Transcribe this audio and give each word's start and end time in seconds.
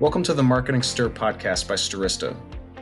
Welcome 0.00 0.22
to 0.22 0.32
the 0.32 0.42
Marketing 0.42 0.82
Stir 0.82 1.10
podcast 1.10 1.68
by 1.68 1.74
Stirista, 1.74 2.34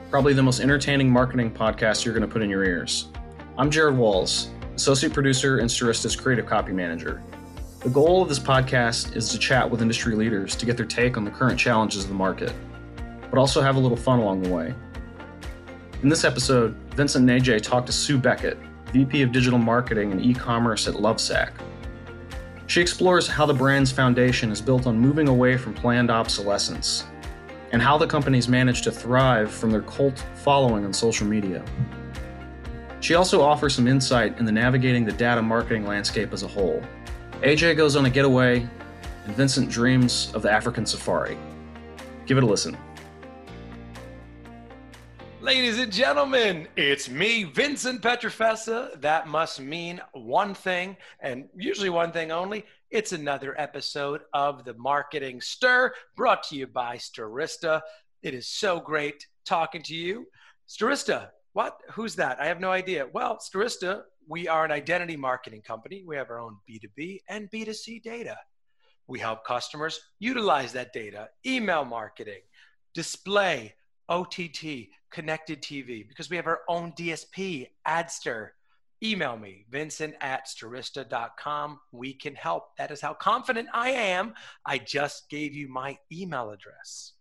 probably 0.08 0.34
the 0.34 0.42
most 0.44 0.60
entertaining 0.60 1.10
marketing 1.10 1.50
podcast 1.50 2.04
you're 2.04 2.14
going 2.14 2.24
to 2.24 2.32
put 2.32 2.42
in 2.42 2.48
your 2.48 2.62
ears. 2.62 3.08
I'm 3.58 3.72
Jared 3.72 3.96
Walls, 3.96 4.50
associate 4.76 5.12
producer 5.12 5.58
and 5.58 5.68
Stirista's 5.68 6.14
creative 6.14 6.46
copy 6.46 6.70
manager. 6.70 7.20
The 7.80 7.90
goal 7.90 8.22
of 8.22 8.28
this 8.28 8.38
podcast 8.38 9.16
is 9.16 9.30
to 9.30 9.38
chat 9.38 9.68
with 9.68 9.82
industry 9.82 10.14
leaders 10.14 10.54
to 10.54 10.64
get 10.64 10.76
their 10.76 10.86
take 10.86 11.16
on 11.16 11.24
the 11.24 11.30
current 11.32 11.58
challenges 11.58 12.04
of 12.04 12.08
the 12.08 12.14
market, 12.14 12.52
but 13.30 13.36
also 13.40 13.60
have 13.62 13.74
a 13.74 13.80
little 13.80 13.96
fun 13.96 14.20
along 14.20 14.42
the 14.42 14.50
way. 14.50 14.72
In 16.04 16.08
this 16.08 16.22
episode, 16.22 16.76
Vincent 16.94 17.28
and 17.28 17.42
AJ 17.42 17.62
talk 17.62 17.84
to 17.86 17.92
Sue 17.92 18.16
Beckett, 18.16 18.58
VP 18.92 19.22
of 19.22 19.32
Digital 19.32 19.58
Marketing 19.58 20.12
and 20.12 20.24
E-commerce 20.24 20.86
at 20.86 20.94
Lovesac. 20.94 21.50
She 22.68 22.82
explores 22.82 23.26
how 23.26 23.46
the 23.46 23.54
brand's 23.54 23.90
foundation 23.90 24.52
is 24.52 24.60
built 24.60 24.86
on 24.86 24.98
moving 24.98 25.26
away 25.26 25.56
from 25.56 25.72
planned 25.72 26.10
obsolescence 26.10 27.04
and 27.72 27.80
how 27.80 27.96
the 27.96 28.06
company's 28.06 28.46
managed 28.46 28.84
to 28.84 28.92
thrive 28.92 29.50
from 29.50 29.70
their 29.70 29.80
cult 29.80 30.22
following 30.34 30.84
on 30.84 30.92
social 30.92 31.26
media. 31.26 31.64
She 33.00 33.14
also 33.14 33.40
offers 33.40 33.74
some 33.74 33.88
insight 33.88 34.38
into 34.38 34.52
navigating 34.52 35.06
the 35.06 35.12
data 35.12 35.40
marketing 35.40 35.86
landscape 35.86 36.34
as 36.34 36.42
a 36.42 36.46
whole. 36.46 36.82
AJ 37.40 37.78
goes 37.78 37.96
on 37.96 38.04
a 38.04 38.10
getaway, 38.10 38.68
and 39.24 39.34
Vincent 39.34 39.70
dreams 39.70 40.30
of 40.34 40.42
the 40.42 40.52
African 40.52 40.84
safari. 40.84 41.38
Give 42.26 42.36
it 42.36 42.44
a 42.44 42.46
listen. 42.46 42.76
Ladies 45.48 45.78
and 45.78 45.90
gentlemen, 45.90 46.68
it's 46.76 47.08
me, 47.08 47.44
Vincent 47.44 48.02
Pietrafesa. 48.02 49.00
That 49.00 49.28
must 49.28 49.62
mean 49.62 49.98
one 50.12 50.52
thing, 50.52 50.94
and 51.20 51.48
usually 51.56 51.88
one 51.88 52.12
thing 52.12 52.30
only. 52.30 52.66
It's 52.90 53.12
another 53.12 53.58
episode 53.58 54.20
of 54.34 54.66
the 54.66 54.74
Marketing 54.74 55.40
Stir 55.40 55.94
brought 56.16 56.42
to 56.48 56.54
you 56.54 56.66
by 56.66 56.98
Stirista. 56.98 57.80
It 58.22 58.34
is 58.34 58.46
so 58.46 58.78
great 58.78 59.26
talking 59.46 59.80
to 59.84 59.94
you. 59.94 60.26
Stirista, 60.68 61.30
what? 61.54 61.80
Who's 61.92 62.14
that? 62.16 62.38
I 62.38 62.44
have 62.44 62.60
no 62.60 62.70
idea. 62.70 63.06
Well, 63.14 63.38
Stirista, 63.38 64.02
we 64.28 64.48
are 64.48 64.66
an 64.66 64.70
identity 64.70 65.16
marketing 65.16 65.62
company. 65.62 66.04
We 66.06 66.16
have 66.16 66.28
our 66.28 66.40
own 66.40 66.58
B2B 66.68 67.20
and 67.26 67.50
B2C 67.50 68.02
data. 68.02 68.36
We 69.06 69.18
help 69.18 69.46
customers 69.46 69.98
utilize 70.18 70.74
that 70.74 70.92
data, 70.92 71.30
email 71.46 71.86
marketing, 71.86 72.42
display, 72.92 73.76
OTT, 74.10 74.88
connected 75.10 75.62
TV, 75.62 76.06
because 76.06 76.30
we 76.30 76.36
have 76.36 76.46
our 76.46 76.60
own 76.68 76.92
DSP, 76.92 77.68
Adster. 77.84 78.54
Email 79.02 79.36
me, 79.36 79.64
vincent 79.70 80.14
at 80.20 80.48
stirista.com. 80.48 81.78
We 81.92 82.14
can 82.14 82.34
help. 82.34 82.76
That 82.78 82.90
is 82.90 83.00
how 83.00 83.14
confident 83.14 83.68
I 83.72 83.90
am. 83.90 84.34
I 84.66 84.78
just 84.78 85.30
gave 85.30 85.54
you 85.54 85.68
my 85.68 85.98
email 86.10 86.50
address. 86.50 87.12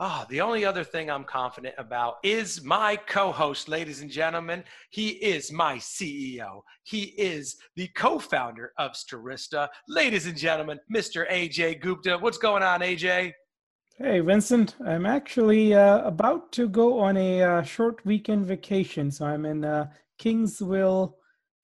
Ah, 0.00 0.22
oh, 0.22 0.26
the 0.30 0.40
only 0.40 0.64
other 0.64 0.84
thing 0.84 1.10
I'm 1.10 1.24
confident 1.24 1.74
about 1.76 2.18
is 2.22 2.62
my 2.62 2.94
co 2.94 3.32
host, 3.32 3.68
ladies 3.68 4.00
and 4.00 4.08
gentlemen. 4.08 4.62
He 4.90 5.08
is 5.08 5.50
my 5.50 5.78
CEO. 5.78 6.62
He 6.84 7.02
is 7.18 7.56
the 7.74 7.88
co 7.88 8.20
founder 8.20 8.72
of 8.78 8.92
Stirista. 8.92 9.68
Ladies 9.88 10.26
and 10.26 10.36
gentlemen, 10.36 10.78
Mr. 10.94 11.28
AJ 11.28 11.80
Gupta. 11.80 12.16
What's 12.16 12.38
going 12.38 12.62
on, 12.62 12.78
AJ? 12.80 13.32
Hey, 14.00 14.20
Vincent. 14.20 14.76
I'm 14.86 15.06
actually 15.06 15.74
uh, 15.74 16.02
about 16.06 16.52
to 16.52 16.68
go 16.68 17.00
on 17.00 17.16
a 17.16 17.42
uh, 17.42 17.62
short 17.62 18.06
weekend 18.06 18.46
vacation. 18.46 19.10
So 19.10 19.26
I'm 19.26 19.44
in 19.44 19.64
uh, 19.64 19.88
Kingsville, 20.20 21.14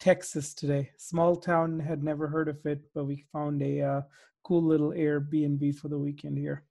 Texas 0.01 0.53
today. 0.53 0.91
Small 0.97 1.37
town, 1.37 1.79
had 1.79 2.03
never 2.03 2.27
heard 2.27 2.49
of 2.49 2.59
it, 2.67 2.81
but 2.93 3.05
we 3.05 3.25
found 3.33 3.63
a 3.63 3.83
uh, 3.83 4.01
cool 4.43 4.65
little 4.65 4.91
Airbnb 4.91 5.77
for 5.77 5.87
the 5.87 5.97
weekend 5.97 6.37
here. 6.37 6.65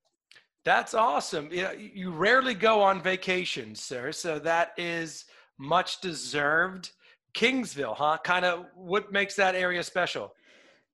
That's 0.65 0.93
awesome. 0.93 1.47
You, 1.49 1.61
know, 1.63 1.71
you 1.71 2.11
rarely 2.11 2.55
go 2.55 2.81
on 2.81 3.01
vacation, 3.01 3.73
sir. 3.73 4.11
So 4.11 4.39
that 4.39 4.73
is 4.75 5.23
much 5.57 6.01
deserved. 6.01 6.91
Kingsville, 7.33 7.95
huh? 7.95 8.17
Kind 8.25 8.43
of 8.43 8.65
what 8.75 9.13
makes 9.13 9.35
that 9.35 9.55
area 9.55 9.81
special? 9.81 10.33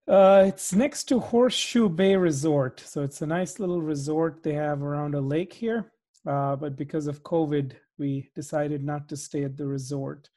Uh, 0.10 0.46
it's 0.48 0.74
next 0.74 1.04
to 1.04 1.20
Horseshoe 1.20 1.88
Bay 1.88 2.16
Resort. 2.16 2.80
So 2.84 3.04
it's 3.04 3.22
a 3.22 3.28
nice 3.28 3.60
little 3.60 3.80
resort 3.80 4.42
they 4.42 4.54
have 4.54 4.82
around 4.82 5.14
a 5.14 5.22
lake 5.22 5.54
here. 5.54 5.92
Uh, 6.26 6.56
but 6.56 6.76
because 6.76 7.06
of 7.06 7.22
COVID, 7.22 7.74
we 8.00 8.32
decided 8.34 8.84
not 8.84 9.08
to 9.10 9.16
stay 9.16 9.44
at 9.44 9.56
the 9.56 9.68
resort. 9.68 10.28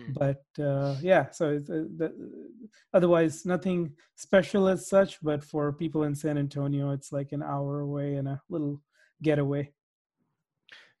Mm. 0.00 0.14
But 0.14 0.62
uh, 0.62 0.94
yeah, 1.02 1.30
so 1.30 1.56
uh, 1.56 1.58
the, 1.96 2.14
otherwise, 2.94 3.44
nothing 3.44 3.94
special 4.14 4.68
as 4.68 4.88
such. 4.88 5.20
But 5.20 5.42
for 5.42 5.72
people 5.72 6.04
in 6.04 6.14
San 6.14 6.38
Antonio, 6.38 6.92
it's 6.92 7.10
like 7.10 7.32
an 7.32 7.42
hour 7.42 7.80
away 7.80 8.14
and 8.14 8.28
a 8.28 8.40
little 8.48 8.80
getaway. 9.22 9.72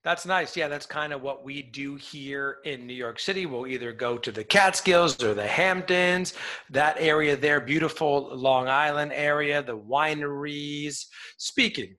That's 0.06 0.24
nice. 0.24 0.56
Yeah, 0.56 0.68
that's 0.68 0.86
kind 0.86 1.12
of 1.12 1.20
what 1.20 1.44
we 1.44 1.62
do 1.62 1.96
here 1.96 2.58
in 2.64 2.86
New 2.86 2.94
York 2.94 3.18
City. 3.18 3.44
We'll 3.44 3.66
either 3.66 3.92
go 3.92 4.16
to 4.16 4.30
the 4.30 4.44
Catskills 4.44 5.20
or 5.20 5.34
the 5.34 5.48
Hamptons, 5.48 6.34
that 6.70 6.94
area 7.00 7.36
there, 7.36 7.60
beautiful 7.60 8.30
Long 8.32 8.68
Island 8.68 9.10
area, 9.12 9.64
the 9.64 9.76
wineries. 9.76 11.06
Speaking 11.38 11.96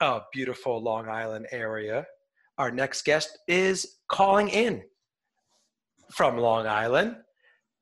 of 0.00 0.22
beautiful 0.32 0.82
Long 0.82 1.08
Island 1.08 1.46
area, 1.52 2.04
our 2.58 2.72
next 2.72 3.04
guest 3.04 3.38
is 3.46 3.98
calling 4.08 4.48
in 4.48 4.82
from 6.10 6.38
Long 6.38 6.66
Island. 6.66 7.18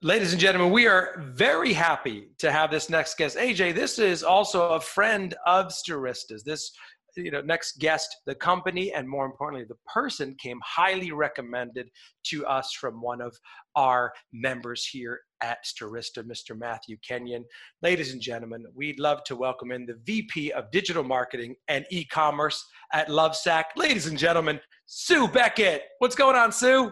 Ladies 0.03 0.33
and 0.33 0.41
gentlemen, 0.41 0.71
we 0.71 0.87
are 0.87 1.33
very 1.35 1.73
happy 1.73 2.29
to 2.41 2.53
have 2.53 2.71
this 2.71 2.91
next 2.91 3.17
guest. 3.17 3.39
AJ, 3.39 3.75
this 3.75 3.99
is 3.99 4.23
also 4.23 4.73
a 4.73 4.81
friend 4.81 5.35
of 5.47 5.69
Stirista's. 5.69 6.45
This 6.45 6.71
you 7.17 7.31
know 7.31 7.41
next 7.41 7.79
guest 7.79 8.17
the 8.27 8.35
company 8.35 8.93
and 8.93 9.09
more 9.09 9.27
importantly 9.27 9.67
the 9.69 9.93
person 9.93 10.35
came 10.39 10.59
highly 10.65 11.13
recommended 11.13 11.89
to 12.25 12.45
us 12.47 12.73
from 12.73 13.01
one 13.01 13.21
of 13.21 13.37
our 13.75 14.13
members 14.33 14.87
here 14.87 15.21
at 15.43 15.59
Stirista, 15.65 16.25
Mr. 16.25 16.59
Matthew 16.59 16.97
Kenyon. 17.07 17.45
Ladies 17.83 18.13
and 18.13 18.23
gentlemen, 18.23 18.65
we'd 18.75 18.99
love 18.99 19.23
to 19.25 19.37
welcome 19.37 19.71
in 19.71 19.85
the 19.85 19.99
VP 20.05 20.53
of 20.53 20.71
Digital 20.71 21.05
Marketing 21.05 21.55
and 21.69 21.85
E-commerce 21.91 22.65
at 22.93 23.09
Lovesac. 23.09 23.65
Ladies 23.77 24.07
and 24.07 24.19
gentlemen, 24.19 24.59
Sue 24.87 25.29
Beckett. 25.29 25.83
What's 25.99 26.17
going 26.17 26.37
on, 26.37 26.53
Sue? 26.53 26.91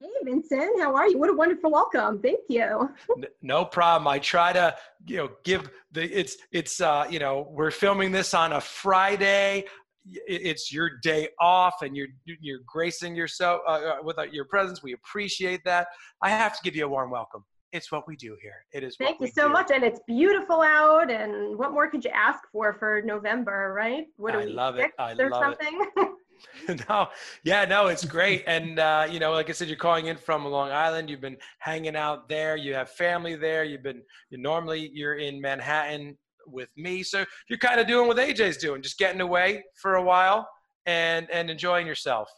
Hey, 0.00 0.08
Vincent, 0.24 0.78
how 0.80 0.94
are 0.94 1.08
you? 1.08 1.18
What 1.18 1.30
a 1.30 1.32
wonderful 1.32 1.70
welcome. 1.70 2.20
Thank 2.20 2.40
you. 2.48 2.90
no 3.42 3.64
problem. 3.64 4.06
I 4.06 4.18
try 4.18 4.52
to, 4.52 4.74
you 5.06 5.16
know, 5.16 5.30
give 5.42 5.70
the, 5.92 6.04
it's, 6.04 6.36
it's, 6.52 6.82
uh, 6.82 7.06
you 7.08 7.18
know, 7.18 7.48
we're 7.50 7.70
filming 7.70 8.12
this 8.12 8.34
on 8.34 8.52
a 8.52 8.60
Friday. 8.60 9.64
It's 10.04 10.70
your 10.70 10.98
day 11.02 11.28
off 11.40 11.80
and 11.80 11.96
you're, 11.96 12.08
you're 12.24 12.60
gracing 12.66 13.16
yourself 13.16 13.62
uh, 13.66 13.70
uh 13.70 13.96
with 14.02 14.18
uh, 14.18 14.24
your 14.24 14.44
presence. 14.44 14.82
We 14.82 14.92
appreciate 14.92 15.64
that. 15.64 15.88
I 16.22 16.28
have 16.28 16.52
to 16.56 16.58
give 16.62 16.76
you 16.76 16.84
a 16.84 16.88
warm 16.88 17.10
welcome. 17.10 17.42
It's 17.72 17.90
what 17.90 18.06
we 18.06 18.16
do 18.16 18.36
here. 18.42 18.64
It 18.72 18.84
is. 18.84 18.96
Thank 18.96 19.20
you 19.20 19.28
so 19.28 19.48
do. 19.48 19.52
much. 19.54 19.70
And 19.70 19.82
it's 19.82 20.00
beautiful 20.06 20.60
out. 20.60 21.10
And 21.10 21.58
what 21.58 21.72
more 21.72 21.90
could 21.90 22.04
you 22.04 22.10
ask 22.10 22.40
for 22.52 22.74
for 22.74 23.02
November, 23.04 23.72
right? 23.74 24.04
What 24.16 24.36
I 24.36 24.44
love 24.44 24.78
it. 24.78 24.92
I 24.98 25.14
love 25.14 25.56
something? 25.58 25.86
it. 25.96 26.08
no, 26.88 27.08
yeah, 27.44 27.64
no, 27.64 27.86
it's 27.86 28.04
great. 28.04 28.44
And, 28.46 28.78
uh, 28.78 29.06
you 29.10 29.18
know, 29.18 29.32
like 29.32 29.48
I 29.48 29.52
said, 29.52 29.68
you're 29.68 29.76
calling 29.76 30.06
in 30.06 30.16
from 30.16 30.44
Long 30.44 30.70
Island. 30.70 31.10
You've 31.10 31.20
been 31.20 31.36
hanging 31.58 31.96
out 31.96 32.28
there. 32.28 32.56
You 32.56 32.74
have 32.74 32.90
family 32.90 33.36
there. 33.36 33.64
You've 33.64 33.82
been, 33.82 34.02
you 34.30 34.38
normally 34.38 34.90
you're 34.92 35.16
in 35.16 35.40
Manhattan 35.40 36.16
with 36.46 36.68
me. 36.76 37.02
So 37.02 37.24
you're 37.48 37.58
kind 37.58 37.80
of 37.80 37.86
doing 37.86 38.06
what 38.08 38.16
AJ's 38.16 38.56
doing, 38.56 38.82
just 38.82 38.98
getting 38.98 39.20
away 39.20 39.64
for 39.80 39.96
a 39.96 40.02
while 40.02 40.48
and, 40.86 41.28
and 41.30 41.50
enjoying 41.50 41.86
yourself. 41.86 42.28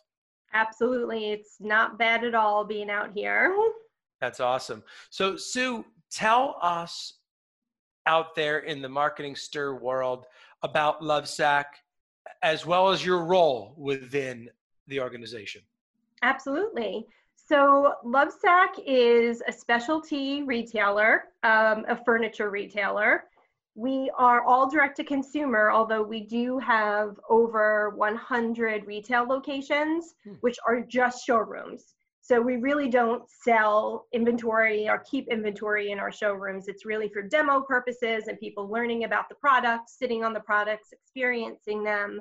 Absolutely. 0.55 1.31
It's 1.31 1.57
not 1.61 1.99
bad 1.99 2.25
at 2.25 2.35
all 2.35 2.65
being 2.65 2.91
out 2.91 3.11
here. 3.15 3.55
That's 4.21 4.41
awesome. 4.41 4.83
So 5.11 5.37
Sue, 5.37 5.85
tell 6.11 6.57
us 6.63 7.15
out 8.07 8.35
there 8.35 8.61
in 8.61 8.81
the 8.81 8.89
marketing 8.89 9.37
stir 9.37 9.75
world 9.75 10.25
about 10.63 11.03
Lovesac 11.03 11.65
as 12.43 12.67
well 12.67 12.91
as 12.91 13.05
your 13.05 13.25
role 13.25 13.75
within 13.77 14.49
the 14.87 15.01
organization. 15.01 15.63
Absolutely. 16.23 17.07
So, 17.35 17.95
Lovesac 18.05 18.79
is 18.87 19.43
a 19.47 19.53
specialty 19.53 20.43
retailer, 20.43 21.25
um, 21.43 21.85
a 21.89 21.97
furniture 22.05 22.51
retailer. 22.51 23.25
We 23.75 24.11
are 24.19 24.45
all 24.45 24.69
direct 24.69 24.97
to 24.97 25.05
consumer, 25.05 25.71
although 25.71 26.03
we 26.03 26.21
do 26.21 26.59
have 26.59 27.19
over 27.31 27.91
100 27.91 28.87
retail 28.87 29.25
locations, 29.25 30.15
hmm. 30.25 30.33
which 30.41 30.59
are 30.67 30.81
just 30.81 31.25
showrooms. 31.25 31.95
So 32.29 32.43
we 32.43 32.57
really 32.57 32.91
don't 32.91 33.23
sell 33.31 34.07
inventory 34.13 34.87
or 34.87 34.99
keep 34.99 35.29
inventory 35.29 35.93
in 35.93 35.99
our 35.99 36.13
showrooms. 36.13 36.69
It's 36.69 36.85
really 36.85 37.09
for 37.09 37.23
demo 37.23 37.63
purposes 37.63 38.25
and 38.29 38.39
people 38.39 38.71
learning 38.71 39.05
about 39.05 39.31
the 39.31 39.35
products, 39.37 39.97
sitting 39.99 40.23
on 40.23 40.35
the 40.35 40.41
products, 40.41 40.91
experiencing 40.93 41.83
them. 41.83 42.21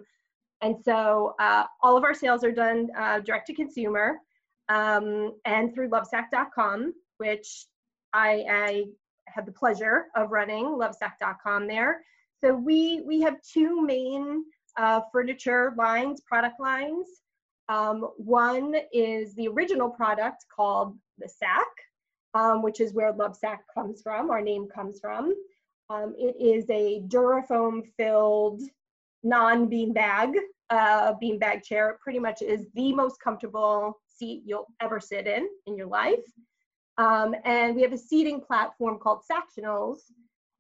And 0.61 0.77
so 0.81 1.35
uh, 1.41 1.65
all 1.83 1.97
of 1.97 2.05
our 2.05 2.13
sales 2.13 2.45
are 2.45 2.53
done 2.53 2.87
uh, 2.97 3.19
direct 3.19 3.47
to 3.47 3.53
consumer 3.53 4.19
um, 4.69 5.33
and 5.43 5.73
through 5.73 5.89
lovesac.com, 5.89 6.93
which 7.17 7.65
I, 8.13 8.45
I 8.49 8.83
had 9.27 9.45
the 9.45 9.51
pleasure 9.51 10.05
of 10.15 10.31
running 10.31 10.67
lovesac.com 10.67 11.67
there. 11.67 12.01
So 12.41 12.53
we 12.53 13.01
we 13.05 13.19
have 13.21 13.41
two 13.41 13.81
main 13.81 14.45
uh, 14.77 15.01
furniture 15.11 15.73
lines, 15.77 16.21
product 16.21 16.61
lines. 16.61 17.07
Um, 17.69 18.09
one 18.17 18.75
is 18.93 19.33
the 19.35 19.47
original 19.47 19.89
product 19.89 20.45
called 20.53 20.97
the 21.17 21.27
Sac, 21.27 21.67
um, 22.33 22.61
which 22.61 22.79
is 22.79 22.93
where 22.93 23.13
Lovesac 23.13 23.59
comes 23.73 24.01
from, 24.01 24.29
our 24.29 24.41
name 24.41 24.67
comes 24.73 24.99
from. 24.99 25.33
Um, 25.89 26.13
it 26.17 26.35
is 26.39 26.69
a 26.69 27.01
Durafoam 27.07 27.85
filled 27.97 28.61
non 29.23 29.69
beanbag 29.69 30.35
uh, 30.69 31.13
beanbag 31.21 31.63
chair. 31.63 31.91
It 31.91 31.99
pretty 31.99 32.19
much 32.19 32.41
is 32.41 32.65
the 32.75 32.93
most 32.93 33.19
comfortable 33.21 33.99
seat 34.07 34.43
you'll 34.45 34.67
ever 34.81 34.99
sit 34.99 35.27
in 35.27 35.47
in 35.65 35.77
your 35.77 35.87
life. 35.87 36.25
Um, 36.97 37.35
and 37.45 37.75
we 37.75 37.83
have 37.83 37.93
a 37.93 37.97
seating 37.97 38.41
platform 38.41 38.97
called 38.99 39.21
Sactionals, 39.29 39.99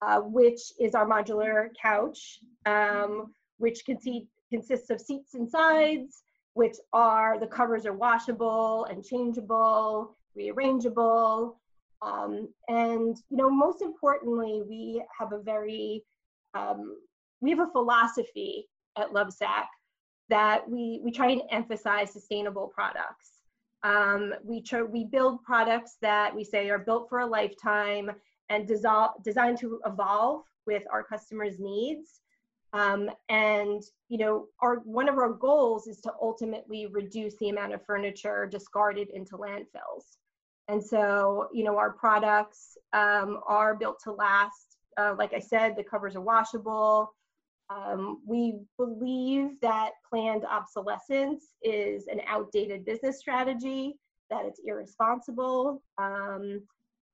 uh, 0.01 0.21
which 0.21 0.61
is 0.79 0.93
our 0.93 1.07
modular 1.07 1.69
couch, 1.81 2.39
um, 2.65 3.33
which 3.57 3.83
consists 3.85 4.89
of 4.89 5.01
seats 5.01 5.33
and 5.33 5.49
sides, 5.49 6.21
which 6.57 6.77
are 6.91 7.39
the 7.39 7.45
covers 7.45 7.85
are 7.85 7.93
washable 7.93 8.85
and 8.85 9.05
changeable, 9.05 10.17
rearrangeable. 10.35 11.53
Um, 12.01 12.49
and 12.67 13.15
you 13.29 13.37
know, 13.37 13.49
most 13.49 13.83
importantly, 13.83 14.63
we 14.67 15.03
have 15.19 15.33
a 15.33 15.39
very 15.39 16.03
um, 16.55 16.97
we 17.41 17.51
have 17.51 17.59
a 17.59 17.71
philosophy 17.71 18.67
at 18.97 19.11
Lovesac 19.11 19.67
that 20.29 20.67
we 20.67 20.99
we 21.03 21.11
try 21.11 21.29
and 21.29 21.43
emphasize 21.51 22.11
sustainable 22.11 22.67
products. 22.73 23.33
Um, 23.83 24.33
we 24.43 24.63
try, 24.63 24.81
we 24.81 25.05
build 25.05 25.43
products 25.43 25.97
that 26.01 26.35
we 26.35 26.43
say 26.43 26.71
are 26.71 26.79
built 26.79 27.07
for 27.07 27.19
a 27.19 27.25
lifetime 27.27 28.09
and 28.49 28.67
desi- 28.67 29.23
designed 29.23 29.59
to 29.59 29.79
evolve 29.85 30.41
with 30.65 30.81
our 30.91 31.03
customers' 31.03 31.59
needs. 31.59 32.21
Um, 32.73 33.09
and 33.29 33.81
you 34.09 34.17
know, 34.17 34.47
our 34.61 34.77
one 34.77 35.09
of 35.09 35.17
our 35.17 35.33
goals 35.33 35.87
is 35.87 35.99
to 36.01 36.13
ultimately 36.21 36.85
reduce 36.87 37.35
the 37.37 37.49
amount 37.49 37.73
of 37.73 37.85
furniture 37.85 38.45
discarded 38.45 39.09
into 39.09 39.37
landfills. 39.37 40.17
And 40.67 40.83
so, 40.83 41.47
you 41.53 41.63
know, 41.63 41.77
our 41.77 41.91
products 41.91 42.77
um, 42.93 43.39
are 43.47 43.75
built 43.75 43.99
to 44.03 44.11
last. 44.11 44.77
Uh, 44.97 45.15
like 45.17 45.33
I 45.33 45.39
said, 45.39 45.75
the 45.75 45.83
covers 45.83 46.15
are 46.15 46.21
washable. 46.21 47.13
Um, 47.69 48.21
we 48.25 48.59
believe 48.77 49.59
that 49.61 49.91
planned 50.09 50.45
obsolescence 50.45 51.53
is 51.61 52.07
an 52.07 52.21
outdated 52.27 52.85
business 52.85 53.19
strategy, 53.19 53.95
that 54.29 54.45
it's 54.45 54.61
irresponsible. 54.65 55.81
Um, 55.97 56.61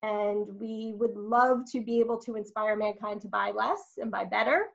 and 0.03 0.47
we 0.59 0.93
would 0.97 1.15
love 1.15 1.61
to 1.71 1.81
be 1.81 1.99
able 1.99 2.17
to 2.19 2.35
inspire 2.35 2.75
mankind 2.75 3.21
to 3.21 3.27
buy 3.27 3.51
less 3.51 3.93
and 3.97 4.11
buy 4.11 4.25
better. 4.25 4.67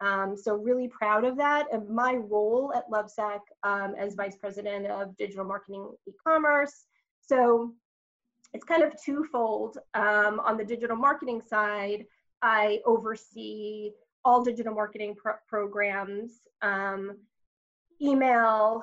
Um, 0.00 0.36
so 0.36 0.56
really 0.56 0.88
proud 0.88 1.24
of 1.24 1.36
that. 1.36 1.66
And 1.72 1.88
my 1.88 2.14
role 2.14 2.72
at 2.74 2.90
Lovesac 2.90 3.40
um, 3.62 3.94
as 3.96 4.14
Vice 4.14 4.36
President 4.36 4.86
of 4.86 5.16
Digital 5.16 5.44
Marketing 5.44 5.90
E-Commerce. 6.06 6.84
So 7.20 7.72
it's 8.52 8.64
kind 8.64 8.82
of 8.82 8.92
twofold. 9.02 9.78
Um, 9.94 10.40
on 10.40 10.56
the 10.56 10.64
digital 10.64 10.96
marketing 10.96 11.42
side, 11.46 12.06
I 12.42 12.80
oversee 12.84 13.90
all 14.24 14.42
digital 14.42 14.74
marketing 14.74 15.14
pro 15.16 15.34
programs, 15.48 16.40
um, 16.62 17.18
email, 18.00 18.82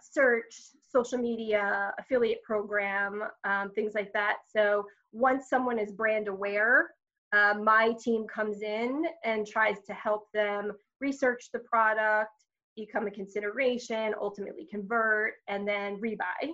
search, 0.00 0.54
social 0.90 1.18
media, 1.18 1.92
affiliate 1.98 2.42
program, 2.42 3.22
um, 3.44 3.70
things 3.70 3.94
like 3.94 4.12
that. 4.12 4.38
So 4.54 4.86
once 5.12 5.48
someone 5.48 5.78
is 5.78 5.92
brand 5.92 6.28
aware, 6.28 6.90
uh, 7.32 7.54
my 7.54 7.94
team 8.02 8.26
comes 8.26 8.62
in 8.62 9.04
and 9.24 9.46
tries 9.46 9.76
to 9.86 9.94
help 9.94 10.30
them 10.32 10.72
research 11.00 11.48
the 11.52 11.58
product, 11.60 12.30
become 12.76 13.06
a 13.06 13.10
consideration, 13.10 14.14
ultimately 14.20 14.66
convert, 14.70 15.34
and 15.48 15.66
then 15.66 16.00
rebuy. 16.00 16.52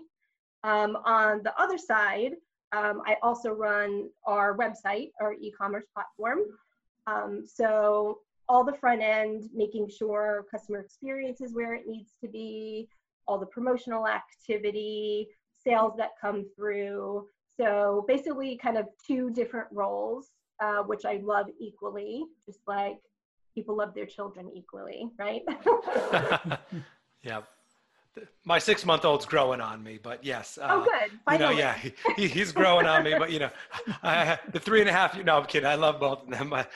Um, 0.64 0.96
on 1.04 1.42
the 1.42 1.54
other 1.60 1.78
side, 1.78 2.32
um, 2.72 3.02
I 3.06 3.16
also 3.22 3.50
run 3.50 4.10
our 4.24 4.56
website, 4.56 5.10
our 5.20 5.34
e-commerce 5.34 5.84
platform. 5.94 6.40
Um, 7.06 7.44
so 7.46 8.18
all 8.48 8.64
the 8.64 8.74
front 8.74 9.02
end, 9.02 9.48
making 9.54 9.88
sure 9.88 10.44
customer 10.50 10.80
experience 10.80 11.40
is 11.40 11.54
where 11.54 11.74
it 11.74 11.86
needs 11.86 12.12
to 12.22 12.28
be, 12.28 12.88
all 13.26 13.38
the 13.38 13.46
promotional 13.46 14.06
activity, 14.06 15.28
sales 15.64 15.94
that 15.98 16.10
come 16.20 16.46
through. 16.56 17.26
So 17.58 18.04
basically 18.06 18.56
kind 18.56 18.76
of 18.76 18.86
two 19.06 19.30
different 19.30 19.68
roles, 19.72 20.30
uh, 20.60 20.82
which 20.82 21.04
I 21.04 21.20
love 21.22 21.46
equally, 21.60 22.24
just 22.46 22.60
like 22.66 22.98
people 23.54 23.76
love 23.76 23.94
their 23.94 24.06
children 24.06 24.50
equally, 24.54 25.10
right? 25.18 25.42
yeah 27.22 27.40
my 28.44 28.58
six 28.58 28.84
month 28.84 29.04
old's 29.04 29.26
growing 29.26 29.60
on 29.60 29.82
me, 29.82 29.98
but 30.02 30.24
yes. 30.24 30.58
Uh, 30.60 30.68
oh, 30.70 30.84
good. 30.84 31.18
Finally. 31.24 31.56
You 31.56 31.56
know, 31.56 31.58
yeah, 31.58 31.76
he, 32.16 32.28
he's 32.28 32.52
growing 32.52 32.86
on 32.86 33.04
me, 33.04 33.14
but 33.18 33.30
you 33.30 33.38
know, 33.38 33.50
I, 34.02 34.38
the 34.52 34.60
three 34.60 34.80
and 34.80 34.88
a 34.88 34.92
half. 34.92 35.14
You 35.14 35.24
know, 35.24 35.38
I'm 35.38 35.46
kidding. 35.46 35.68
I 35.68 35.74
love 35.74 36.00
both 36.00 36.22
of 36.24 36.30
them. 36.30 36.52
I, 36.52 36.66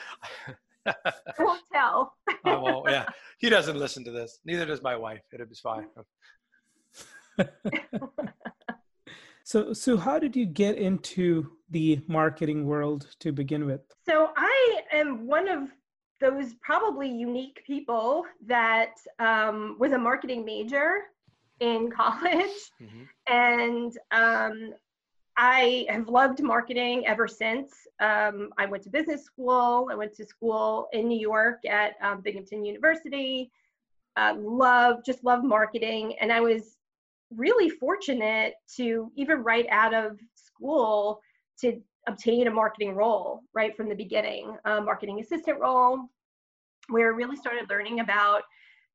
I 0.85 0.93
won't 1.39 1.63
tell. 1.71 2.13
I 2.45 2.55
won't. 2.55 2.89
Yeah, 2.89 3.05
he 3.39 3.49
doesn't 3.49 3.77
listen 3.77 4.03
to 4.05 4.11
this. 4.11 4.39
Neither 4.45 4.65
does 4.65 4.81
my 4.81 4.95
wife. 4.95 5.21
It'll 5.33 5.47
be 5.47 5.55
fine. 5.55 5.87
so, 9.43 9.73
so 9.73 9.97
how 9.97 10.19
did 10.19 10.35
you 10.35 10.45
get 10.45 10.77
into 10.77 11.51
the 11.69 12.01
marketing 12.07 12.65
world 12.65 13.07
to 13.19 13.31
begin 13.31 13.65
with? 13.65 13.81
So, 14.05 14.31
I 14.35 14.81
am 14.91 15.27
one 15.27 15.47
of 15.47 15.69
those 16.21 16.53
probably 16.61 17.09
unique 17.09 17.61
people 17.67 18.23
that 18.45 18.95
um, 19.19 19.75
was 19.79 19.91
a 19.91 19.97
marketing 19.97 20.45
major 20.45 21.01
in 21.59 21.91
college. 21.95 22.71
Mm-hmm. 22.81 23.03
And 23.27 23.97
um, 24.11 24.73
I 25.37 25.85
have 25.89 26.07
loved 26.07 26.41
marketing 26.41 27.07
ever 27.07 27.27
since. 27.27 27.73
Um, 27.99 28.49
I 28.57 28.65
went 28.65 28.83
to 28.83 28.89
business 28.89 29.23
school. 29.23 29.89
I 29.91 29.95
went 29.95 30.13
to 30.15 30.25
school 30.25 30.87
in 30.93 31.07
New 31.07 31.19
York 31.19 31.65
at 31.65 31.93
um, 32.01 32.21
Binghamton 32.21 32.63
University. 32.63 33.51
Uh, 34.15 34.35
love, 34.37 35.03
just 35.03 35.23
love 35.23 35.43
marketing. 35.43 36.15
And 36.19 36.31
I 36.31 36.39
was 36.39 36.77
really 37.35 37.69
fortunate 37.69 38.53
to, 38.75 39.11
even 39.15 39.43
right 39.43 39.67
out 39.69 39.93
of 39.93 40.19
school, 40.35 41.19
to 41.61 41.81
obtain 42.07 42.47
a 42.47 42.51
marketing 42.51 42.95
role 42.95 43.41
right 43.53 43.75
from 43.75 43.89
the 43.89 43.95
beginning, 43.95 44.57
a 44.65 44.81
marketing 44.81 45.19
assistant 45.19 45.59
role, 45.59 45.99
where 46.89 47.13
I 47.13 47.15
really 47.15 47.37
started 47.37 47.69
learning 47.69 47.99
about 47.99 48.43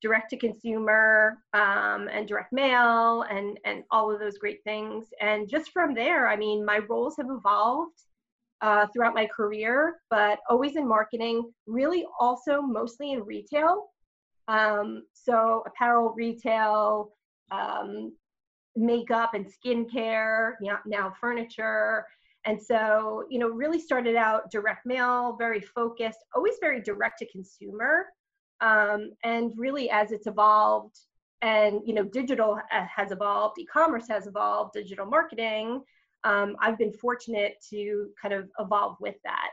direct 0.00 0.30
to 0.30 0.36
consumer 0.36 1.38
um, 1.54 2.08
and 2.12 2.28
direct 2.28 2.52
mail 2.52 3.22
and 3.22 3.58
and 3.64 3.82
all 3.90 4.12
of 4.12 4.20
those 4.20 4.38
great 4.38 4.62
things. 4.64 5.06
And 5.20 5.48
just 5.48 5.72
from 5.72 5.94
there 5.94 6.28
i 6.28 6.36
mean 6.36 6.64
my 6.64 6.78
roles 6.88 7.16
have 7.16 7.28
evolved 7.30 7.98
uh, 8.60 8.86
throughout 8.92 9.14
my 9.14 9.26
career 9.26 10.00
but 10.10 10.40
always 10.50 10.76
in 10.76 10.86
marketing 10.86 11.50
really 11.66 12.04
also 12.20 12.60
mostly 12.60 13.12
in 13.12 13.20
retail. 13.24 13.88
Um, 14.48 15.04
so 15.12 15.62
apparel 15.66 16.14
retail 16.16 17.12
um, 17.50 18.12
makeup 18.78 19.34
and 19.34 19.46
skincare 19.46 20.52
now, 20.60 20.78
now 20.86 21.12
furniture 21.20 22.06
and 22.44 22.60
so 22.60 23.24
you 23.28 23.38
know 23.38 23.48
really 23.48 23.80
started 23.80 24.16
out 24.16 24.50
direct 24.50 24.86
mail 24.86 25.36
very 25.38 25.60
focused 25.60 26.18
always 26.34 26.54
very 26.60 26.80
direct 26.80 27.18
to 27.18 27.26
consumer 27.26 28.06
um, 28.60 29.12
and 29.22 29.52
really, 29.56 29.90
as 29.90 30.12
it's 30.12 30.26
evolved, 30.26 30.98
and 31.42 31.80
you 31.84 31.94
know, 31.94 32.02
digital 32.02 32.58
has 32.70 33.12
evolved, 33.12 33.58
e-commerce 33.58 34.08
has 34.08 34.26
evolved, 34.26 34.72
digital 34.74 35.06
marketing. 35.06 35.82
Um, 36.24 36.56
I've 36.60 36.78
been 36.78 36.92
fortunate 36.92 37.64
to 37.70 38.08
kind 38.20 38.34
of 38.34 38.50
evolve 38.58 38.96
with 39.00 39.14
that. 39.24 39.50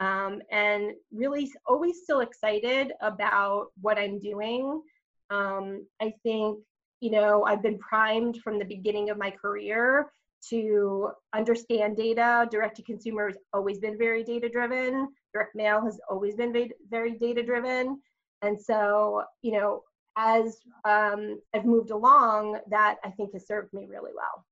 Um, 0.00 0.42
and 0.50 0.92
really 1.12 1.50
always 1.66 2.02
still 2.02 2.20
excited 2.20 2.92
about 3.00 3.68
what 3.80 3.98
I'm 3.98 4.18
doing. 4.18 4.82
Um, 5.30 5.86
I 6.00 6.12
think, 6.22 6.58
you 7.00 7.10
know, 7.10 7.44
I've 7.44 7.62
been 7.62 7.78
primed 7.78 8.38
from 8.38 8.58
the 8.58 8.64
beginning 8.64 9.10
of 9.10 9.18
my 9.18 9.30
career 9.30 10.10
to 10.50 11.10
understand 11.34 11.96
data. 11.96 12.48
Direct 12.50 12.76
to 12.76 12.82
consumer 12.82 13.28
has 13.28 13.38
always 13.52 13.78
been 13.78 13.98
very 13.98 14.22
data 14.24 14.48
driven. 14.48 15.08
Direct 15.32 15.54
mail 15.54 15.82
has 15.84 16.00
always 16.10 16.34
been 16.34 16.70
very 16.88 17.12
data 17.12 17.42
driven. 17.42 18.00
And 18.42 18.60
so, 18.60 19.22
you 19.42 19.52
know, 19.52 19.82
as 20.16 20.58
um, 20.84 21.40
I've 21.54 21.64
moved 21.64 21.90
along, 21.90 22.58
that 22.70 22.96
I 23.04 23.10
think 23.10 23.32
has 23.32 23.46
served 23.46 23.72
me 23.72 23.86
really 23.88 24.12
well. 24.14 24.44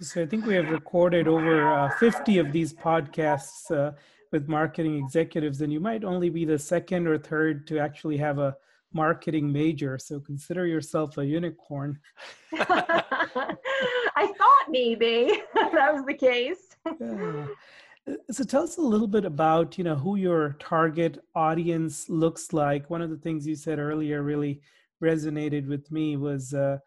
So 0.00 0.22
I 0.22 0.26
think 0.26 0.44
we 0.44 0.54
have 0.54 0.68
recorded 0.68 1.26
over 1.26 1.72
uh, 1.72 1.88
50 1.98 2.38
of 2.38 2.52
these 2.52 2.74
podcasts 2.74 3.70
uh, 3.70 3.92
with 4.30 4.46
marketing 4.46 4.98
executives, 4.98 5.62
and 5.62 5.72
you 5.72 5.80
might 5.80 6.04
only 6.04 6.28
be 6.28 6.44
the 6.44 6.58
second 6.58 7.06
or 7.06 7.16
third 7.16 7.66
to 7.68 7.78
actually 7.78 8.18
have 8.18 8.38
a 8.38 8.56
marketing 8.96 9.52
major. 9.52 9.98
So 9.98 10.18
consider 10.18 10.66
yourself 10.66 11.18
a 11.18 11.24
unicorn. 11.24 12.00
I 14.22 14.26
thought 14.38 14.66
maybe 14.70 15.42
that 15.54 15.94
was 15.94 16.04
the 16.06 16.14
case. 16.14 16.76
yeah. 17.00 17.46
So 18.30 18.44
tell 18.44 18.62
us 18.62 18.78
a 18.78 18.80
little 18.94 19.08
bit 19.08 19.24
about 19.24 19.76
you 19.78 19.84
know 19.84 19.96
who 19.96 20.16
your 20.16 20.56
target 20.58 21.18
audience 21.34 22.08
looks 22.08 22.52
like. 22.52 22.88
One 22.88 23.02
of 23.02 23.10
the 23.10 23.16
things 23.16 23.46
you 23.46 23.56
said 23.56 23.78
earlier 23.78 24.22
really 24.22 24.60
resonated 25.02 25.66
with 25.66 25.90
me 25.90 26.16
was 26.16 26.54
uh, 26.54 26.78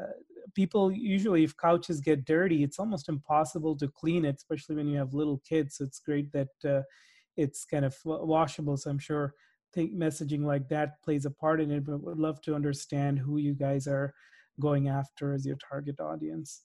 uh, 0.00 0.14
people 0.54 0.90
usually 0.90 1.44
if 1.44 1.56
couches 1.56 2.00
get 2.00 2.24
dirty, 2.24 2.64
it's 2.64 2.78
almost 2.78 3.08
impossible 3.08 3.76
to 3.76 3.88
clean 3.88 4.24
it, 4.24 4.36
especially 4.36 4.76
when 4.76 4.88
you 4.88 4.98
have 4.98 5.14
little 5.14 5.40
kids. 5.48 5.76
So 5.76 5.84
it's 5.84 6.00
great 6.00 6.32
that 6.32 6.54
uh, 6.64 6.82
it's 7.36 7.64
kind 7.64 7.84
of 7.84 7.96
washable. 8.04 8.76
So 8.76 8.90
I'm 8.90 8.98
sure 8.98 9.34
think 9.74 9.94
messaging 9.94 10.44
like 10.44 10.68
that 10.68 11.02
plays 11.02 11.26
a 11.26 11.30
part 11.30 11.60
in 11.60 11.70
it. 11.70 11.84
But 11.84 12.02
would 12.02 12.18
love 12.18 12.40
to 12.42 12.54
understand 12.54 13.18
who 13.18 13.38
you 13.38 13.54
guys 13.54 13.86
are 13.86 14.14
going 14.60 14.88
after 14.88 15.32
as 15.32 15.44
your 15.44 15.56
target 15.56 16.00
audience. 16.00 16.62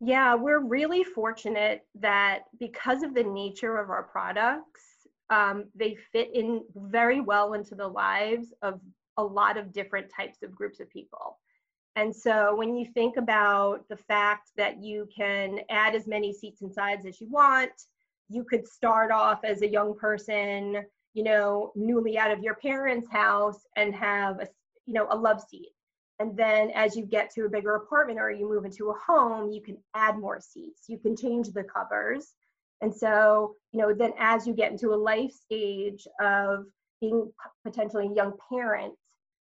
Yeah, 0.00 0.34
we're 0.34 0.60
really 0.60 1.02
fortunate 1.02 1.86
that 2.00 2.40
because 2.60 3.02
of 3.02 3.14
the 3.14 3.24
nature 3.24 3.78
of 3.78 3.88
our 3.88 4.02
products, 4.02 4.82
um, 5.30 5.64
they 5.74 5.96
fit 6.12 6.30
in 6.34 6.62
very 6.74 7.20
well 7.20 7.54
into 7.54 7.74
the 7.74 7.88
lives 7.88 8.52
of 8.62 8.80
a 9.16 9.24
lot 9.24 9.56
of 9.56 9.72
different 9.72 10.10
types 10.14 10.42
of 10.42 10.54
groups 10.54 10.80
of 10.80 10.90
people. 10.90 11.38
And 11.96 12.14
so 12.14 12.54
when 12.54 12.76
you 12.76 12.86
think 12.92 13.16
about 13.16 13.88
the 13.88 13.96
fact 13.96 14.50
that 14.58 14.82
you 14.82 15.08
can 15.16 15.60
add 15.70 15.94
as 15.94 16.06
many 16.06 16.32
seats 16.32 16.60
and 16.60 16.72
sides 16.72 17.06
as 17.06 17.18
you 17.20 17.28
want, 17.30 17.72
you 18.28 18.44
could 18.44 18.68
start 18.68 19.10
off 19.10 19.44
as 19.44 19.62
a 19.62 19.68
young 19.68 19.96
person, 19.96 20.84
you 21.16 21.22
know, 21.22 21.72
newly 21.74 22.18
out 22.18 22.30
of 22.30 22.42
your 22.42 22.56
parents' 22.56 23.08
house 23.10 23.60
and 23.74 23.94
have 23.94 24.38
a, 24.38 24.46
you 24.84 24.92
know, 24.92 25.06
a 25.10 25.16
love 25.16 25.40
seat. 25.48 25.70
And 26.18 26.36
then 26.36 26.70
as 26.74 26.94
you 26.94 27.06
get 27.06 27.30
to 27.30 27.46
a 27.46 27.48
bigger 27.48 27.74
apartment 27.74 28.20
or 28.20 28.30
you 28.30 28.46
move 28.46 28.66
into 28.66 28.90
a 28.90 28.98
home, 28.98 29.50
you 29.50 29.62
can 29.62 29.78
add 29.94 30.18
more 30.18 30.40
seats. 30.40 30.82
You 30.88 30.98
can 30.98 31.16
change 31.16 31.48
the 31.48 31.64
covers. 31.64 32.34
And 32.82 32.94
so, 32.94 33.54
you 33.72 33.80
know, 33.80 33.94
then 33.94 34.12
as 34.18 34.46
you 34.46 34.52
get 34.52 34.70
into 34.70 34.92
a 34.92 34.94
life 34.94 35.32
stage 35.32 36.06
of 36.20 36.66
being 37.00 37.32
potentially 37.64 38.08
a 38.08 38.14
young 38.14 38.34
parent, 38.50 38.92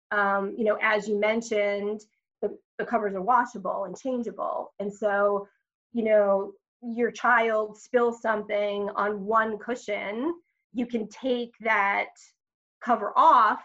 um, 0.09 0.55
you 0.57 0.63
know, 0.63 0.79
as 0.81 1.07
you 1.07 1.19
mentioned, 1.19 2.01
the, 2.41 2.57
the 2.79 2.85
covers 2.85 3.13
are 3.13 3.21
washable 3.21 3.83
and 3.83 3.95
changeable. 3.95 4.73
And 4.79 4.91
so, 4.91 5.47
you 5.93 6.03
know, 6.03 6.53
your 6.81 7.11
child 7.11 7.77
spills 7.77 8.23
something 8.23 8.89
on 8.95 9.23
one 9.23 9.59
cushion, 9.59 10.33
you 10.73 10.85
can 10.85 11.07
take 11.07 11.53
that 11.61 12.09
cover 12.83 13.11
off 13.15 13.63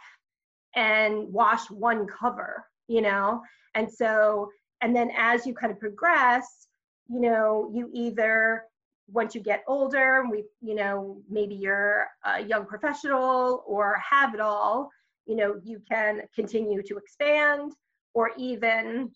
and 0.75 1.33
wash 1.33 1.71
one 1.71 2.07
cover 2.07 2.65
you 2.87 3.01
know? 3.01 3.43
And 3.75 3.91
so 3.91 4.51
and 4.81 4.95
then 4.95 5.11
as 5.17 5.47
you 5.47 5.55
kind 5.55 5.73
of 5.73 5.81
progress 5.81 6.69
you 7.09 7.21
know 7.21 7.71
you 7.73 7.91
either 7.93 8.65
once 9.09 9.35
you 9.35 9.41
get 9.41 9.63
older 9.69 10.25
we 10.31 10.45
you 10.63 10.75
know 10.75 11.21
maybe 11.29 11.55
you're 11.55 12.07
a 12.25 12.43
young 12.43 12.65
professional 12.65 13.63
or 13.67 14.01
have 14.11 14.33
it 14.33 14.41
all 14.41 14.91
you 15.27 15.37
know 15.37 15.61
you 15.63 15.81
can 15.89 16.23
continue 16.35 16.83
to 16.83 16.97
expand. 16.97 17.73
Or 18.15 18.31
even 18.39 19.11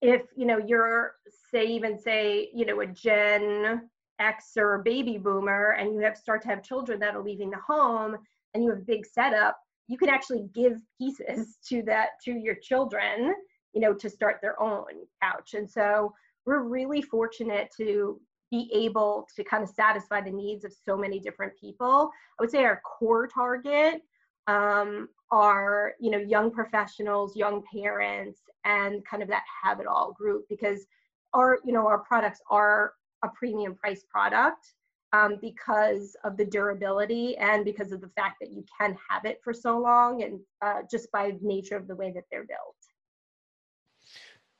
if 0.00 0.22
you 0.36 0.46
know 0.46 0.58
you're 0.58 1.14
say 1.50 1.66
even 1.66 1.98
say 1.98 2.50
you 2.54 2.64
know 2.64 2.80
a 2.80 2.86
gen 2.86 3.88
x 4.22 4.52
or 4.56 4.78
baby 4.78 5.18
boomer 5.18 5.76
and 5.78 5.94
you 5.94 6.00
have 6.00 6.16
start 6.16 6.42
to 6.42 6.48
have 6.48 6.62
children 6.62 6.98
that 7.00 7.14
are 7.14 7.22
leaving 7.22 7.50
the 7.50 7.58
home 7.58 8.16
and 8.54 8.62
you 8.62 8.70
have 8.70 8.78
a 8.78 8.82
big 8.82 9.04
setup 9.04 9.58
you 9.88 9.98
can 9.98 10.08
actually 10.08 10.44
give 10.54 10.78
pieces 10.98 11.58
to 11.68 11.82
that 11.82 12.10
to 12.24 12.32
your 12.32 12.54
children 12.54 13.34
you 13.72 13.80
know 13.80 13.94
to 13.94 14.10
start 14.10 14.38
their 14.40 14.60
own 14.62 14.84
couch. 15.22 15.54
And 15.54 15.68
so 15.70 16.12
we're 16.46 16.62
really 16.62 17.02
fortunate 17.02 17.72
to 17.76 18.20
be 18.50 18.70
able 18.74 19.26
to 19.34 19.44
kind 19.44 19.62
of 19.62 19.70
satisfy 19.70 20.20
the 20.20 20.30
needs 20.30 20.64
of 20.64 20.72
so 20.72 20.96
many 20.96 21.18
different 21.18 21.54
people. 21.58 22.10
I 22.38 22.42
would 22.42 22.50
say 22.50 22.64
our 22.64 22.82
core 22.84 23.26
target 23.26 24.02
um, 24.46 25.08
are 25.30 25.94
you 26.00 26.10
know 26.10 26.18
young 26.18 26.50
professionals 26.50 27.36
young 27.36 27.62
parents 27.72 28.40
and 28.64 29.04
kind 29.04 29.22
of 29.22 29.28
that 29.28 29.42
have 29.62 29.80
it 29.80 29.86
all 29.86 30.12
group 30.12 30.44
because 30.48 30.84
our 31.32 31.58
you 31.64 31.72
know 31.72 31.86
our 31.86 31.98
products 31.98 32.40
are 32.50 32.92
a 33.22 33.28
premium 33.28 33.74
price 33.74 34.04
product 34.10 34.74
um, 35.12 35.38
because 35.40 36.16
of 36.24 36.36
the 36.36 36.44
durability 36.44 37.36
and 37.36 37.64
because 37.64 37.92
of 37.92 38.00
the 38.00 38.08
fact 38.08 38.36
that 38.40 38.50
you 38.50 38.64
can 38.80 38.96
have 39.08 39.24
it 39.24 39.40
for 39.42 39.52
so 39.52 39.78
long 39.78 40.22
and 40.22 40.40
uh, 40.62 40.80
just 40.90 41.10
by 41.12 41.32
nature 41.42 41.76
of 41.76 41.86
the 41.86 41.94
way 41.94 42.10
that 42.12 42.24
they're 42.30 42.46
built. 42.46 42.76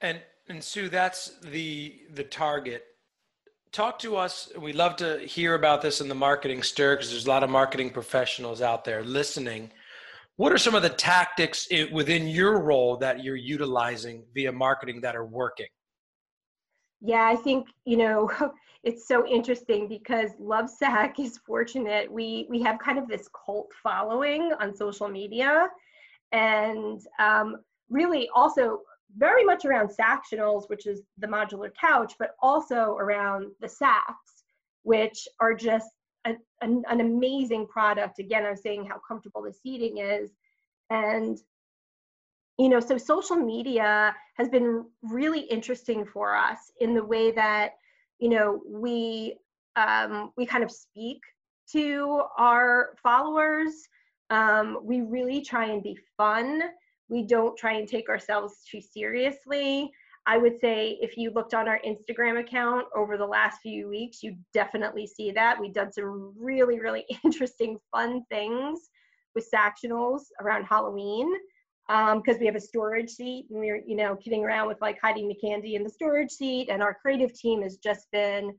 And 0.00 0.20
and 0.48 0.62
Sue, 0.62 0.88
that's 0.88 1.38
the 1.40 2.02
the 2.14 2.24
target. 2.24 2.84
Talk 3.70 3.98
to 4.00 4.16
us. 4.16 4.52
We 4.58 4.72
love 4.74 4.96
to 4.96 5.20
hear 5.20 5.54
about 5.54 5.80
this 5.80 6.02
in 6.02 6.08
the 6.08 6.14
marketing 6.14 6.62
stir 6.62 6.96
because 6.96 7.10
there's 7.10 7.26
a 7.26 7.30
lot 7.30 7.42
of 7.42 7.48
marketing 7.48 7.90
professionals 7.90 8.60
out 8.60 8.84
there 8.84 9.02
listening. 9.02 9.70
What 10.36 10.52
are 10.52 10.58
some 10.58 10.74
of 10.74 10.82
the 10.82 10.90
tactics 10.90 11.68
within 11.90 12.26
your 12.26 12.60
role 12.60 12.96
that 12.98 13.22
you're 13.22 13.36
utilizing 13.36 14.24
via 14.34 14.52
marketing 14.52 15.00
that 15.02 15.16
are 15.16 15.24
working? 15.24 15.68
Yeah, 17.04 17.26
I 17.26 17.34
think 17.34 17.66
you 17.84 17.96
know 17.96 18.30
it's 18.84 19.06
so 19.06 19.26
interesting 19.26 19.88
because 19.88 20.30
Lovesac 20.40 21.18
is 21.18 21.38
fortunate. 21.38 22.10
We 22.10 22.46
we 22.48 22.62
have 22.62 22.78
kind 22.78 22.98
of 22.98 23.08
this 23.08 23.28
cult 23.44 23.70
following 23.82 24.52
on 24.60 24.74
social 24.74 25.08
media, 25.08 25.68
and 26.30 27.00
um, 27.18 27.56
really 27.90 28.28
also 28.34 28.80
very 29.18 29.44
much 29.44 29.64
around 29.64 29.90
Sactionals, 29.90 30.70
which 30.70 30.86
is 30.86 31.02
the 31.18 31.26
modular 31.26 31.70
couch, 31.78 32.14
but 32.18 32.30
also 32.40 32.96
around 32.98 33.50
the 33.60 33.68
Sacs, 33.68 34.44
which 34.84 35.28
are 35.40 35.54
just 35.54 35.90
an, 36.24 36.38
an 36.62 37.00
amazing 37.00 37.66
product. 37.66 38.20
Again, 38.20 38.46
I'm 38.46 38.56
saying 38.56 38.86
how 38.86 39.00
comfortable 39.06 39.42
the 39.42 39.52
seating 39.52 39.98
is, 39.98 40.30
and 40.88 41.38
you 42.62 42.68
know, 42.68 42.78
so 42.78 42.96
social 42.96 43.34
media 43.34 44.14
has 44.36 44.48
been 44.48 44.84
really 45.02 45.40
interesting 45.40 46.06
for 46.06 46.36
us 46.36 46.70
in 46.80 46.94
the 46.94 47.04
way 47.04 47.32
that 47.32 47.72
you 48.20 48.28
know 48.28 48.62
we 48.64 49.34
um, 49.74 50.30
we 50.36 50.46
kind 50.46 50.62
of 50.62 50.70
speak 50.70 51.20
to 51.72 52.22
our 52.38 52.94
followers. 53.02 53.72
Um, 54.30 54.78
we 54.84 55.00
really 55.00 55.42
try 55.42 55.66
and 55.66 55.82
be 55.82 55.98
fun. 56.16 56.62
We 57.08 57.24
don't 57.24 57.56
try 57.58 57.72
and 57.72 57.88
take 57.88 58.08
ourselves 58.08 58.58
too 58.70 58.80
seriously. 58.80 59.90
I 60.26 60.38
would 60.38 60.60
say 60.60 60.98
if 61.00 61.16
you 61.16 61.32
looked 61.32 61.54
on 61.54 61.66
our 61.66 61.80
instagram 61.84 62.38
account 62.38 62.86
over 62.94 63.16
the 63.16 63.26
last 63.26 63.58
few 63.60 63.88
weeks 63.88 64.22
you 64.22 64.36
definitely 64.54 65.04
see 65.04 65.32
that. 65.32 65.60
We've 65.60 65.74
done 65.74 65.92
some 65.92 66.32
really 66.38 66.78
really 66.78 67.04
interesting 67.24 67.80
fun 67.90 68.22
things 68.30 68.88
with 69.34 69.50
Sactionals 69.52 70.20
around 70.40 70.62
halloween 70.64 71.28
because 71.88 72.34
um, 72.36 72.40
we 72.40 72.46
have 72.46 72.54
a 72.56 72.60
storage 72.60 73.10
seat 73.10 73.46
and 73.50 73.58
we're 73.58 73.82
you 73.86 73.96
know 73.96 74.16
kidding 74.16 74.44
around 74.44 74.68
with 74.68 74.80
like 74.80 74.98
hiding 75.00 75.28
the 75.28 75.34
candy 75.34 75.74
in 75.74 75.82
the 75.82 75.90
storage 75.90 76.30
seat. 76.30 76.68
And 76.70 76.82
our 76.82 76.94
creative 76.94 77.32
team 77.32 77.62
has 77.62 77.76
just 77.76 78.06
been 78.12 78.54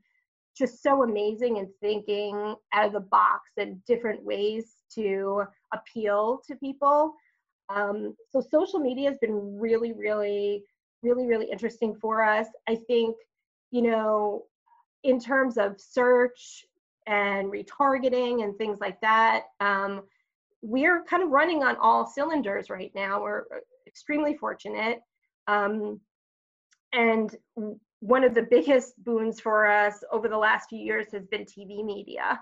just 0.56 0.82
so 0.82 1.02
amazing 1.02 1.58
and 1.58 1.68
thinking 1.80 2.54
out 2.72 2.86
of 2.86 2.92
the 2.92 3.00
box 3.00 3.50
and 3.56 3.84
different 3.86 4.22
ways 4.22 4.74
to 4.94 5.44
appeal 5.72 6.40
to 6.46 6.54
people. 6.56 7.14
Um, 7.74 8.14
so 8.30 8.40
social 8.40 8.78
media 8.78 9.08
has 9.08 9.18
been 9.18 9.58
really 9.58 9.92
really 9.92 10.62
really 11.02 11.26
really 11.26 11.50
interesting 11.50 11.94
for 11.94 12.22
us. 12.22 12.46
I 12.68 12.76
think 12.76 13.16
you 13.70 13.82
know 13.82 14.44
in 15.02 15.18
terms 15.18 15.58
of 15.58 15.80
search 15.80 16.64
and 17.06 17.52
retargeting 17.52 18.42
and 18.42 18.56
things 18.56 18.78
like 18.80 18.98
that 19.00 19.44
um, 19.60 20.02
we're 20.64 21.04
kind 21.04 21.22
of 21.22 21.28
running 21.28 21.62
on 21.62 21.76
all 21.76 22.06
cylinders 22.06 22.70
right 22.70 22.90
now. 22.94 23.20
We're 23.20 23.42
uh, 23.42 23.58
extremely 23.86 24.34
fortunate. 24.34 25.00
Um, 25.46 26.00
and 26.94 27.36
one 28.00 28.24
of 28.24 28.34
the 28.34 28.46
biggest 28.50 28.94
boons 29.04 29.40
for 29.40 29.66
us 29.66 30.02
over 30.10 30.26
the 30.26 30.38
last 30.38 30.70
few 30.70 30.78
years 30.78 31.08
has 31.12 31.26
been 31.26 31.44
TV 31.44 31.84
media. 31.84 32.40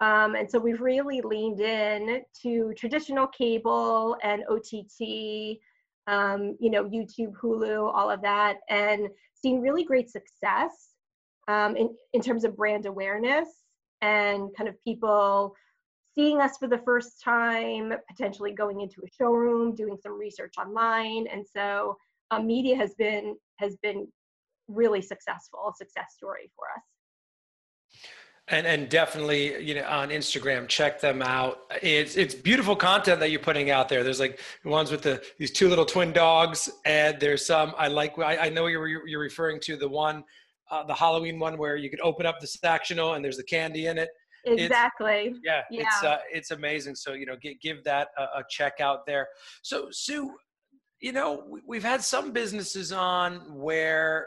Um, 0.00 0.34
and 0.34 0.50
so 0.50 0.58
we've 0.58 0.80
really 0.80 1.20
leaned 1.20 1.60
in 1.60 2.22
to 2.42 2.72
traditional 2.74 3.26
cable 3.26 4.16
and 4.22 4.44
OTT, 4.48 5.58
um, 6.06 6.56
you 6.60 6.70
know, 6.70 6.84
YouTube, 6.84 7.32
Hulu, 7.42 7.92
all 7.92 8.10
of 8.10 8.22
that, 8.22 8.58
and 8.70 9.08
seen 9.34 9.60
really 9.60 9.84
great 9.84 10.08
success 10.08 10.94
um, 11.48 11.76
in, 11.76 11.94
in 12.14 12.22
terms 12.22 12.44
of 12.44 12.56
brand 12.56 12.86
awareness 12.86 13.48
and 14.00 14.48
kind 14.56 14.68
of 14.68 14.82
people 14.84 15.54
seeing 16.14 16.40
us 16.40 16.56
for 16.58 16.68
the 16.68 16.78
first 16.78 17.22
time, 17.22 17.92
potentially 18.08 18.52
going 18.52 18.80
into 18.80 19.02
a 19.04 19.08
showroom, 19.08 19.74
doing 19.74 19.96
some 20.02 20.18
research 20.18 20.54
online, 20.58 21.26
and 21.32 21.44
so 21.46 21.96
um, 22.30 22.46
media 22.46 22.76
has 22.76 22.94
been 22.94 23.36
has 23.56 23.76
been 23.82 24.06
really 24.68 25.02
successful, 25.02 25.72
a 25.72 25.76
success 25.76 26.14
story 26.16 26.50
for 26.56 26.66
us. 26.76 26.82
And 28.48 28.66
and 28.66 28.88
definitely, 28.88 29.62
you 29.62 29.74
know, 29.74 29.84
on 29.86 30.08
Instagram, 30.08 30.68
check 30.68 31.00
them 31.00 31.20
out. 31.20 31.60
It's 31.82 32.16
it's 32.16 32.34
beautiful 32.34 32.74
content 32.74 33.20
that 33.20 33.30
you're 33.30 33.40
putting 33.40 33.70
out 33.70 33.88
there. 33.88 34.02
There's 34.02 34.20
like 34.20 34.40
ones 34.64 34.90
with 34.90 35.02
the 35.02 35.22
these 35.38 35.50
two 35.50 35.68
little 35.68 35.84
twin 35.84 36.12
dogs, 36.12 36.70
and 36.86 37.20
there's 37.20 37.44
some 37.44 37.74
I 37.76 37.88
like. 37.88 38.18
I, 38.18 38.38
I 38.38 38.48
know 38.48 38.66
you're 38.66 39.06
you're 39.06 39.20
referring 39.20 39.60
to 39.60 39.76
the 39.76 39.88
one 39.88 40.24
uh, 40.70 40.84
the 40.84 40.94
Halloween 40.94 41.38
one 41.38 41.58
where 41.58 41.76
you 41.76 41.90
could 41.90 42.00
open 42.00 42.26
up 42.26 42.40
the 42.40 42.46
Sactional 42.46 43.16
and 43.16 43.24
there's 43.24 43.36
the 43.36 43.44
candy 43.44 43.86
in 43.86 43.98
it. 43.98 44.10
Exactly. 44.52 45.26
It's, 45.28 45.38
yeah, 45.44 45.62
Yeah. 45.70 45.82
it's 45.82 46.02
uh, 46.04 46.18
it's 46.32 46.50
amazing. 46.50 46.94
So 46.94 47.12
you 47.12 47.26
know, 47.26 47.36
give 47.40 47.60
give 47.60 47.84
that 47.84 48.08
a, 48.16 48.22
a 48.40 48.44
check 48.48 48.80
out 48.80 49.06
there. 49.06 49.28
So 49.62 49.88
Sue, 49.90 50.34
you 51.00 51.12
know, 51.12 51.44
we- 51.48 51.62
we've 51.66 51.84
had 51.84 52.02
some 52.02 52.32
businesses 52.32 52.92
on 52.92 53.54
where 53.58 54.26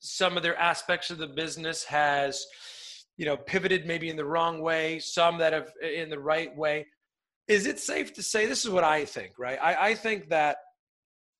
some 0.00 0.36
of 0.36 0.42
their 0.42 0.56
aspects 0.56 1.10
of 1.10 1.18
the 1.18 1.26
business 1.26 1.84
has, 1.84 2.46
you 3.16 3.26
know, 3.26 3.36
pivoted 3.36 3.86
maybe 3.86 4.08
in 4.08 4.16
the 4.16 4.24
wrong 4.24 4.60
way. 4.60 4.98
Some 5.00 5.38
that 5.38 5.52
have 5.52 5.72
in 5.82 6.08
the 6.10 6.18
right 6.18 6.54
way. 6.56 6.86
Is 7.48 7.66
it 7.66 7.78
safe 7.80 8.12
to 8.14 8.22
say 8.22 8.46
this 8.46 8.64
is 8.64 8.70
what 8.70 8.84
I 8.84 9.04
think? 9.04 9.38
Right. 9.38 9.58
I, 9.60 9.90
I 9.90 9.94
think 9.94 10.28
that 10.28 10.58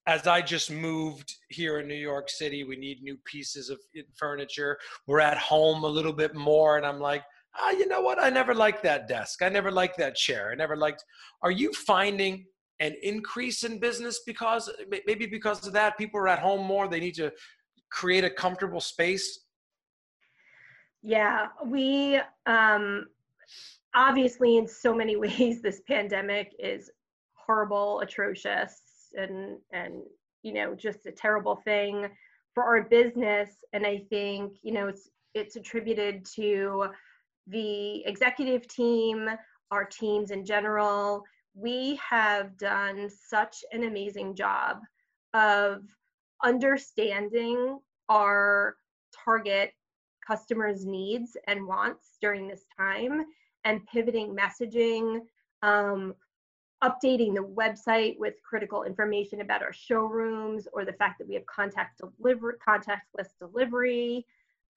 as 0.07 0.25
I 0.25 0.41
just 0.41 0.71
moved 0.71 1.35
here 1.49 1.79
in 1.79 1.87
New 1.87 1.93
York 1.93 2.29
City, 2.29 2.63
we 2.63 2.75
need 2.77 3.03
new 3.03 3.15
pieces 3.25 3.69
of 3.69 3.77
furniture. 4.15 4.77
We're 5.05 5.19
at 5.19 5.37
home 5.37 5.83
a 5.83 5.87
little 5.87 6.13
bit 6.13 6.33
more, 6.33 6.77
and 6.77 6.85
I'm 6.85 6.99
like, 6.99 7.23
ah, 7.57 7.71
you 7.71 7.87
know 7.87 8.01
what? 8.01 8.21
I 8.21 8.29
never 8.29 8.53
liked 8.53 8.83
that 8.83 9.07
desk. 9.07 9.41
I 9.41 9.49
never 9.49 9.71
liked 9.71 9.97
that 9.97 10.15
chair. 10.15 10.51
I 10.51 10.55
never 10.55 10.75
liked. 10.75 11.03
Are 11.41 11.51
you 11.51 11.71
finding 11.73 12.45
an 12.79 12.95
increase 13.03 13.63
in 13.63 13.79
business 13.79 14.21
because 14.25 14.69
maybe 15.05 15.25
because 15.25 15.65
of 15.65 15.73
that? 15.73 15.97
People 15.97 16.19
are 16.19 16.27
at 16.27 16.39
home 16.39 16.65
more. 16.65 16.87
They 16.87 16.99
need 16.99 17.15
to 17.15 17.31
create 17.91 18.23
a 18.23 18.29
comfortable 18.29 18.81
space. 18.81 19.45
Yeah, 21.01 21.47
we 21.65 22.19
um, 22.45 23.07
obviously, 23.95 24.57
in 24.57 24.67
so 24.67 24.93
many 24.93 25.15
ways, 25.25 25.61
this 25.61 25.81
pandemic 25.87 26.53
is 26.59 26.91
horrible, 27.33 28.01
atrocious, 28.01 28.81
and 29.17 29.57
and 29.73 30.01
you 30.43 30.53
know 30.53 30.75
just 30.75 31.05
a 31.05 31.11
terrible 31.11 31.55
thing 31.65 32.07
for 32.53 32.63
our 32.63 32.83
business. 32.83 33.49
And 33.73 33.85
I 33.85 34.03
think 34.09 34.57
you 34.61 34.73
know 34.73 34.87
it's 34.87 35.09
it's 35.33 35.55
attributed 35.55 36.25
to 36.35 36.87
the 37.49 38.05
executive 38.05 38.67
team, 38.67 39.29
our 39.71 39.85
teams 39.85 40.31
in 40.31 40.45
general. 40.45 41.23
We 41.53 41.99
have 42.07 42.57
done 42.57 43.09
such 43.09 43.63
an 43.71 43.83
amazing 43.83 44.35
job 44.35 44.79
of 45.33 45.83
understanding 46.43 47.79
our 48.07 48.75
target 49.25 49.73
customers' 50.25 50.85
needs 50.85 51.35
and 51.47 51.67
wants 51.67 52.17
during 52.21 52.47
this 52.47 52.65
time 52.77 53.25
and 53.65 53.85
pivoting 53.87 54.35
messaging, 54.35 55.21
um, 55.63 56.15
updating 56.83 57.33
the 57.35 57.43
website 57.43 58.17
with 58.19 58.35
critical 58.47 58.83
information 58.83 59.41
about 59.41 59.61
our 59.61 59.73
showrooms 59.73 60.67
or 60.71 60.85
the 60.85 60.93
fact 60.93 61.19
that 61.19 61.27
we 61.27 61.33
have 61.33 61.45
contact 61.45 61.99
deliver 61.99 62.57
contactless 62.65 63.29
delivery. 63.39 64.25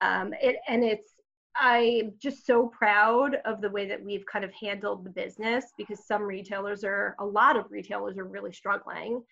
Um, 0.01 0.33
it, 0.41 0.57
and 0.67 0.83
it's, 0.83 1.13
I'm 1.55 2.13
just 2.19 2.45
so 2.45 2.67
proud 2.67 3.37
of 3.45 3.61
the 3.61 3.69
way 3.69 3.87
that 3.87 4.03
we've 4.03 4.25
kind 4.25 4.43
of 4.43 4.51
handled 4.53 5.05
the 5.05 5.09
business 5.09 5.65
because 5.77 6.05
some 6.05 6.23
retailers 6.23 6.83
are, 6.83 7.15
a 7.19 7.25
lot 7.25 7.57
of 7.57 7.65
retailers 7.69 8.17
are 8.17 8.25
really 8.25 8.51
struggling. 8.51 9.23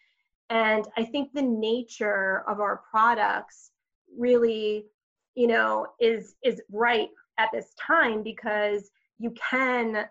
And 0.50 0.86
I 0.98 1.04
think 1.04 1.32
the 1.34 1.42
nature 1.42 2.44
of 2.48 2.60
our 2.60 2.82
products 2.92 3.72
really 4.18 4.86
you 5.36 5.48
know 5.48 5.88
is 6.00 6.36
is 6.44 6.62
right 6.72 7.10
at 7.38 7.50
this 7.54 7.74
time 7.76 8.24
because 8.24 8.92
you 9.18 9.34
can 9.50 10.06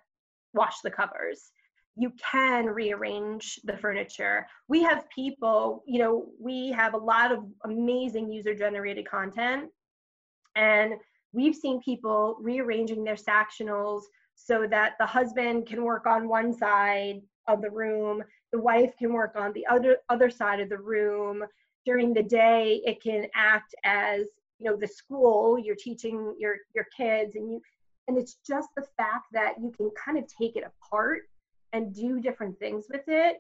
wash 0.55 0.81
the 0.83 0.91
covers. 0.91 1.53
You 1.97 2.13
can 2.31 2.67
rearrange 2.67 3.61
the 3.65 3.77
furniture. 3.77 4.47
We 4.69 4.83
have 4.83 5.09
people 5.15 5.83
you 5.87 5.99
know 5.99 6.27
we 6.41 6.71
have 6.71 6.95
a 6.95 6.99
lot 6.99 7.33
of 7.33 7.45
amazing 7.65 8.31
user 8.31 8.55
generated 8.55 9.09
content. 9.09 9.71
And 10.57 10.95
we've 11.33 11.55
seen 11.55 11.81
people 11.81 12.37
rearranging 12.41 13.05
their 13.05 13.17
sectionals 13.17 14.03
so 14.35 14.67
that 14.69 14.95
the 14.99 15.07
husband 15.07 15.67
can 15.67 15.85
work 15.85 16.07
on 16.07 16.29
one 16.29 16.53
side 16.53 17.21
of 17.47 17.63
the 17.63 17.71
room 17.71 18.23
the 18.53 18.59
wife 18.59 18.97
can 18.99 19.13
work 19.13 19.35
on 19.37 19.53
the 19.53 19.67
other 19.67 19.99
other 20.09 20.31
side 20.31 20.61
of 20.61 20.69
the 20.69 20.79
room. 20.79 21.45
During 21.87 22.13
the 22.13 22.23
day 22.23 22.83
it 22.85 23.03
can 23.03 23.27
act 23.35 23.75
as 23.85 24.27
you 24.59 24.71
know 24.71 24.77
the 24.77 24.87
school 24.87 25.59
you're 25.59 25.77
teaching 25.77 26.35
your 26.39 26.57
your 26.75 26.87
kids 26.97 27.37
and 27.37 27.51
you 27.51 27.63
and 28.09 28.19
it's 28.19 28.39
just 28.47 28.69
the 28.77 28.87
fact 28.97 29.27
that 29.33 29.55
you 29.61 29.73
can 29.77 29.91
kind 29.91 30.19
of 30.19 30.25
take 30.27 30.57
it 30.57 30.65
apart 30.65 31.23
and 31.73 31.95
do 31.95 32.21
different 32.21 32.59
things 32.59 32.87
with 32.91 33.05
it 33.07 33.39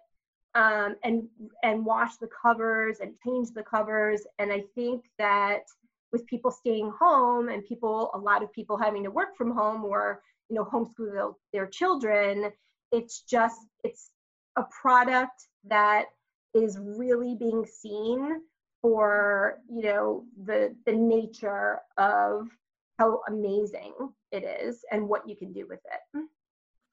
um, 0.54 0.96
and 1.02 1.28
and 1.62 1.84
wash 1.84 2.16
the 2.16 2.28
covers 2.28 3.00
and 3.00 3.14
change 3.24 3.50
the 3.50 3.62
covers. 3.62 4.22
And 4.38 4.52
i 4.52 4.62
think 4.74 5.04
that 5.18 5.64
with 6.12 6.26
people 6.26 6.50
staying 6.50 6.92
home 6.98 7.48
and 7.48 7.64
people 7.64 8.10
a 8.14 8.18
lot 8.18 8.42
of 8.42 8.52
people 8.52 8.76
having 8.76 9.04
to 9.04 9.10
work 9.10 9.36
from 9.36 9.50
home 9.50 9.84
or 9.84 10.22
you 10.48 10.56
know 10.56 10.64
homeschool 10.64 11.34
their, 11.52 11.66
children 11.66 12.50
it's 12.92 13.22
just 13.22 13.60
it's 13.84 14.10
a 14.56 14.64
product 14.82 15.46
that 15.64 16.06
is 16.54 16.78
really 16.80 17.36
being 17.36 17.64
seen 17.64 18.40
for 18.82 19.58
you 19.68 19.82
know 19.82 20.24
the 20.44 20.74
the 20.86 20.92
nature 20.92 21.78
of 21.96 22.48
how 22.98 23.20
amazing 23.28 23.94
it 24.30 24.44
is 24.44 24.84
and 24.92 25.08
what 25.08 25.28
you 25.28 25.34
can 25.34 25.52
do 25.52 25.66
with 25.66 25.80
it. 25.86 26.24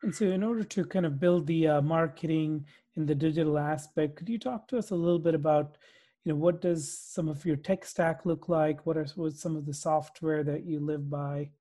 And 0.04 0.16
so, 0.16 0.26
in 0.26 0.44
order 0.44 0.64
to 0.64 0.86
kind 0.86 1.06
of 1.06 1.20
build 1.20 1.48
the 1.48 1.68
uh, 1.68 1.82
marketing 1.82 2.66
in 2.96 3.06
the 3.06 3.16
digital 3.16 3.58
aspect, 3.58 4.16
could 4.16 4.30
you 4.30 4.40
talk 4.40 4.68
to 4.70 4.78
us 4.78 4.92
a 4.92 4.96
little 4.96 5.20
bit 5.20 5.36
about, 5.36 5.78
you 6.28 6.34
know, 6.34 6.40
what 6.40 6.60
does 6.60 6.92
some 6.92 7.30
of 7.30 7.46
your 7.46 7.56
tech 7.56 7.86
stack 7.86 8.26
look 8.26 8.50
like? 8.50 8.86
What 8.86 8.98
are 8.98 9.08
what's 9.16 9.42
some 9.42 9.56
of 9.56 9.66
the 9.66 9.74
software 9.74 10.44
that 10.44 10.66
you 10.66 10.82
live 10.82 11.10
by? 11.10 11.52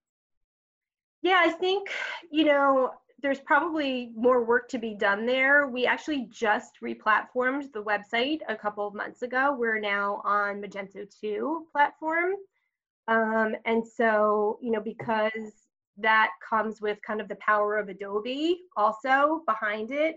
yeah 1.23 1.43
i 1.45 1.51
think 1.51 1.89
you 2.31 2.45
know 2.45 2.91
there's 3.23 3.41
probably 3.41 4.13
more 4.15 4.45
work 4.45 4.69
to 4.69 4.79
be 4.79 4.95
done 4.95 5.25
there. 5.25 5.69
We 5.69 5.87
actually 5.87 6.29
just 6.31 6.73
replatformed 6.85 7.73
the 7.73 7.83
website 7.83 8.41
a 8.47 8.55
couple 8.55 8.87
of 8.87 8.95
months 8.95 9.23
ago. 9.23 9.57
We're 9.59 9.81
now 9.81 10.21
on 10.23 10.61
Magento 10.61 11.07
2 11.23 11.67
platform. 11.73 12.35
Um, 13.09 13.57
and 13.65 13.83
so, 13.87 14.59
you 14.61 14.71
know, 14.71 14.83
because 14.83 15.65
that 15.97 16.33
comes 16.47 16.83
with 16.83 16.99
kind 17.07 17.23
of 17.23 17.29
the 17.29 17.37
power 17.37 17.79
of 17.79 17.89
Adobe 17.89 18.59
also 18.77 19.43
behind 19.47 19.93
it, 19.93 20.17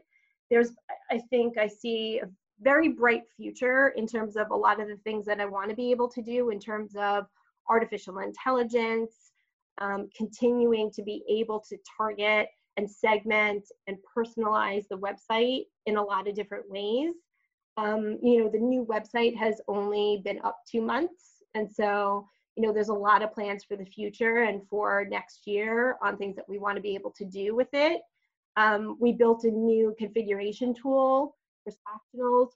there's, 0.52 0.72
I 1.10 1.20
think 1.30 1.58
I 1.58 1.68
see 1.68 2.20
a 2.20 2.28
very 2.62 2.90
bright 2.90 3.24
future 3.36 3.90
in 3.96 4.06
terms 4.06 4.36
of 4.36 4.52
a 4.52 4.56
lot 4.56 4.80
of 4.80 4.88
the 4.88 4.98
things 4.98 5.26
that 5.26 5.40
I 5.40 5.46
want 5.46 5.70
to 5.70 5.76
be 5.76 5.92
able 5.92 6.10
to 6.10 6.22
do 6.22 6.50
in 6.50 6.60
terms 6.60 6.96
of 6.96 7.26
artificial 7.70 8.20
intelligence, 8.20 9.32
um, 9.80 10.10
continuing 10.16 10.92
to 10.92 11.04
be 11.04 11.24
able 11.30 11.64
to 11.70 11.78
target 11.98 12.48
and 12.78 12.90
segment 12.90 13.66
and 13.88 13.98
personalize 14.16 14.86
the 14.90 14.98
website 14.98 15.64
in 15.86 15.98
a 15.98 16.04
lot 16.04 16.28
of 16.28 16.36
different 16.36 16.70
ways. 16.70 17.14
Um, 17.78 18.18
you 18.22 18.44
know, 18.44 18.50
the 18.50 18.60
new 18.60 18.86
website 18.86 19.36
has 19.38 19.62
only 19.68 20.22
been 20.26 20.40
up 20.44 20.58
two 20.70 20.82
months. 20.82 21.44
And 21.56 21.70
so, 21.72 22.28
you 22.56 22.64
know, 22.64 22.74
there's 22.74 22.90
a 22.90 22.94
lot 22.94 23.22
of 23.22 23.34
plans 23.34 23.64
for 23.64 23.78
the 23.78 23.86
future 23.86 24.44
and 24.44 24.62
for 24.70 25.06
next 25.10 25.48
year 25.48 25.96
on 26.02 26.18
things 26.18 26.36
that 26.36 26.50
we 26.50 26.58
want 26.58 26.76
to 26.76 26.82
be 26.82 26.96
able 26.96 27.12
to 27.12 27.26
do 27.26 27.56
with 27.56 27.70
it. 27.74 28.02
Um, 28.58 28.98
we 29.00 29.14
built 29.14 29.46
a 29.46 29.52
new 29.52 29.96
configuration 29.98 30.74
tool 30.74 31.38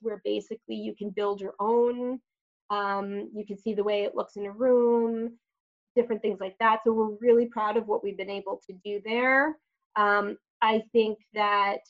where 0.00 0.20
basically 0.24 0.76
you 0.76 0.94
can 0.94 1.10
build 1.10 1.40
your 1.40 1.54
own. 1.60 2.20
Um, 2.70 3.30
you 3.34 3.44
can 3.46 3.58
see 3.58 3.74
the 3.74 3.84
way 3.84 4.02
it 4.02 4.14
looks 4.14 4.36
in 4.36 4.46
a 4.46 4.50
room, 4.50 5.38
different 5.94 6.22
things 6.22 6.40
like 6.40 6.56
that. 6.58 6.80
So 6.84 6.92
we're 6.92 7.16
really 7.20 7.46
proud 7.46 7.76
of 7.76 7.86
what 7.86 8.02
we've 8.02 8.16
been 8.16 8.30
able 8.30 8.60
to 8.66 8.74
do 8.84 9.00
there. 9.04 9.56
Um, 9.96 10.36
I 10.62 10.82
think 10.92 11.18
that 11.34 11.80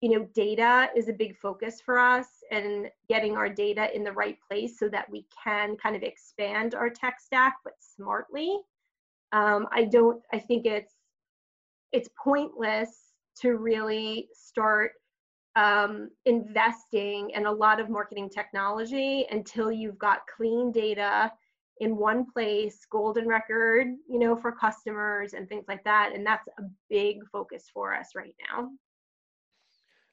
you 0.00 0.10
know 0.10 0.28
data 0.34 0.88
is 0.94 1.08
a 1.08 1.12
big 1.12 1.36
focus 1.38 1.80
for 1.84 1.98
us 1.98 2.26
and 2.50 2.88
getting 3.08 3.36
our 3.36 3.48
data 3.48 3.94
in 3.94 4.04
the 4.04 4.12
right 4.12 4.36
place 4.48 4.78
so 4.78 4.88
that 4.88 5.10
we 5.10 5.26
can 5.42 5.76
kind 5.76 5.96
of 5.96 6.02
expand 6.02 6.74
our 6.74 6.90
tech 6.90 7.18
stack 7.18 7.56
but 7.64 7.72
smartly 7.80 8.58
um, 9.32 9.66
i 9.72 9.84
don't 9.84 10.20
i 10.32 10.38
think 10.38 10.66
it's 10.66 10.94
it's 11.92 12.10
pointless 12.22 12.90
to 13.40 13.56
really 13.56 14.28
start 14.34 14.92
um, 15.56 16.10
investing 16.26 17.30
in 17.30 17.46
a 17.46 17.52
lot 17.52 17.80
of 17.80 17.88
marketing 17.88 18.28
technology 18.28 19.26
until 19.30 19.72
you've 19.72 19.98
got 19.98 20.20
clean 20.36 20.70
data 20.70 21.32
in 21.80 21.96
one 21.96 22.24
place, 22.30 22.86
golden 22.90 23.26
record, 23.26 23.88
you 24.08 24.18
know, 24.18 24.36
for 24.36 24.52
customers 24.52 25.32
and 25.32 25.48
things 25.48 25.64
like 25.66 25.82
that. 25.84 26.12
And 26.14 26.24
that's 26.24 26.46
a 26.58 26.62
big 26.88 27.18
focus 27.32 27.64
for 27.72 27.94
us 27.94 28.10
right 28.14 28.34
now. 28.50 28.70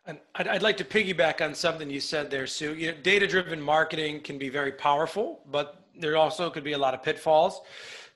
And 0.06 0.20
I'd, 0.36 0.48
I'd 0.48 0.62
like 0.62 0.78
to 0.78 0.84
piggyback 0.84 1.46
on 1.46 1.54
something 1.54 1.90
you 1.90 2.02
said 2.02 2.30
there, 2.30 2.48
Sue. 2.48 2.74
You 2.74 2.92
know, 2.92 2.98
data-driven 3.02 3.62
marketing 3.62 4.22
can 4.22 4.38
be 4.38 4.50
very 4.50 4.74
powerful, 4.74 5.42
but 5.50 5.86
there 5.98 6.18
also 6.18 6.50
could 6.50 6.64
be 6.64 6.74
a 6.74 6.78
lot 6.78 6.94
of 6.94 7.04
pitfalls. 7.04 7.62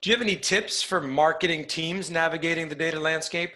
Do 0.01 0.09
you 0.09 0.15
have 0.15 0.21
any 0.21 0.35
tips 0.35 0.81
for 0.81 0.99
marketing 0.99 1.65
teams 1.65 2.11
navigating 2.11 2.67
the 2.67 2.75
data 2.75 2.99
landscape? 2.99 3.51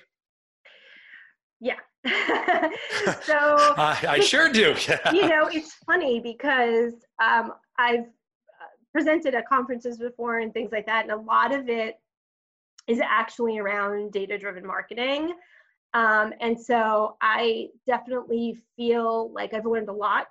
Yeah. 1.59 1.75
so 3.21 3.37
I, 3.77 3.97
I 4.07 4.19
sure 4.19 4.51
do. 4.51 4.75
you 5.13 5.27
know, 5.27 5.47
it's 5.47 5.75
funny 5.85 6.19
because 6.19 6.93
um, 7.23 7.53
I've 7.77 8.05
presented 8.93 9.35
at 9.35 9.47
conferences 9.47 9.97
before 9.97 10.39
and 10.39 10.53
things 10.53 10.71
like 10.71 10.85
that, 10.85 11.03
and 11.03 11.11
a 11.11 11.17
lot 11.17 11.53
of 11.53 11.69
it 11.69 11.99
is 12.87 12.99
actually 12.99 13.59
around 13.59 14.11
data 14.11 14.37
driven 14.37 14.65
marketing. 14.65 15.33
Um, 15.93 16.33
and 16.39 16.59
so 16.59 17.17
I 17.21 17.67
definitely 17.85 18.57
feel 18.75 19.31
like 19.33 19.53
I've 19.53 19.65
learned 19.65 19.89
a 19.89 19.93
lot 19.93 20.27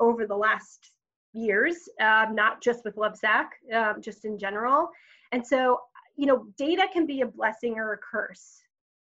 over 0.00 0.26
the 0.26 0.36
last 0.36 0.92
years, 1.32 1.88
uh, 2.00 2.26
not 2.32 2.62
just 2.62 2.84
with 2.84 2.96
Lovesac, 2.96 3.46
um, 3.74 4.00
just 4.00 4.24
in 4.24 4.38
general. 4.38 4.90
And 5.32 5.46
so, 5.46 5.80
you 6.16 6.26
know, 6.26 6.46
data 6.56 6.86
can 6.92 7.06
be 7.06 7.22
a 7.22 7.26
blessing 7.26 7.78
or 7.78 7.92
a 7.92 7.98
curse 7.98 8.62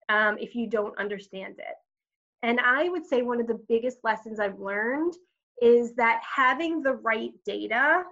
um, 0.08 0.36
if 0.38 0.54
you 0.54 0.68
don't 0.68 0.96
understand 0.98 1.54
it. 1.58 1.76
And 2.42 2.60
I 2.60 2.88
would 2.88 3.06
say 3.06 3.22
one 3.22 3.40
of 3.40 3.46
the 3.46 3.60
biggest 3.68 3.98
lessons 4.02 4.40
I've 4.40 4.58
learned 4.58 5.14
is 5.60 5.94
that 5.94 6.22
having 6.24 6.82
the 6.82 6.94
right 6.94 7.32
data 7.44 8.04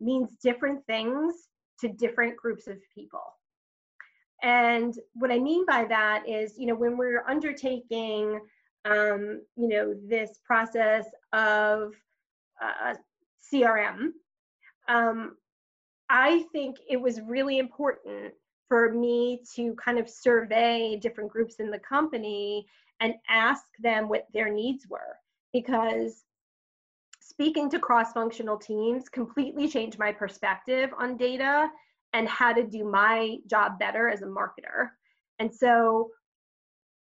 means 0.00 0.36
different 0.42 0.84
things 0.86 1.34
to 1.80 1.88
different 1.88 2.36
groups 2.36 2.66
of 2.66 2.78
people. 2.94 3.22
And 4.42 4.94
what 5.14 5.30
I 5.30 5.38
mean 5.38 5.64
by 5.66 5.84
that 5.84 6.28
is, 6.28 6.58
you 6.58 6.66
know, 6.66 6.74
when 6.74 6.96
we're 6.96 7.24
undertaking, 7.26 8.40
um, 8.84 9.42
you 9.56 9.68
know, 9.68 9.94
this 10.06 10.40
process 10.44 11.06
of 11.32 11.92
uh, 12.62 12.94
CRM, 13.52 14.10
um, 14.88 15.36
I 16.08 16.44
think 16.52 16.76
it 16.88 17.00
was 17.00 17.20
really 17.20 17.58
important 17.58 18.34
for 18.68 18.92
me 18.92 19.42
to 19.54 19.74
kind 19.74 19.98
of 19.98 20.08
survey 20.08 20.98
different 21.00 21.30
groups 21.30 21.56
in 21.56 21.70
the 21.70 21.78
company 21.78 22.66
and 23.00 23.14
ask 23.28 23.64
them 23.80 24.08
what 24.08 24.26
their 24.32 24.52
needs 24.52 24.86
were 24.88 25.16
because 25.52 26.24
speaking 27.20 27.68
to 27.70 27.78
cross-functional 27.78 28.58
teams 28.58 29.08
completely 29.08 29.68
changed 29.68 29.98
my 29.98 30.12
perspective 30.12 30.90
on 30.98 31.16
data 31.16 31.68
and 32.12 32.28
how 32.28 32.52
to 32.52 32.62
do 32.62 32.84
my 32.84 33.36
job 33.46 33.78
better 33.78 34.08
as 34.08 34.22
a 34.22 34.26
marketer. 34.26 34.90
And 35.38 35.52
so 35.52 36.10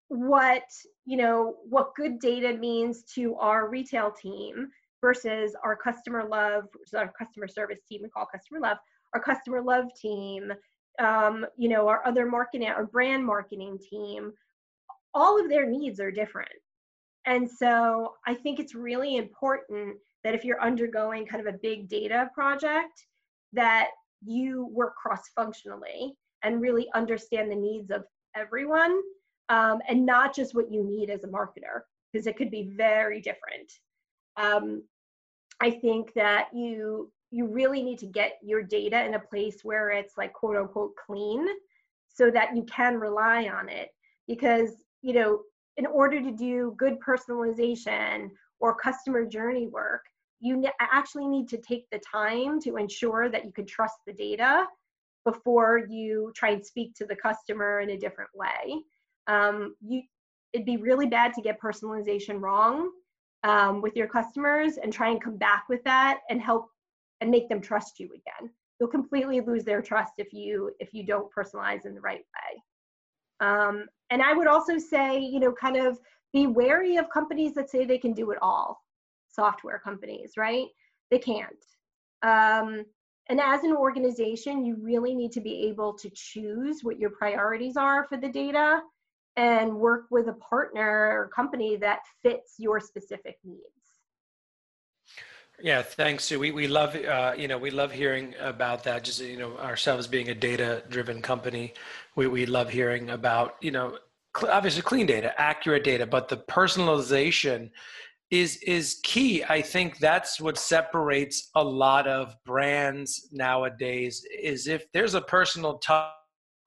what 0.10 0.64
you 1.06 1.18
know 1.18 1.56
what 1.70 1.96
good 1.96 2.20
data 2.20 2.54
means 2.58 3.04
to 3.04 3.36
our 3.36 3.70
retail 3.70 4.12
team 4.12 4.68
versus 5.02 5.56
our 5.64 5.76
customer 5.76 6.28
love 6.28 6.64
our 6.96 7.14
customer 7.18 7.48
service 7.48 7.80
team 7.88 8.02
we 8.04 8.10
call 8.10 8.26
customer 8.26 8.60
love 8.60 8.78
our 9.14 9.22
customer 9.22 9.62
love 9.62 9.86
team 10.00 10.52
um, 11.00 11.46
you 11.58 11.70
know 11.70 11.88
our 11.88 12.06
other 12.08 12.26
marketing 12.26 12.68
our 12.68 12.88
brand 12.88 13.24
marketing 13.24 13.78
team 13.78 14.32
all 15.14 15.40
of 15.40 15.50
their 15.50 15.66
needs 15.66 16.00
are 16.00 16.12
different. 16.12 16.50
And 17.26 17.50
so 17.50 18.14
i 18.26 18.34
think 18.34 18.60
it's 18.60 18.74
really 18.74 19.18
important 19.18 19.98
that 20.24 20.34
if 20.36 20.44
you're 20.44 20.62
undergoing 20.62 21.26
kind 21.26 21.46
of 21.46 21.54
a 21.54 21.58
big 21.58 21.88
data 21.88 22.30
project 22.34 23.06
that 23.54 23.90
you 24.26 24.68
work 24.72 24.96
cross 24.96 25.22
functionally 25.36 26.16
and 26.44 26.62
really 26.62 26.88
understand 26.94 27.50
the 27.50 27.56
needs 27.56 27.92
of 27.92 28.04
everyone 28.36 29.00
um, 29.50 29.80
and 29.88 30.06
not 30.06 30.36
just 30.36 30.54
what 30.54 30.72
you 30.72 30.84
need 30.84 31.10
as 31.10 31.24
a 31.24 31.28
marketer 31.28 31.82
because 32.12 32.28
it 32.28 32.38
could 32.38 32.52
be 32.52 32.72
very 32.76 33.22
different. 33.22 33.72
Um, 34.38 34.84
i 35.62 35.70
think 35.70 36.14
that 36.14 36.48
you 36.54 37.12
you 37.32 37.46
really 37.46 37.84
need 37.84 38.00
to 38.00 38.08
get 38.08 38.40
your 38.42 38.64
data 38.64 39.04
in 39.06 39.14
a 39.14 39.20
place 39.20 39.60
where 39.64 39.92
it's 39.92 40.18
like 40.18 40.34
quote 40.34 40.58
unquote 40.58 40.94
clean 40.96 41.46
so 42.08 42.32
that 42.32 42.56
you 42.56 42.64
can 42.64 43.00
rely 43.00 43.48
on 43.48 43.70
it. 43.70 43.90
Because 44.28 44.72
you 45.02 45.14
know 45.14 45.42
in 45.78 45.86
order 45.86 46.22
to 46.22 46.32
do 46.32 46.74
good 46.78 46.98
personalization 47.00 48.30
or 48.60 48.76
customer 48.76 49.26
journey 49.26 49.68
work 49.68 50.02
you 50.40 50.66
actually 50.80 51.28
need 51.28 51.48
to 51.50 51.58
take 51.58 51.90
the 51.92 52.00
time 52.00 52.60
to 52.62 52.78
ensure 52.78 53.30
that 53.30 53.46
you 53.46 53.52
can 53.52 53.66
trust 53.66 53.98
the 54.08 54.14
data 54.14 54.66
before 55.26 55.82
you 55.90 56.32
try 56.36 56.50
and 56.52 56.66
speak 56.66 56.94
to 56.96 57.06
the 57.06 57.16
customer 57.16 57.82
in 57.82 57.92
a 57.92 57.98
different 57.98 58.30
way. 58.34 58.82
Um, 59.28 59.76
you, 59.86 60.04
it'd 60.54 60.66
be 60.66 60.78
really 60.78 61.08
bad 61.08 61.34
to 61.34 61.42
get 61.42 61.62
personalization 61.62 62.42
wrong 62.42 62.90
um, 63.44 63.82
with 63.82 63.96
your 63.96 64.08
customers 64.08 64.78
and 64.82 64.92
try 64.92 65.10
and 65.10 65.22
come 65.22 65.38
back 65.38 65.66
with 65.70 65.84
that 65.84 66.20
and 66.30 66.42
help 66.42 66.68
and 67.22 67.30
make 67.30 67.50
them 67.50 67.62
trust 67.62 68.00
you 68.00 68.08
again. 68.08 68.50
You'll 68.80 68.90
completely 68.90 69.42
lose 69.42 69.66
their 69.66 69.82
trust 69.82 70.14
if 70.18 70.32
you 70.32 70.72
if 70.80 70.94
you 70.94 71.06
don't 71.06 71.30
personalize 71.38 71.86
in 71.86 71.94
the 71.94 72.02
right 72.02 72.20
way. 72.20 72.64
Um, 73.40 73.86
and 74.10 74.22
I 74.22 74.34
would 74.34 74.48
also 74.48 74.78
say, 74.78 75.20
you 75.20 75.40
know, 75.40 75.52
kind 75.52 75.78
of 75.78 76.00
be 76.34 76.48
wary 76.48 76.98
of 76.98 77.10
companies 77.10 77.54
that 77.56 77.70
say 77.70 77.86
they 77.86 77.98
can 77.98 78.14
do 78.14 78.32
it 78.32 78.38
all 78.42 78.82
software 79.30 79.80
companies, 79.80 80.34
right? 80.38 80.68
They 81.12 81.20
can't. 81.20 81.64
Um, 82.24 82.86
and 83.30 83.40
as 83.40 83.64
an 83.64 83.76
organization, 83.76 84.66
you 84.66 84.76
really 84.82 85.14
need 85.14 85.32
to 85.34 85.42
be 85.42 85.68
able 85.68 85.94
to 85.94 86.10
choose 86.14 86.80
what 86.84 87.00
your 87.00 87.12
priorities 87.12 87.78
are 87.78 88.06
for 88.06 88.18
the 88.18 88.28
data 88.28 88.82
and 89.38 89.74
work 89.74 90.06
with 90.10 90.28
a 90.28 90.34
partner 90.34 91.12
or 91.14 91.30
company 91.34 91.78
that 91.78 92.00
fits 92.24 92.56
your 92.58 92.80
specific 92.80 93.38
needs. 93.44 93.64
Yeah, 95.62 95.82
thanks, 95.82 96.24
Sue. 96.24 96.40
We, 96.40 96.52
we 96.52 96.68
love, 96.68 96.96
uh, 96.96 97.34
you 97.38 97.48
know, 97.48 97.58
we 97.58 97.70
love 97.70 97.92
hearing 97.92 98.34
about 98.40 98.84
that. 98.86 99.04
Just, 99.04 99.22
you 99.22 99.38
know, 99.38 99.58
ourselves 99.58 100.08
being 100.08 100.30
a 100.30 100.36
data 100.36 100.84
driven 100.90 101.22
company, 101.22 101.74
we, 102.20 102.28
we 102.28 102.46
love 102.46 102.70
hearing 102.70 103.12
about, 103.12 103.56
you 103.62 103.72
know, 103.72 103.98
cl- 104.38 104.52
obviously 104.52 104.82
clean 104.82 105.06
data, 105.06 105.34
accurate 105.40 105.86
data, 105.86 106.06
but 106.06 106.28
the 106.28 106.36
personalization 106.36 107.70
is 108.30 108.58
is 108.58 109.00
key. 109.04 109.42
I 109.46 109.62
think 109.62 110.00
that's 110.00 110.40
what 110.42 110.58
separates 110.58 111.50
a 111.56 111.64
lot 111.64 112.08
of 112.08 112.36
brands 112.46 113.30
nowadays. 113.32 114.26
Is 114.38 114.68
if 114.68 114.84
there's 114.92 115.14
a 115.14 115.22
personal 115.22 115.78
touch 115.80 116.12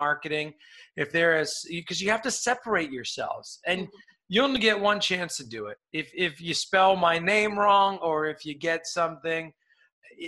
marketing, 0.00 0.54
if 0.96 1.12
there 1.12 1.38
is 1.38 1.66
because 1.68 2.00
you 2.00 2.10
have 2.10 2.22
to 2.22 2.30
separate 2.30 2.90
yourselves 2.90 3.60
and 3.66 3.82
mm-hmm. 3.82 3.96
you 4.28 4.42
only 4.42 4.58
get 4.58 4.80
one 4.80 5.00
chance 5.00 5.36
to 5.36 5.46
do 5.46 5.66
it. 5.66 5.76
If 5.92 6.10
if 6.14 6.40
you 6.40 6.54
spell 6.54 6.96
my 6.96 7.18
name 7.18 7.58
wrong 7.58 7.98
or 7.98 8.26
if 8.26 8.46
you 8.46 8.54
get 8.54 8.86
something 8.86 9.52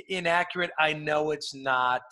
inaccurate, 0.08 0.70
I 0.78 0.92
know 0.92 1.30
it's 1.30 1.54
not 1.54 2.02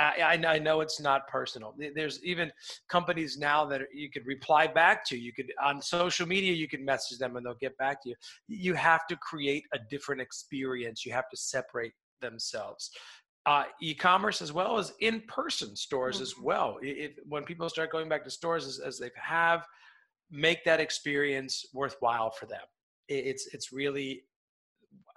I, 0.00 0.40
I, 0.46 0.58
know 0.58 0.80
it's 0.80 1.00
not 1.00 1.28
personal. 1.28 1.74
There's 1.94 2.22
even 2.24 2.50
companies 2.88 3.36
now 3.38 3.64
that 3.66 3.82
you 3.92 4.10
could 4.10 4.26
reply 4.26 4.66
back 4.66 5.04
to. 5.06 5.18
You 5.18 5.32
could 5.32 5.52
on 5.62 5.82
social 5.82 6.26
media, 6.26 6.52
you 6.52 6.68
can 6.68 6.84
message 6.84 7.18
them 7.18 7.36
and 7.36 7.44
they'll 7.44 7.54
get 7.54 7.76
back 7.76 8.02
to 8.02 8.10
you. 8.10 8.14
You 8.48 8.74
have 8.74 9.06
to 9.08 9.16
create 9.16 9.64
a 9.74 9.78
different 9.90 10.20
experience. 10.20 11.04
You 11.04 11.12
have 11.12 11.28
to 11.30 11.36
separate 11.36 11.92
themselves. 12.20 12.90
Uh, 13.46 13.64
e-commerce 13.80 14.42
as 14.42 14.52
well 14.52 14.78
as 14.78 14.92
in-person 15.00 15.74
stores 15.74 16.16
mm-hmm. 16.16 16.22
as 16.22 16.34
well. 16.42 16.78
If, 16.82 17.12
when 17.26 17.44
people 17.44 17.68
start 17.68 17.90
going 17.90 18.08
back 18.08 18.22
to 18.24 18.30
stores 18.30 18.66
as, 18.66 18.78
as 18.78 18.98
they 18.98 19.10
have, 19.16 19.66
make 20.30 20.64
that 20.64 20.80
experience 20.80 21.64
worthwhile 21.72 22.30
for 22.30 22.46
them. 22.46 22.60
It's 23.08 23.48
it's 23.52 23.72
really, 23.72 24.22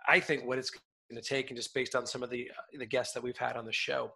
I 0.07 0.19
think, 0.19 0.45
what 0.45 0.57
it's 0.57 0.71
going 0.71 1.21
to 1.21 1.27
take, 1.27 1.51
and 1.51 1.57
just 1.57 1.73
based 1.73 1.95
on 1.95 2.07
some 2.07 2.23
of 2.23 2.29
the 2.29 2.49
uh, 2.49 2.79
the 2.79 2.85
guests 2.85 3.13
that 3.13 3.21
we've 3.21 3.37
had 3.37 3.55
on 3.55 3.65
the 3.65 3.73
show. 3.73 4.11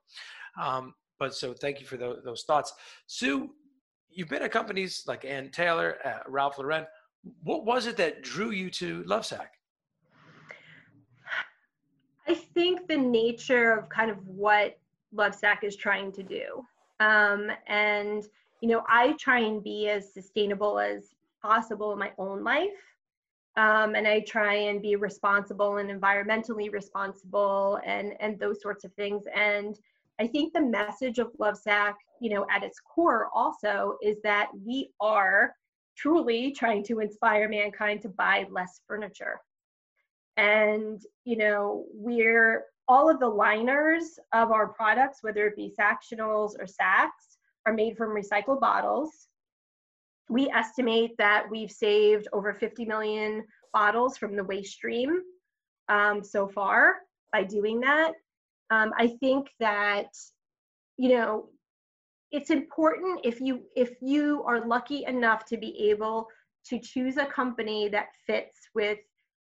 Um, 0.61 0.93
but 1.19 1.33
so 1.33 1.53
thank 1.53 1.79
you 1.79 1.87
for 1.87 1.97
those, 1.97 2.21
those 2.23 2.43
thoughts. 2.43 2.73
Sue, 3.07 3.49
you've 4.09 4.29
been 4.29 4.43
at 4.43 4.51
companies 4.51 5.03
like 5.07 5.25
Ann 5.25 5.49
Taylor, 5.49 5.97
uh, 6.05 6.19
Ralph 6.27 6.57
Lauren. 6.57 6.85
What 7.43 7.65
was 7.65 7.87
it 7.87 7.97
that 7.97 8.21
drew 8.21 8.51
you 8.51 8.69
to 8.71 9.03
Lovesac? 9.03 9.47
I 12.27 12.33
think 12.33 12.87
the 12.87 12.97
nature 12.97 13.73
of 13.73 13.89
kind 13.89 14.11
of 14.11 14.25
what 14.27 14.77
Lovesac 15.15 15.63
is 15.63 15.75
trying 15.75 16.11
to 16.13 16.23
do. 16.23 16.65
Um, 16.99 17.49
and, 17.67 18.25
you 18.61 18.67
know, 18.67 18.83
I 18.87 19.13
try 19.13 19.39
and 19.39 19.63
be 19.63 19.87
as 19.89 20.13
sustainable 20.13 20.79
as 20.79 21.15
possible 21.41 21.93
in 21.93 21.99
my 21.99 22.11
own 22.17 22.43
life. 22.43 22.69
Um, 23.55 23.95
and 23.95 24.07
I 24.07 24.19
try 24.19 24.53
and 24.53 24.81
be 24.81 24.95
responsible 24.95 25.77
and 25.77 25.89
environmentally 25.89 26.71
responsible 26.71 27.79
and, 27.85 28.13
and 28.19 28.37
those 28.39 28.61
sorts 28.61 28.83
of 28.83 28.93
things. 28.93 29.23
And 29.35 29.79
I 30.19 30.27
think 30.27 30.53
the 30.53 30.61
message 30.61 31.19
of 31.19 31.31
Lovesac, 31.39 31.93
you 32.21 32.29
know, 32.31 32.45
at 32.49 32.63
its 32.63 32.79
core 32.79 33.29
also 33.33 33.97
is 34.01 34.17
that 34.23 34.49
we 34.65 34.89
are 34.99 35.53
truly 35.95 36.51
trying 36.51 36.83
to 36.85 36.99
inspire 36.99 37.47
mankind 37.47 38.01
to 38.01 38.09
buy 38.09 38.45
less 38.49 38.81
furniture. 38.87 39.39
And, 40.35 41.01
you 41.25 41.37
know, 41.37 41.85
we're 41.93 42.65
all 42.87 43.09
of 43.09 43.19
the 43.19 43.27
liners 43.27 44.19
of 44.33 44.51
our 44.51 44.67
products, 44.67 45.19
whether 45.21 45.47
it 45.47 45.55
be 45.55 45.73
Sactionals 45.79 46.53
or 46.59 46.65
Sacs, 46.65 47.37
are 47.65 47.73
made 47.73 47.97
from 47.97 48.09
recycled 48.09 48.59
bottles. 48.59 49.27
We 50.29 50.49
estimate 50.49 51.17
that 51.17 51.45
we've 51.49 51.71
saved 51.71 52.27
over 52.33 52.53
50 52.53 52.85
million 52.85 53.45
bottles 53.73 54.17
from 54.17 54.35
the 54.35 54.43
waste 54.43 54.73
stream 54.73 55.21
um, 55.89 56.23
so 56.23 56.47
far 56.47 56.97
by 57.31 57.43
doing 57.43 57.81
that 57.81 58.13
um, 58.71 58.91
i 58.97 59.07
think 59.19 59.49
that 59.59 60.07
you 60.97 61.09
know 61.09 61.49
it's 62.31 62.49
important 62.49 63.19
if 63.23 63.39
you 63.39 63.61
if 63.75 63.91
you 64.01 64.43
are 64.43 64.65
lucky 64.67 65.05
enough 65.05 65.45
to 65.45 65.57
be 65.57 65.89
able 65.89 66.27
to 66.65 66.79
choose 66.79 67.17
a 67.17 67.25
company 67.25 67.87
that 67.87 68.07
fits 68.25 68.69
with 68.75 68.99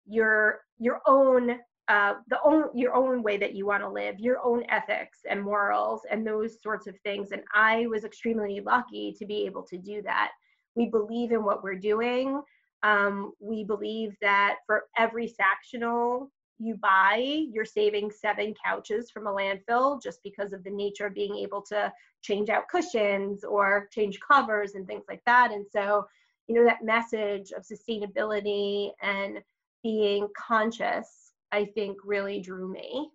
your 0.06 0.62
your 0.80 1.02
own 1.06 1.60
uh, 1.88 2.13
the 2.30 2.39
own 2.43 2.69
your 2.74 2.95
own 2.95 3.21
way 3.21 3.36
that 3.36 3.54
you 3.54 3.65
want 3.65 3.84
to 3.84 3.89
live, 3.89 4.17
your 4.17 4.39
own 4.45 4.63
ethics 4.69 5.19
and 5.30 5.41
morals, 5.41 6.02
and 6.10 6.26
those 6.26 6.62
sorts 6.62 6.88
of 6.88 6.95
things. 7.04 7.32
And 7.32 7.41
I 7.54 7.86
was 7.88 8.06
extremely 8.06 8.62
lucky 8.62 9.13
to 9.19 9.26
be 9.26 9.45
able 9.45 9.63
to 9.63 9.78
do 9.78 10.02
that. 10.04 10.32
We 10.76 10.86
believe 10.86 11.34
in 11.34 11.43
what 11.43 11.63
we're 11.63 11.76
doing. 11.76 12.41
Um, 12.84 13.34
we 13.41 13.65
believe 13.65 14.15
that 14.21 14.56
for 14.65 14.86
every 14.97 15.28
Sactional 15.28 16.30
you 16.62 16.76
buy, 16.76 17.45
you're 17.52 17.65
saving 17.65 18.12
seven 18.12 18.54
couches 18.63 19.10
from 19.10 19.26
a 19.26 19.34
landfill 19.34 20.02
just 20.02 20.21
because 20.24 20.54
of 20.54 20.63
the 20.63 20.69
nature 20.69 21.08
of 21.08 21.15
being 21.15 21.36
able 21.38 21.62
to 21.63 21.91
change 22.21 22.50
out 22.50 22.67
cushions 22.69 23.43
or 23.43 23.89
change 23.91 24.19
covers 24.19 24.76
and 24.76 24.86
things 24.86 25.06
like 25.10 25.24
that. 25.26 25.52
And 25.52 25.65
so, 25.71 26.06
you 26.47 26.56
know, 26.56 26.63
that 26.65 26.84
message 26.84 27.52
of 27.52 27.63
sustainability 27.63 28.91
and 29.02 29.39
being 29.84 30.28
conscious, 30.38 31.34
I 31.52 31.65
think 31.65 31.97
really 32.06 32.39
drew 32.39 32.71
me. 32.71 33.10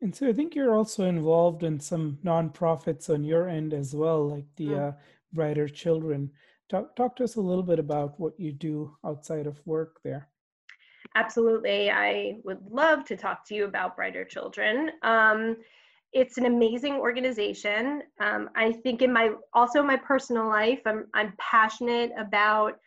And 0.00 0.14
so 0.14 0.28
I 0.28 0.32
think 0.32 0.56
you're 0.56 0.74
also 0.74 1.04
involved 1.04 1.62
in 1.62 1.78
some 1.78 2.18
nonprofits 2.24 3.08
on 3.08 3.22
your 3.22 3.48
end 3.48 3.72
as 3.72 3.94
well, 3.94 4.28
like 4.28 4.46
the 4.56 4.66
mm. 4.66 4.88
uh, 4.88 4.92
Brighter 5.32 5.68
Children. 5.68 6.32
Talk, 6.68 6.96
talk 6.96 7.14
to 7.16 7.24
us 7.24 7.36
a 7.36 7.40
little 7.40 7.62
bit 7.62 7.78
about 7.78 8.18
what 8.18 8.38
you 8.40 8.50
do 8.50 8.96
outside 9.04 9.46
of 9.46 9.64
work 9.64 10.00
there. 10.02 10.28
Absolutely. 11.14 11.90
I 11.90 12.38
would 12.44 12.60
love 12.70 13.04
to 13.06 13.16
talk 13.16 13.46
to 13.48 13.54
you 13.54 13.64
about 13.64 13.96
Brighter 13.96 14.24
Children. 14.24 14.90
Um, 15.02 15.56
it's 16.12 16.38
an 16.38 16.46
amazing 16.46 16.94
organization. 16.94 18.02
Um, 18.20 18.50
I 18.54 18.72
think 18.72 19.02
in 19.02 19.12
my 19.12 19.30
also 19.52 19.82
my 19.82 19.96
personal 19.96 20.48
life, 20.48 20.80
I'm 20.86 21.06
I'm 21.14 21.34
passionate 21.38 22.12
about 22.18 22.78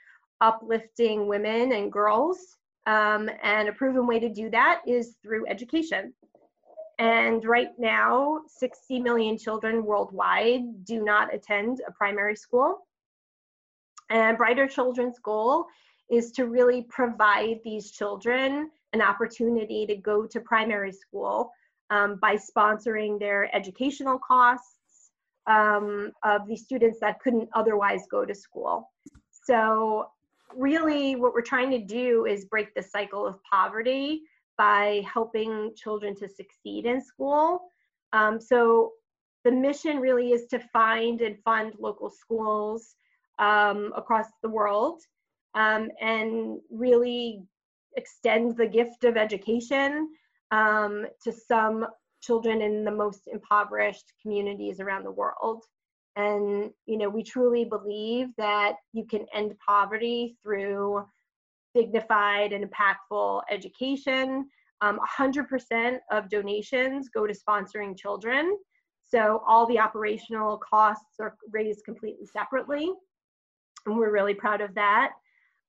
uplifting 0.41 1.27
women 1.27 1.71
and 1.71 1.91
girls, 1.91 2.37
um, 2.85 3.29
and 3.41 3.69
a 3.69 3.73
proven 3.73 4.05
way 4.05 4.19
to 4.19 4.29
do 4.29 4.49
that 4.51 4.81
is 4.87 5.15
through 5.23 5.47
education. 5.47 6.13
And 6.97 7.43
right 7.45 7.71
now, 7.77 8.41
60 8.47 9.01
million 9.01 9.37
children 9.37 9.83
worldwide 9.83 10.85
do 10.85 11.03
not 11.03 11.33
attend 11.33 11.81
a 11.87 11.91
primary 11.91 12.35
school. 12.35 12.87
And 14.09 14.37
Brighter 14.37 14.67
Children's 14.67 15.19
goal 15.19 15.65
is 16.09 16.31
to 16.33 16.45
really 16.45 16.85
provide 16.89 17.59
these 17.63 17.91
children 17.91 18.69
an 18.93 19.01
opportunity 19.01 19.85
to 19.85 19.95
go 19.95 20.25
to 20.25 20.39
primary 20.39 20.91
school 20.91 21.51
um, 21.89 22.17
by 22.21 22.35
sponsoring 22.35 23.19
their 23.19 23.53
educational 23.55 24.17
costs 24.19 25.11
um, 25.47 26.11
of 26.23 26.47
the 26.47 26.55
students 26.55 26.99
that 26.99 27.19
couldn't 27.19 27.49
otherwise 27.53 28.03
go 28.09 28.25
to 28.25 28.33
school. 28.33 28.91
So 29.45 30.07
really 30.55 31.15
what 31.15 31.33
we're 31.33 31.41
trying 31.41 31.71
to 31.71 31.79
do 31.79 32.25
is 32.25 32.45
break 32.45 32.73
the 32.73 32.81
cycle 32.81 33.25
of 33.27 33.39
poverty 33.43 34.21
by 34.57 35.03
helping 35.11 35.73
children 35.75 36.15
to 36.15 36.27
succeed 36.29 36.85
in 36.85 37.01
school. 37.01 37.67
Um, 38.13 38.39
so 38.39 38.93
the 39.43 39.51
mission 39.51 39.97
really 39.97 40.31
is 40.31 40.47
to 40.47 40.59
find 40.59 41.21
and 41.21 41.37
fund 41.43 41.73
local 41.79 42.09
schools 42.09 42.95
um, 43.37 43.91
across 43.95 44.27
the 44.41 44.49
world 44.49 45.01
um, 45.55 45.89
and 46.01 46.59
really 46.69 47.41
extend 47.95 48.57
the 48.57 48.67
gift 48.67 49.03
of 49.05 49.17
education 49.17 50.09
um, 50.51 51.05
to 51.23 51.31
some 51.31 51.87
children 52.21 52.61
in 52.61 52.83
the 52.83 52.91
most 52.91 53.21
impoverished 53.31 54.13
communities 54.21 54.79
around 54.79 55.03
the 55.03 55.11
world. 55.11 55.63
And 56.15 56.71
you 56.85 56.97
know, 56.97 57.09
we 57.09 57.23
truly 57.23 57.65
believe 57.65 58.27
that 58.37 58.75
you 58.93 59.05
can 59.05 59.25
end 59.33 59.53
poverty 59.65 60.37
through 60.43 61.05
dignified 61.73 62.53
and 62.53 62.65
impactful 62.65 63.41
education. 63.51 64.49
Um, 64.81 64.99
100% 65.19 65.97
of 66.11 66.29
donations 66.29 67.09
go 67.09 67.27
to 67.27 67.33
sponsoring 67.33 67.97
children. 67.97 68.57
So 69.03 69.43
all 69.47 69.65
the 69.67 69.79
operational 69.79 70.57
costs 70.57 71.19
are 71.19 71.35
raised 71.51 71.83
completely 71.85 72.25
separately. 72.25 72.91
And 73.85 73.97
we're 73.97 74.11
really 74.11 74.33
proud 74.33 74.61
of 74.61 74.73
that. 74.75 75.11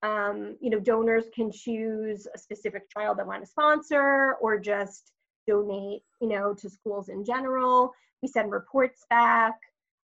Um, 0.06 0.56
you 0.60 0.70
know, 0.70 0.78
donors 0.78 1.24
can 1.34 1.50
choose 1.50 2.28
a 2.32 2.38
specific 2.38 2.88
child 2.90 3.18
they 3.18 3.24
want 3.24 3.42
to 3.42 3.50
sponsor 3.50 4.36
or 4.40 4.58
just 4.58 5.10
donate, 5.48 6.02
you 6.20 6.28
know, 6.28 6.54
to 6.54 6.70
schools 6.70 7.08
in 7.08 7.24
general. 7.24 7.92
We 8.22 8.28
send 8.28 8.52
reports 8.52 9.04
back. 9.10 9.54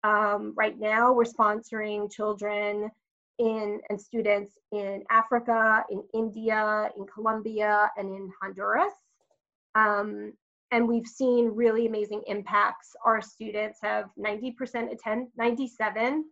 Um, 0.03 0.53
right 0.57 0.77
now, 0.77 1.13
we're 1.13 1.23
sponsoring 1.23 2.11
children 2.11 2.91
in 3.39 3.79
and 3.89 3.99
students 3.99 4.57
in 4.73 5.03
Africa, 5.09 5.85
in 5.89 6.03
India, 6.13 6.89
in 6.97 7.05
Colombia, 7.05 7.89
and 7.97 8.09
in 8.09 8.29
Honduras. 8.41 8.93
Um, 9.75 10.33
and 10.71 10.87
we've 10.87 11.07
seen 11.07 11.51
really 11.53 11.87
amazing 11.87 12.21
impacts. 12.27 12.95
Our 13.05 13.21
students 13.21 13.79
have 13.81 14.09
90% 14.19 14.91
attend, 14.91 15.27
97% 15.39 16.23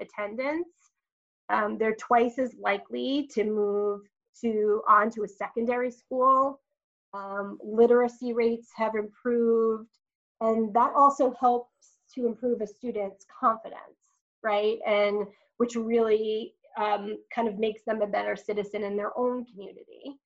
attendance 0.00 0.66
um, 1.48 1.78
they're 1.78 1.96
twice 1.96 2.38
as 2.38 2.54
likely 2.60 3.28
to 3.34 3.44
move 3.44 4.02
to 4.40 4.82
on 4.88 5.10
to 5.10 5.24
a 5.24 5.28
secondary 5.28 5.90
school. 5.90 6.60
Um, 7.14 7.58
literacy 7.62 8.32
rates 8.32 8.68
have 8.74 8.94
improved, 8.94 9.90
and 10.40 10.72
that 10.74 10.92
also 10.96 11.34
helps 11.38 11.68
to 12.14 12.26
improve 12.26 12.60
a 12.60 12.66
student's 12.66 13.26
confidence, 13.40 13.98
right? 14.42 14.78
And 14.86 15.26
which 15.58 15.76
really 15.76 16.54
um, 16.78 17.18
kind 17.34 17.48
of 17.48 17.58
makes 17.58 17.82
them 17.84 18.00
a 18.02 18.06
better 18.06 18.34
citizen 18.36 18.82
in 18.82 18.96
their 18.96 19.16
own 19.18 19.44
community. 19.44 20.18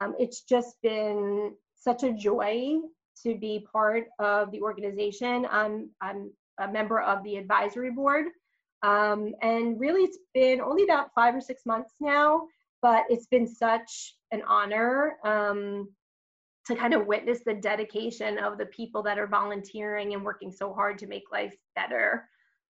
Um, 0.00 0.14
it's 0.18 0.42
just 0.42 0.80
been 0.82 1.54
such 1.76 2.02
a 2.02 2.12
joy 2.12 2.78
to 3.22 3.36
be 3.36 3.66
part 3.70 4.06
of 4.18 4.50
the 4.50 4.60
organization. 4.62 5.46
I'm, 5.50 5.90
I'm 6.00 6.30
a 6.58 6.68
member 6.68 7.00
of 7.00 7.22
the 7.22 7.36
advisory 7.36 7.90
board 7.90 8.26
um, 8.82 9.34
and 9.42 9.78
really, 9.78 10.02
it's 10.02 10.18
been 10.32 10.60
only 10.60 10.84
about 10.84 11.10
five 11.14 11.34
or 11.34 11.40
six 11.40 11.66
months 11.66 11.94
now, 12.00 12.46
but 12.80 13.04
it's 13.10 13.26
been 13.26 13.46
such 13.46 14.14
an 14.32 14.42
honor 14.48 15.16
um, 15.24 15.88
to 16.66 16.74
kind 16.74 16.94
of 16.94 17.06
witness 17.06 17.40
the 17.44 17.54
dedication 17.54 18.38
of 18.38 18.56
the 18.56 18.66
people 18.66 19.02
that 19.02 19.18
are 19.18 19.26
volunteering 19.26 20.14
and 20.14 20.24
working 20.24 20.50
so 20.50 20.72
hard 20.72 20.98
to 20.98 21.06
make 21.06 21.24
life 21.32 21.54
better 21.74 22.28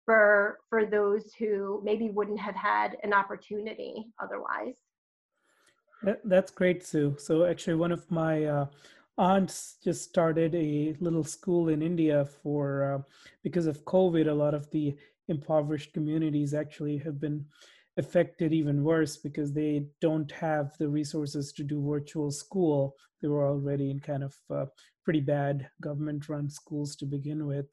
for 0.07 0.61
for 0.71 0.87
those 0.87 1.35
who 1.39 1.81
maybe 1.85 2.09
wouldn't 2.09 2.41
have 2.41 2.55
had 2.55 2.97
an 3.03 3.13
opportunity 3.13 4.07
otherwise. 4.19 4.77
that's 6.25 6.51
great, 6.51 6.83
Sue. 6.83 7.15
So 7.19 7.45
actually, 7.45 7.75
one 7.75 7.93
of 7.93 8.11
my 8.11 8.45
uh, 8.45 8.67
aunts 9.19 9.77
just 9.85 10.03
started 10.05 10.55
a 10.55 10.97
little 10.99 11.25
school 11.25 11.69
in 11.69 11.83
India 11.83 12.25
for 12.25 12.95
uh, 12.95 13.03
because 13.43 13.67
of 13.67 13.85
COVID. 13.85 14.29
A 14.29 14.33
lot 14.33 14.55
of 14.55 14.71
the 14.71 14.97
impoverished 15.31 15.95
communities 15.95 16.53
actually 16.53 16.99
have 16.99 17.21
been 17.21 17.45
affected 17.97 18.53
even 18.53 18.85
worse 18.85 19.16
because 19.16 19.53
they 19.53 19.87
don't 20.01 20.31
have 20.33 20.77
the 20.79 20.88
resources 20.88 21.53
to 21.53 21.64
do 21.64 21.83
virtual 21.87 22.31
school. 22.31 22.95
They 23.21 23.29
were 23.29 23.47
already 23.47 23.90
in 23.90 24.01
kind 24.01 24.25
of 24.25 24.35
uh, 24.51 24.66
pretty 25.05 25.21
bad 25.21 25.69
government 25.81 26.29
run 26.29 26.49
schools 26.51 26.97
to 26.97 27.07
begin 27.07 27.47
with. 27.47 27.66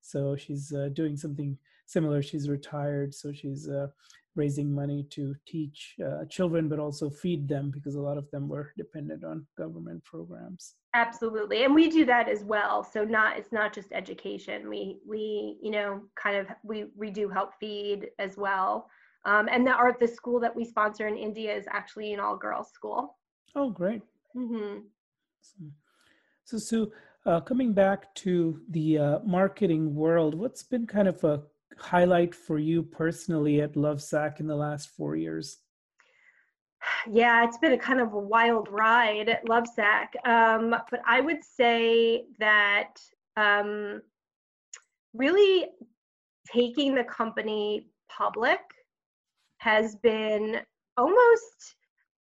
So 0.00 0.36
she's 0.36 0.72
uh, 0.72 0.88
doing 0.92 1.16
something 1.16 1.56
similar. 1.86 2.22
She's 2.22 2.48
retired, 2.48 3.14
so 3.14 3.32
she's 3.32 3.68
uh, 3.68 3.88
raising 4.34 4.72
money 4.72 5.06
to 5.10 5.34
teach 5.46 5.94
uh, 6.04 6.24
children, 6.28 6.68
but 6.68 6.78
also 6.78 7.10
feed 7.10 7.48
them 7.48 7.70
because 7.70 7.94
a 7.94 8.00
lot 8.00 8.18
of 8.18 8.30
them 8.30 8.48
were 8.48 8.72
dependent 8.76 9.24
on 9.24 9.46
government 9.58 10.02
programs. 10.04 10.74
Absolutely, 10.94 11.64
and 11.64 11.74
we 11.74 11.88
do 11.88 12.04
that 12.04 12.28
as 12.28 12.44
well. 12.44 12.84
So 12.84 13.04
not 13.04 13.38
it's 13.38 13.52
not 13.52 13.72
just 13.72 13.92
education. 13.92 14.68
We 14.68 14.98
we 15.06 15.58
you 15.62 15.70
know 15.70 16.02
kind 16.16 16.36
of 16.36 16.46
we 16.62 16.86
we 16.96 17.10
do 17.10 17.28
help 17.28 17.54
feed 17.60 18.08
as 18.18 18.36
well. 18.36 18.88
Um, 19.24 19.48
and 19.50 19.66
the 19.66 19.72
art 19.72 20.00
the 20.00 20.08
school 20.08 20.40
that 20.40 20.54
we 20.54 20.64
sponsor 20.64 21.06
in 21.06 21.16
India 21.16 21.54
is 21.54 21.66
actually 21.70 22.12
an 22.12 22.20
all 22.20 22.36
girls 22.36 22.70
school. 22.72 23.16
Oh, 23.54 23.70
great. 23.70 24.02
Mm-hmm. 24.36 24.80
So 26.44 26.58
Sue, 26.58 26.92
uh, 27.24 27.40
coming 27.40 27.72
back 27.72 28.14
to 28.16 28.60
the 28.70 28.98
uh, 28.98 29.18
marketing 29.24 29.94
world, 29.94 30.34
what's 30.34 30.62
been 30.62 30.86
kind 30.86 31.08
of 31.08 31.22
a 31.24 31.42
highlight 31.78 32.34
for 32.34 32.58
you 32.58 32.82
personally 32.82 33.60
at 33.60 33.74
Lovesac 33.74 34.40
in 34.40 34.46
the 34.46 34.56
last 34.56 34.88
four 34.90 35.16
years? 35.16 35.58
Yeah, 37.08 37.44
it's 37.44 37.58
been 37.58 37.72
a 37.72 37.78
kind 37.78 38.00
of 38.00 38.12
a 38.12 38.18
wild 38.18 38.68
ride 38.70 39.28
at 39.28 39.44
Lovesac. 39.46 40.08
Um, 40.26 40.74
but 40.90 41.00
I 41.06 41.20
would 41.20 41.44
say 41.44 42.24
that 42.38 42.94
um, 43.36 44.02
really 45.14 45.66
taking 46.52 46.94
the 46.94 47.04
company 47.04 47.88
public 48.08 48.60
has 49.58 49.96
been 49.96 50.60
almost, 50.96 51.76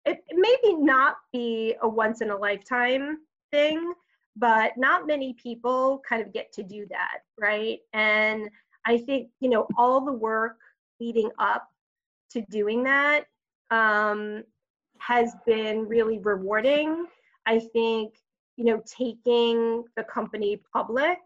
it, 0.04 0.18
maybe 0.32 0.76
not 0.76 1.16
be 1.32 1.74
a 1.82 1.88
once 1.88 2.20
in 2.20 2.30
a 2.30 2.36
lifetime 2.36 3.18
thing, 3.50 3.92
but 4.36 4.72
not 4.76 5.06
many 5.06 5.34
people 5.34 6.02
kind 6.08 6.22
of 6.22 6.32
get 6.32 6.52
to 6.52 6.62
do 6.62 6.86
that, 6.90 7.20
right? 7.40 7.78
And 7.92 8.48
I 8.86 8.98
think, 8.98 9.28
you 9.40 9.48
know, 9.48 9.66
all 9.76 10.00
the 10.00 10.12
work 10.12 10.58
leading 11.00 11.30
up 11.38 11.68
to 12.30 12.42
doing 12.50 12.82
that 12.84 13.26
um, 13.70 14.44
has 14.98 15.34
been 15.46 15.86
really 15.88 16.18
rewarding. 16.18 17.06
I 17.46 17.58
think, 17.58 18.14
you 18.56 18.64
know, 18.64 18.82
taking 18.86 19.84
the 19.96 20.04
company 20.04 20.60
public 20.72 21.18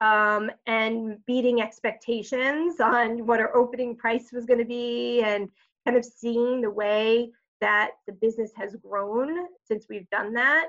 um, 0.00 0.50
and 0.66 1.18
beating 1.26 1.62
expectations 1.62 2.80
on 2.80 3.26
what 3.26 3.40
our 3.40 3.56
opening 3.56 3.96
price 3.96 4.30
was 4.32 4.44
going 4.44 4.58
to 4.58 4.66
be 4.66 5.22
and 5.22 5.48
kind 5.86 5.96
of 5.96 6.04
seeing 6.04 6.60
the 6.60 6.70
way 6.70 7.30
that 7.60 7.92
the 8.06 8.12
business 8.12 8.50
has 8.54 8.76
grown 8.76 9.46
since 9.64 9.86
we've 9.88 10.08
done 10.10 10.34
that 10.34 10.66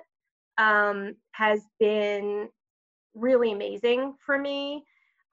um, 0.58 1.16
has 1.32 1.62
been 1.80 2.48
really 3.14 3.52
amazing 3.52 4.14
for 4.26 4.38
me. 4.38 4.84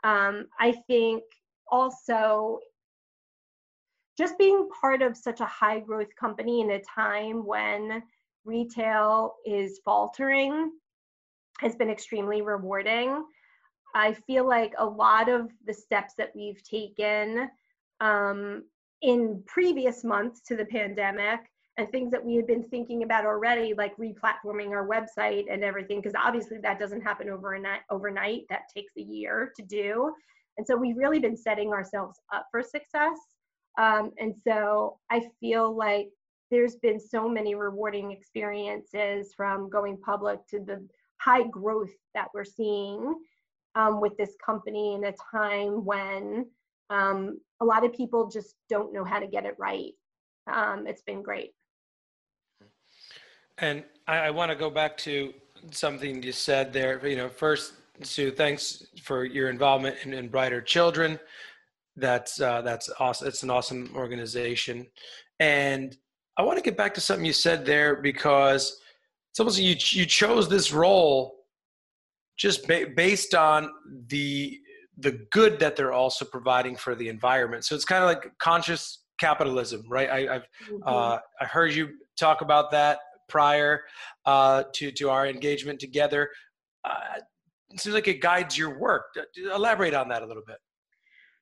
Um, 0.05 0.47
I 0.61 0.73
think 0.87 1.25
also 1.71 2.61
just 4.17 4.39
being 4.39 4.69
part 4.81 5.03
of 5.03 5.17
such 5.17 5.41
a 5.41 5.47
high 5.47 5.81
growth 5.81 6.15
company 6.15 6.61
in 6.61 6.71
a 6.71 6.83
time 6.83 7.45
when 7.45 8.03
retail 8.45 9.35
is 9.45 9.81
faltering 9.85 10.71
has 11.59 11.75
been 11.75 11.91
extremely 11.91 12.43
rewarding. 12.43 13.25
I 13.95 14.13
feel 14.13 14.47
like 14.47 14.75
a 14.79 14.85
lot 14.85 15.29
of 15.29 15.51
the 15.67 15.75
steps 15.75 16.15
that 16.19 16.33
we've 16.35 16.63
taken 16.63 17.49
um, 18.01 18.65
in 19.03 19.43
previous 19.47 20.05
months 20.05 20.43
to 20.49 20.57
the 20.57 20.67
pandemic 20.67 21.41
and 21.77 21.91
things 21.91 22.11
that 22.13 22.25
we 22.25 22.37
had 22.37 22.47
been 22.47 22.63
thinking 22.69 23.03
about 23.03 23.27
already, 23.27 23.75
like 23.75 23.97
replatforming 23.97 24.71
our 24.71 24.87
website 24.87 25.45
and 25.51 25.65
everything, 25.65 26.01
because 26.01 26.15
obviously 26.15 26.59
that 26.59 26.79
doesn't 26.79 27.01
happen 27.01 27.29
overnight. 27.29 27.81
Overnight, 27.91 28.43
that 28.49 28.63
takes 28.75 28.93
a 28.97 29.03
year 29.03 29.53
to 29.57 29.63
do, 29.63 30.13
and 30.57 30.67
so 30.67 30.77
we've 30.77 30.97
really 30.97 31.19
been 31.19 31.37
setting 31.37 31.73
ourselves 31.73 32.21
up 32.33 32.47
for 32.51 32.63
success. 32.63 33.19
Um, 33.77 34.13
and 34.19 34.35
so 34.47 34.99
I 35.11 35.23
feel 35.41 35.77
like 35.77 36.09
there's 36.51 36.77
been 36.77 37.01
so 37.01 37.29
many 37.29 37.57
rewarding 37.57 38.13
experiences 38.13 39.33
from 39.37 39.69
going 39.69 39.99
public 39.99 40.47
to 40.51 40.61
the 40.61 40.87
high 41.21 41.43
growth 41.49 41.91
that 42.15 42.29
we're 42.33 42.45
seeing 42.45 43.15
um, 43.75 44.01
with 44.01 44.17
this 44.17 44.37
company 44.45 44.95
in 44.95 45.05
a 45.05 45.15
time 45.33 45.85
when 45.85 46.47
um, 46.91 47.41
a 47.61 47.65
lot 47.65 47.85
of 47.85 47.93
people 47.93 48.29
just 48.29 48.55
don't 48.69 48.93
know 48.93 49.05
how 49.05 49.19
to 49.19 49.27
get 49.27 49.47
it 49.47 49.57
right. 49.59 49.93
Um, 50.53 50.87
it's 50.87 51.03
been 51.03 51.23
great. 51.23 51.51
And 53.59 53.85
I, 54.07 54.19
I 54.19 54.31
want 54.31 54.51
to 54.51 54.57
go 54.57 54.71
back 54.71 54.97
to 54.99 55.33
something 55.71 56.23
you 56.23 56.33
said 56.33 56.73
there. 56.73 57.07
You 57.07 57.17
know, 57.17 57.29
first, 57.29 57.75
Sue, 58.03 58.31
thanks 58.31 58.87
for 59.03 59.25
your 59.25 59.49
involvement 59.49 59.97
in, 60.05 60.13
in 60.13 60.29
Brighter 60.29 60.61
Children. 60.61 61.19
That's 61.97 62.41
uh, 62.41 62.63
that's 62.63 62.91
awesome. 62.99 63.29
It's 63.29 63.45
an 63.45 63.51
awesome 63.51 63.93
organization, 63.95 64.87
and 65.39 65.97
I 66.37 66.43
want 66.43 66.59
to 66.59 66.63
get 66.63 66.77
back 66.77 66.93
to 66.95 67.01
something 67.01 67.25
you 67.25 67.33
said 67.33 67.65
there 67.65 67.97
because 67.97 68.81
it's 69.31 69.39
almost 69.39 69.61
you 69.61 69.77
you 69.91 70.05
chose 70.05 70.49
this 70.49 70.73
role 70.73 71.37
just 72.37 72.67
ba- 72.67 72.87
based 72.97 73.37
on 73.37 73.71
the 74.09 74.59
the 74.99 75.13
good 75.31 75.61
that 75.61 75.77
they're 75.77 75.93
also 75.93 76.25
providing 76.25 76.75
for 76.75 76.97
the 76.97 77.09
environment. 77.09 77.65
So 77.65 77.77
it's 77.77 77.85
kind 77.85 78.03
of 78.03 78.09
like 78.09 78.33
conscious 78.39 79.05
capitalism, 79.21 79.85
right? 79.89 80.11
I, 80.11 80.21
have 80.35 80.43
mm-hmm. 80.69 80.83
uh, 80.85 81.19
I 81.41 81.45
heard 81.45 81.73
you 81.73 81.91
talk 82.17 82.41
about 82.41 82.73
that 82.73 82.99
prior 83.35 83.83
uh, 84.27 84.63
to 84.73 84.93
to 84.93 85.11
our 85.11 85.27
engagement 85.27 85.81
together. 85.81 86.31
Uh, 86.85 87.19
it 87.71 87.81
seems 87.81 87.95
like 87.95 88.07
it 88.07 88.21
guides 88.21 88.57
your 88.57 88.79
work. 88.79 89.07
Elaborate 89.37 89.95
on 89.95 90.09
that 90.09 90.23
a 90.23 90.27
little 90.27 90.45
bit. 90.47 90.59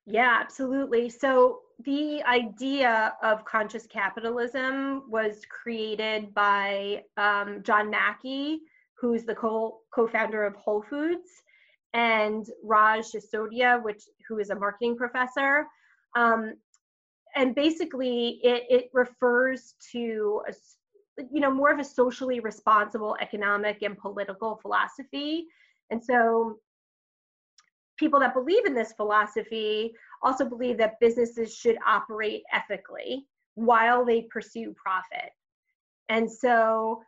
Yeah, 0.07 0.39
absolutely. 0.41 1.11
So 1.11 1.59
the 1.85 2.23
idea 2.23 3.13
of 3.23 3.45
conscious 3.45 3.87
capitalism 3.87 5.03
was 5.11 5.43
created 5.51 6.33
by 6.33 7.03
um, 7.19 7.63
John 7.63 7.91
Mackey, 7.91 8.61
who's 8.99 9.25
the 9.25 9.35
co 9.35 9.81
co-founder 9.95 10.45
of 10.45 10.55
Whole 10.57 10.83
Foods, 10.89 11.29
and 11.93 12.47
Raj 12.65 13.05
Sisodia, 13.05 13.83
which 13.83 14.03
who 14.27 14.39
is 14.39 14.49
a 14.49 14.55
marketing 14.55 14.97
professor. 14.97 15.67
Um, 16.17 16.55
and 17.37 17.55
basically, 17.55 18.41
it, 18.43 18.63
it 18.69 18.85
refers 18.93 19.75
to 19.93 20.43
a 20.49 20.53
you 21.31 21.41
know 21.41 21.51
more 21.51 21.71
of 21.71 21.79
a 21.79 21.85
socially 21.85 22.41
responsible 22.41 23.17
economic 23.21 23.83
and 23.83 23.97
political 23.99 24.57
philosophy. 24.57 25.47
And 25.91 26.03
so 26.03 26.59
people 27.99 28.21
that 28.21 28.35
believe 28.35 28.65
in 28.67 28.75
this 28.75 28.93
philosophy 28.93 29.93
also 30.23 30.45
believe 30.45 30.79
that 30.79 31.01
businesses 31.01 31.55
should 31.55 31.77
operate 31.87 32.43
ethically 32.53 33.27
while 33.55 34.05
they 34.05 34.23
pursue 34.23 34.75
profit. 34.75 35.31
And 36.09 36.31
so 36.31 37.03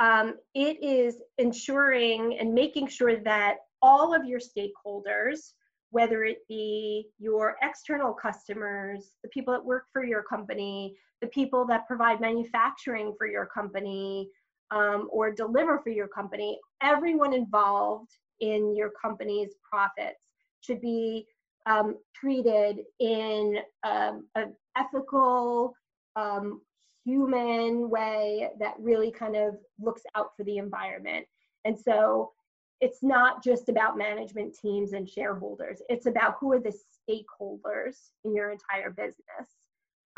um, 0.00 0.36
it 0.54 0.82
is 0.82 1.16
ensuring 1.38 2.38
and 2.38 2.54
making 2.54 2.86
sure 2.88 3.16
that 3.16 3.56
all 3.82 4.14
of 4.14 4.24
your 4.24 4.40
stakeholders 4.40 5.52
whether 5.90 6.24
it 6.24 6.46
be 6.48 7.08
your 7.18 7.56
external 7.62 8.12
customers, 8.12 9.12
the 9.22 9.28
people 9.30 9.52
that 9.52 9.64
work 9.64 9.84
for 9.92 10.04
your 10.04 10.22
company, 10.22 10.96
the 11.20 11.28
people 11.28 11.66
that 11.66 11.86
provide 11.86 12.20
manufacturing 12.20 13.14
for 13.18 13.26
your 13.26 13.46
company 13.46 14.28
um, 14.70 15.08
or 15.10 15.30
deliver 15.30 15.78
for 15.78 15.90
your 15.90 16.08
company, 16.08 16.58
everyone 16.82 17.32
involved 17.32 18.10
in 18.40 18.74
your 18.76 18.90
company's 19.00 19.54
profits 19.68 20.20
should 20.60 20.80
be 20.80 21.26
um, 21.66 21.96
treated 22.14 22.80
in 23.00 23.58
um, 23.84 24.26
an 24.34 24.54
ethical, 24.76 25.74
um, 26.16 26.60
human 27.04 27.88
way 27.88 28.48
that 28.58 28.74
really 28.78 29.10
kind 29.10 29.36
of 29.36 29.56
looks 29.80 30.02
out 30.14 30.30
for 30.36 30.44
the 30.44 30.58
environment. 30.58 31.24
And 31.64 31.78
so 31.78 32.32
it's 32.80 33.02
not 33.02 33.42
just 33.42 33.68
about 33.68 33.98
management 33.98 34.56
teams 34.60 34.92
and 34.92 35.08
shareholders. 35.08 35.80
It's 35.88 36.06
about 36.06 36.36
who 36.38 36.52
are 36.52 36.60
the 36.60 36.76
stakeholders 37.08 37.96
in 38.24 38.34
your 38.34 38.50
entire 38.50 38.90
business. 38.90 39.48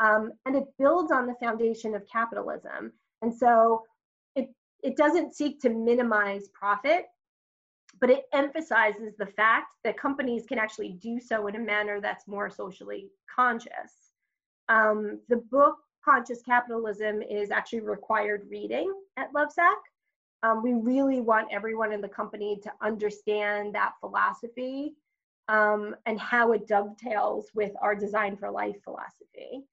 Um, 0.01 0.31
and 0.47 0.55
it 0.55 0.65
builds 0.79 1.11
on 1.11 1.27
the 1.27 1.35
foundation 1.35 1.93
of 1.93 2.07
capitalism. 2.11 2.91
And 3.21 3.33
so 3.33 3.83
it, 4.35 4.49
it 4.83 4.97
doesn't 4.97 5.35
seek 5.35 5.61
to 5.61 5.69
minimize 5.69 6.49
profit, 6.49 7.05
but 7.99 8.09
it 8.09 8.23
emphasizes 8.33 9.13
the 9.19 9.27
fact 9.27 9.67
that 9.83 9.99
companies 9.99 10.45
can 10.47 10.57
actually 10.57 10.93
do 10.93 11.19
so 11.19 11.45
in 11.45 11.55
a 11.55 11.59
manner 11.59 12.01
that's 12.01 12.27
more 12.27 12.49
socially 12.49 13.11
conscious. 13.33 14.13
Um, 14.69 15.19
the 15.29 15.37
book 15.37 15.77
Conscious 16.03 16.41
Capitalism 16.41 17.21
is 17.21 17.51
actually 17.51 17.81
required 17.81 18.47
reading 18.49 18.91
at 19.17 19.31
Lovesac. 19.33 19.75
Um, 20.41 20.63
we 20.63 20.73
really 20.73 21.21
want 21.21 21.49
everyone 21.51 21.93
in 21.93 22.01
the 22.01 22.07
company 22.07 22.59
to 22.63 22.71
understand 22.81 23.75
that 23.75 23.93
philosophy 23.99 24.95
um, 25.47 25.95
and 26.07 26.19
how 26.19 26.53
it 26.53 26.67
dovetails 26.67 27.51
with 27.53 27.73
our 27.83 27.93
design 27.93 28.35
for 28.35 28.49
life 28.49 28.77
philosophy. 28.83 29.63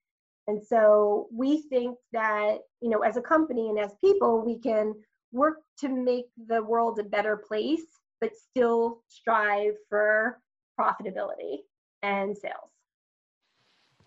And 0.49 0.59
so 0.65 1.27
we 1.31 1.61
think 1.61 1.95
that, 2.11 2.57
you 2.81 2.89
know, 2.89 3.01
as 3.01 3.17
a 3.17 3.21
company 3.21 3.69
and 3.69 3.77
as 3.77 3.93
people, 4.03 4.43
we 4.43 4.57
can 4.57 4.95
work 5.31 5.57
to 5.81 5.89
make 5.89 6.25
the 6.47 6.63
world 6.63 6.97
a 6.97 7.03
better 7.03 7.37
place, 7.37 7.85
but 8.19 8.31
still 8.35 9.03
strive 9.07 9.75
for 9.87 10.39
profitability 10.77 11.57
and 12.01 12.35
sales. 12.35 12.71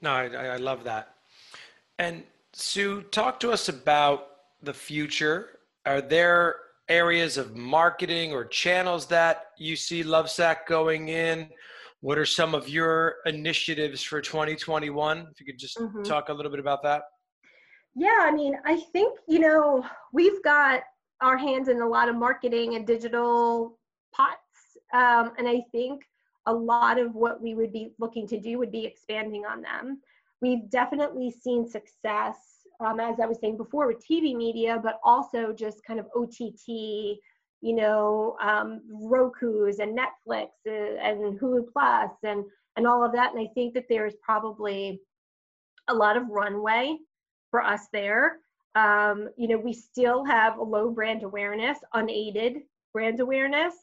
No, 0.00 0.10
I, 0.10 0.24
I 0.24 0.56
love 0.56 0.82
that. 0.82 1.14
And 2.00 2.24
Sue, 2.52 3.02
talk 3.02 3.38
to 3.38 3.52
us 3.52 3.68
about 3.68 4.26
the 4.64 4.74
future 4.74 5.60
are 5.86 6.00
there 6.00 6.56
areas 6.88 7.36
of 7.36 7.56
marketing 7.56 8.32
or 8.32 8.44
channels 8.44 9.06
that 9.06 9.50
you 9.58 9.76
see 9.76 10.02
Lovesac 10.02 10.66
going 10.66 11.08
in? 11.08 11.48
What 12.02 12.18
are 12.18 12.26
some 12.26 12.52
of 12.52 12.68
your 12.68 13.16
initiatives 13.26 14.02
for 14.02 14.20
2021? 14.20 15.18
If 15.30 15.38
you 15.38 15.46
could 15.46 15.58
just 15.58 15.78
mm-hmm. 15.78 16.02
talk 16.02 16.30
a 16.30 16.32
little 16.32 16.50
bit 16.50 16.58
about 16.58 16.82
that. 16.82 17.02
Yeah, 17.94 18.18
I 18.20 18.32
mean, 18.32 18.56
I 18.64 18.76
think, 18.92 19.20
you 19.28 19.38
know, 19.38 19.86
we've 20.12 20.42
got 20.42 20.82
our 21.20 21.36
hands 21.36 21.68
in 21.68 21.80
a 21.80 21.88
lot 21.88 22.08
of 22.08 22.16
marketing 22.16 22.74
and 22.74 22.84
digital 22.84 23.78
pots. 24.12 24.36
Um, 24.92 25.32
and 25.38 25.46
I 25.46 25.62
think 25.70 26.02
a 26.46 26.52
lot 26.52 26.98
of 26.98 27.14
what 27.14 27.40
we 27.40 27.54
would 27.54 27.72
be 27.72 27.92
looking 28.00 28.26
to 28.28 28.40
do 28.40 28.58
would 28.58 28.72
be 28.72 28.84
expanding 28.84 29.44
on 29.44 29.62
them. 29.62 30.00
We've 30.40 30.68
definitely 30.70 31.30
seen 31.30 31.68
success 31.68 32.36
um, 32.84 32.98
as 32.98 33.20
I 33.20 33.26
was 33.26 33.38
saying 33.40 33.58
before, 33.58 33.86
with 33.86 34.04
TV 34.04 34.34
media, 34.34 34.80
but 34.82 34.98
also 35.04 35.52
just 35.52 35.84
kind 35.84 36.00
of 36.00 36.06
OTT, 36.16 37.18
you 37.62 37.74
know, 37.74 38.36
um, 38.42 38.82
Roku's 38.92 39.78
and 39.78 39.96
Netflix 39.96 40.48
uh, 40.66 40.98
and 41.00 41.38
Hulu 41.40 41.72
Plus 41.72 42.10
and 42.24 42.44
and 42.76 42.86
all 42.86 43.04
of 43.04 43.12
that. 43.12 43.32
And 43.32 43.40
I 43.40 43.48
think 43.54 43.72
that 43.74 43.86
there's 43.88 44.14
probably 44.22 45.00
a 45.88 45.94
lot 45.94 46.16
of 46.16 46.28
runway 46.28 46.96
for 47.50 47.62
us 47.62 47.86
there. 47.92 48.38
Um, 48.74 49.28
you 49.36 49.46
know, 49.48 49.58
we 49.58 49.72
still 49.72 50.24
have 50.24 50.58
a 50.58 50.62
low 50.62 50.90
brand 50.90 51.22
awareness, 51.22 51.78
unaided 51.94 52.62
brand 52.92 53.20
awareness, 53.20 53.74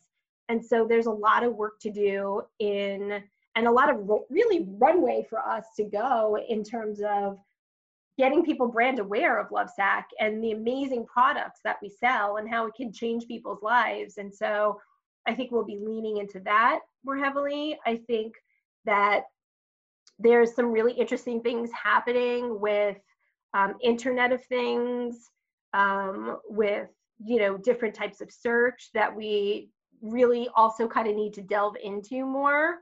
and 0.49 0.63
so 0.63 0.85
there's 0.87 1.05
a 1.05 1.11
lot 1.11 1.43
of 1.43 1.55
work 1.55 1.79
to 1.81 1.91
do 1.91 2.41
in 2.59 3.23
and 3.55 3.67
a 3.67 3.71
lot 3.71 3.89
of 3.89 3.97
ro- 4.07 4.25
really 4.29 4.67
runway 4.77 5.25
for 5.29 5.39
us 5.39 5.65
to 5.77 5.83
go 5.83 6.37
in 6.49 6.63
terms 6.63 7.01
of 7.01 7.37
getting 8.19 8.43
people 8.43 8.67
brand 8.67 8.99
aware 8.99 9.39
of 9.39 9.49
Lovesac 9.49 10.03
and 10.19 10.43
the 10.43 10.51
amazing 10.51 11.05
products 11.05 11.61
that 11.63 11.77
we 11.81 11.89
sell 11.89 12.35
and 12.35 12.49
how 12.49 12.67
it 12.67 12.73
can 12.75 12.91
change 12.91 13.25
people's 13.25 13.63
lives. 13.63 14.17
And 14.17 14.33
so 14.33 14.77
I 15.25 15.33
think 15.33 15.51
we'll 15.51 15.63
be 15.63 15.79
leaning 15.81 16.17
into 16.17 16.41
that 16.41 16.79
more 17.05 17.17
heavily. 17.17 17.79
I 17.85 17.95
think 17.95 18.33
that 18.83 19.21
there's 20.19 20.53
some 20.53 20.73
really 20.73 20.91
interesting 20.91 21.41
things 21.41 21.69
happening 21.71 22.59
with 22.59 22.97
um, 23.53 23.75
Internet 23.81 24.33
of 24.33 24.43
Things, 24.43 25.29
um, 25.73 26.39
with 26.49 26.89
you 27.25 27.39
know 27.39 27.57
different 27.57 27.95
types 27.95 28.19
of 28.19 28.31
search 28.31 28.89
that 28.93 29.15
we 29.15 29.69
really 30.01 30.49
also 30.55 30.89
kind 30.89 31.07
of 31.07 31.15
need 31.15 31.33
to 31.35 31.41
delve 31.41 31.77
into 31.81 32.25
more. 32.25 32.79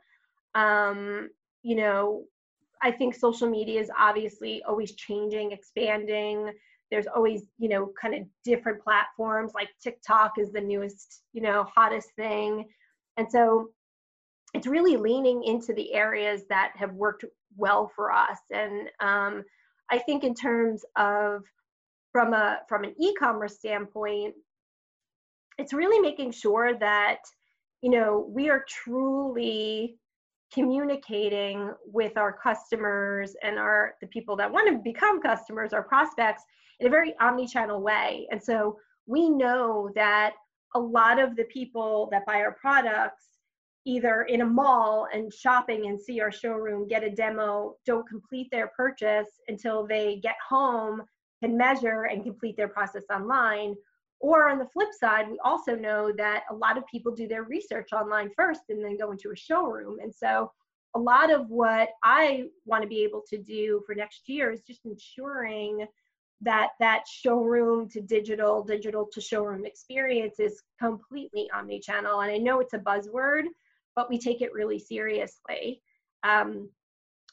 Um, 0.56 1.30
you 1.62 1.76
know, 1.76 2.24
I 2.82 2.92
think 2.92 3.16
social 3.16 3.50
media 3.50 3.82
is 3.82 3.92
obviously 3.98 4.62
always 4.68 4.94
changing, 4.94 5.52
expanding. 5.52 6.52
There's 6.92 7.08
always, 7.08 7.44
you 7.58 7.70
know, 7.70 7.92
kind 8.00 8.16
of 8.16 8.22
different 8.44 8.82
platforms 8.82 9.54
like 9.54 9.70
TikTok 9.82 10.34
is 10.38 10.52
the 10.52 10.62
newest, 10.62 11.24
you 11.34 11.42
know, 11.42 11.66
hottest 11.74 12.10
thing. 12.16 12.68
And 13.18 13.30
so 13.30 13.70
it's 14.54 14.68
really 14.68 14.96
leaning 14.96 15.44
into 15.44 15.74
the 15.74 15.94
areas 15.94 16.44
that 16.50 16.72
have 16.76 16.94
worked 16.94 17.26
well 17.56 17.92
for 17.96 18.12
us. 18.12 18.40
And 18.52 18.90
um, 19.00 19.44
I 19.90 19.98
think 20.00 20.24
in 20.24 20.34
terms 20.34 20.84
of 20.96 21.44
from 22.12 22.34
a 22.34 22.60
from 22.68 22.84
an 22.84 22.94
e-commerce 23.00 23.58
standpoint, 23.58 24.34
it's 25.58 25.74
really 25.74 26.00
making 26.00 26.32
sure 26.32 26.78
that 26.80 27.20
you 27.82 27.92
know 27.92 28.28
we 28.34 28.50
are 28.50 28.66
truly 28.68 29.98
communicating 30.54 31.72
with 31.86 32.18
our 32.18 32.32
customers 32.32 33.36
and 33.44 33.58
our 33.60 33.96
the 34.02 34.08
people 34.08 34.36
that 34.36 34.52
want 34.52 34.68
to 34.70 34.78
become 34.78 35.22
customers 35.22 35.74
our 35.74 35.84
prospects 35.84 36.44
in 36.80 36.88
a 36.88 36.90
very 36.90 37.16
omni-channel 37.20 37.82
way. 37.82 38.28
And 38.32 38.42
so 38.42 38.78
we 39.06 39.30
know 39.30 39.90
that 39.96 40.34
a 40.76 40.80
lot 40.80 41.20
of 41.20 41.36
the 41.36 41.46
people 41.46 42.08
that 42.12 42.26
buy 42.26 42.42
our 42.42 42.54
products 42.54 43.24
either 43.86 44.24
in 44.24 44.42
a 44.42 44.46
mall 44.46 45.08
and 45.14 45.34
shopping 45.34 45.88
and 45.88 46.00
see 46.00 46.20
our 46.20 46.32
showroom 46.32 46.88
get 46.88 47.04
a 47.04 47.10
demo 47.10 47.76
don't 47.86 48.08
complete 48.08 48.50
their 48.52 48.68
purchase 48.76 49.40
until 49.48 49.88
they 49.88 50.20
get 50.22 50.36
home 50.48 51.02
can 51.42 51.56
measure 51.56 52.04
and 52.04 52.24
complete 52.24 52.58
their 52.58 52.68
process 52.68 53.04
online 53.14 53.76
or 54.20 54.50
on 54.50 54.58
the 54.58 54.66
flip 54.66 54.90
side, 55.00 55.30
we 55.30 55.40
also 55.44 55.76
know 55.76 56.12
that 56.18 56.44
a 56.50 56.56
lot 56.56 56.78
of 56.78 56.88
people 56.88 57.14
do 57.14 57.28
their 57.28 57.44
research 57.44 57.94
online 57.94 58.32
first 58.36 58.62
and 58.70 58.84
then 58.84 58.98
go 58.98 59.12
into 59.12 59.32
a 59.32 59.36
showroom. 59.36 60.00
And 60.02 60.14
so 60.14 60.52
a 60.96 61.00
lot 61.00 61.32
of 61.32 61.50
what 61.50 61.90
I 62.04 62.46
want 62.66 62.82
to 62.82 62.90
be 62.90 63.04
able 63.04 63.24
to 63.30 63.38
do 63.38 63.84
for 63.86 63.94
next 63.94 64.28
year 64.28 64.52
is 64.52 64.62
just 64.62 64.86
ensuring 64.86 65.86
that 66.42 66.70
that 66.80 67.04
showroom 67.08 67.90
to 67.90 68.02
digital, 68.02 68.64
digital 68.64 69.08
to 69.12 69.22
showroom 69.22 69.66
experience 69.66 70.40
is 70.40 70.62
completely 70.80 71.50
omni-channel. 71.54 72.22
And 72.22 72.32
I 72.32 72.38
know 72.38 72.60
it's 72.60 72.74
a 72.74 72.80
buzzword, 72.80 73.44
but 73.96 74.10
we 74.10 74.20
take 74.20 74.42
it 74.42 74.54
really 74.54 74.80
seriously. 74.80 75.82
Um, 76.24 76.70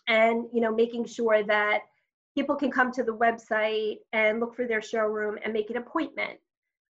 and 0.09 0.47
you 0.53 0.61
know, 0.61 0.74
making 0.74 1.07
sure 1.07 1.43
that 1.43 1.80
people 2.35 2.57
can 2.57 2.70
come 2.70 2.91
to 2.93 3.05
the 3.05 3.14
website 3.14 3.99
and 4.12 4.41
look 4.41 4.55
for 4.55 4.66
their 4.66 4.82
showroom 4.82 5.39
and 5.43 5.53
make 5.53 5.70
an 5.70 5.76
appointment 5.76 6.39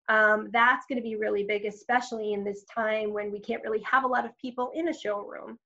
um, 0.08 0.48
that's 0.52 0.86
going 0.86 0.96
to 0.96 1.02
be 1.02 1.16
really 1.16 1.44
big, 1.44 1.64
especially 1.64 2.32
in 2.32 2.44
this 2.44 2.64
time 2.64 3.12
when 3.12 3.30
we 3.30 3.40
can't 3.40 3.62
really 3.62 3.82
have 3.82 4.04
a 4.04 4.08
lot 4.08 4.24
of 4.24 4.36
people 4.38 4.70
in 4.74 4.88
a 4.88 4.94
showroom. 4.94 5.58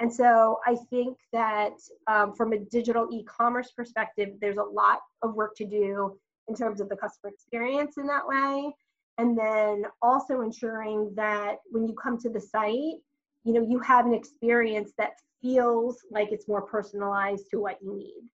And 0.00 0.12
so 0.12 0.58
I 0.66 0.76
think 0.90 1.18
that 1.32 1.74
um, 2.08 2.34
from 2.34 2.52
a 2.52 2.58
digital 2.58 3.08
e 3.12 3.22
commerce 3.24 3.70
perspective, 3.70 4.30
there's 4.40 4.56
a 4.56 4.62
lot 4.62 5.00
of 5.22 5.34
work 5.34 5.56
to 5.56 5.64
do 5.64 6.18
in 6.48 6.54
terms 6.54 6.80
of 6.80 6.88
the 6.88 6.96
customer 6.96 7.32
experience 7.32 7.96
in 7.96 8.06
that 8.08 8.26
way. 8.26 8.72
And 9.18 9.38
then 9.38 9.84
also 10.02 10.40
ensuring 10.40 11.12
that 11.14 11.58
when 11.70 11.86
you 11.86 11.94
come 11.94 12.18
to 12.18 12.28
the 12.28 12.40
site, 12.40 12.98
you 13.44 13.52
know, 13.52 13.62
you 13.62 13.78
have 13.80 14.06
an 14.06 14.14
experience 14.14 14.92
that 14.98 15.12
feels 15.40 15.98
like 16.10 16.32
it's 16.32 16.48
more 16.48 16.62
personalized 16.62 17.48
to 17.50 17.60
what 17.60 17.78
you 17.80 17.96
need, 17.96 18.28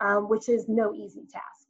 um, 0.00 0.28
which 0.28 0.48
is 0.48 0.68
no 0.68 0.92
easy 0.92 1.26
task. 1.30 1.63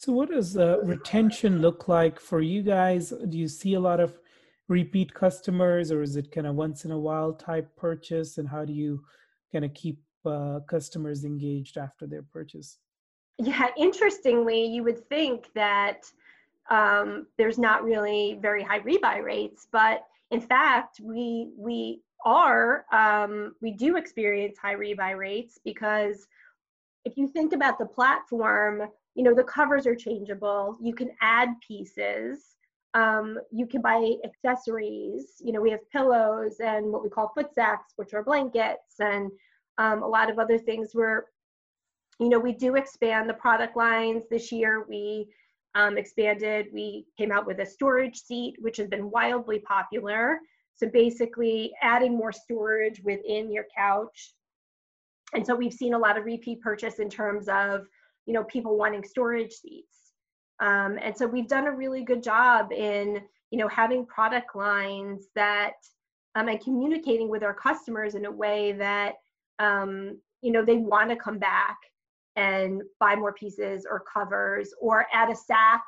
So, 0.00 0.14
what 0.14 0.30
does 0.30 0.56
uh, 0.56 0.78
retention 0.82 1.60
look 1.60 1.86
like 1.86 2.18
for 2.18 2.40
you 2.40 2.62
guys? 2.62 3.10
Do 3.10 3.36
you 3.36 3.46
see 3.46 3.74
a 3.74 3.80
lot 3.80 4.00
of 4.00 4.18
repeat 4.66 5.12
customers, 5.12 5.92
or 5.92 6.00
is 6.00 6.16
it 6.16 6.32
kind 6.32 6.46
of 6.46 6.54
once 6.54 6.86
in 6.86 6.90
a 6.90 6.98
while 6.98 7.34
type 7.34 7.76
purchase? 7.76 8.38
And 8.38 8.48
how 8.48 8.64
do 8.64 8.72
you 8.72 9.04
kind 9.52 9.62
of 9.62 9.74
keep 9.74 10.00
uh, 10.24 10.60
customers 10.66 11.24
engaged 11.24 11.76
after 11.76 12.06
their 12.06 12.22
purchase? 12.22 12.78
Yeah, 13.36 13.66
interestingly, 13.76 14.64
you 14.64 14.84
would 14.84 15.06
think 15.10 15.48
that 15.54 16.10
um, 16.70 17.26
there's 17.36 17.58
not 17.58 17.84
really 17.84 18.38
very 18.40 18.62
high 18.62 18.80
rebuy 18.80 19.22
rates, 19.22 19.68
but 19.70 20.06
in 20.30 20.40
fact, 20.40 20.98
we 21.02 21.50
we 21.58 22.00
are 22.24 22.86
um, 22.90 23.54
we 23.60 23.70
do 23.70 23.98
experience 23.98 24.56
high 24.56 24.76
rebuy 24.76 25.14
rates 25.14 25.58
because 25.62 26.26
if 27.04 27.18
you 27.18 27.28
think 27.28 27.52
about 27.52 27.78
the 27.78 27.84
platform 27.84 28.88
you 29.14 29.22
know 29.24 29.34
the 29.34 29.44
covers 29.44 29.86
are 29.86 29.96
changeable 29.96 30.76
you 30.80 30.94
can 30.94 31.10
add 31.20 31.48
pieces 31.66 32.56
um, 32.94 33.38
you 33.52 33.66
can 33.66 33.80
buy 33.80 34.14
accessories 34.24 35.34
you 35.40 35.52
know 35.52 35.60
we 35.60 35.70
have 35.70 35.90
pillows 35.90 36.56
and 36.60 36.86
what 36.86 37.02
we 37.02 37.08
call 37.08 37.32
Footsacs 37.36 37.94
which 37.96 38.14
are 38.14 38.24
blankets 38.24 38.94
and 38.98 39.30
um, 39.80 40.02
a 40.02 40.08
lot 40.08 40.30
of 40.30 40.38
other 40.38 40.58
things. 40.58 40.90
Where 40.92 41.26
you 42.20 42.28
know 42.28 42.38
we 42.38 42.52
do 42.52 42.76
expand 42.76 43.28
the 43.28 43.34
product 43.34 43.76
lines. 43.76 44.24
This 44.30 44.52
year 44.52 44.84
we 44.88 45.26
um, 45.74 45.96
expanded 45.96 46.66
we 46.72 47.06
came 47.18 47.32
out 47.32 47.46
with 47.46 47.60
a 47.60 47.66
storage 47.66 48.16
seat 48.16 48.56
which 48.60 48.76
has 48.76 48.88
been 48.88 49.10
wildly 49.10 49.60
popular. 49.60 50.38
So 50.74 50.88
basically 50.88 51.72
adding 51.82 52.16
more 52.16 52.32
storage 52.32 53.02
within 53.02 53.52
your 53.52 53.66
couch. 53.76 54.34
And 55.34 55.46
so 55.46 55.54
we've 55.54 55.72
seen 55.72 55.94
a 55.94 55.98
lot 55.98 56.18
of 56.18 56.24
repeat 56.24 56.60
purchase 56.60 56.98
in 56.98 57.08
terms 57.08 57.48
of 57.48 57.86
you 58.30 58.34
know 58.34 58.44
people 58.44 58.78
wanting 58.78 59.02
storage 59.02 59.52
seats. 59.52 60.12
Um, 60.60 61.00
and 61.02 61.16
so 61.16 61.26
we've 61.26 61.48
done 61.48 61.66
a 61.66 61.72
really 61.72 62.04
good 62.04 62.22
job 62.22 62.70
in 62.70 63.20
you 63.50 63.58
know 63.58 63.66
having 63.66 64.06
product 64.06 64.54
lines 64.54 65.26
that 65.34 65.72
um, 66.36 66.46
and 66.46 66.62
communicating 66.62 67.28
with 67.28 67.42
our 67.42 67.52
customers 67.52 68.14
in 68.14 68.26
a 68.26 68.30
way 68.30 68.70
that 68.70 69.14
um, 69.58 70.20
you 70.42 70.52
know 70.52 70.64
they 70.64 70.76
want 70.76 71.10
to 71.10 71.16
come 71.16 71.40
back 71.40 71.76
and 72.36 72.82
buy 73.00 73.16
more 73.16 73.32
pieces 73.32 73.84
or 73.90 74.04
covers 74.14 74.72
or 74.80 75.06
add 75.12 75.28
a 75.28 75.34
sack 75.34 75.82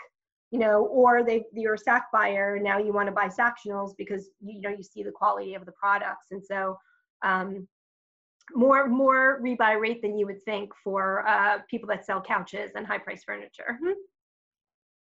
you 0.51 0.59
know 0.59 0.86
or 0.86 1.22
they 1.22 1.45
you're 1.53 1.74
a 1.74 1.78
sack 1.78 2.07
buyer 2.12 2.59
now 2.59 2.76
you 2.76 2.93
want 2.93 3.07
to 3.07 3.12
buy 3.12 3.28
sectionals 3.28 3.93
because 3.97 4.30
you 4.40 4.61
know 4.61 4.70
you 4.70 4.82
see 4.82 5.05
the 5.05 5.12
quality 5.12 5.55
of 5.55 5.64
the 5.64 5.72
products. 5.80 6.26
And 6.32 6.43
so 6.45 6.76
um, 7.22 7.68
more 8.55 8.88
more 8.88 9.40
rebuy 9.43 9.80
rate 9.80 10.03
than 10.03 10.16
you 10.16 10.26
would 10.26 10.45
think 10.45 10.72
for 10.82 11.26
uh, 11.26 11.59
people 11.70 11.88
that 11.88 12.05
sell 12.05 12.20
couches 12.20 12.72
and 12.74 12.86
high 12.86 12.99
price 12.99 13.22
furniture. 13.24 13.78
Hmm. 13.82 13.93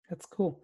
That's 0.09 0.27
cool. 0.27 0.61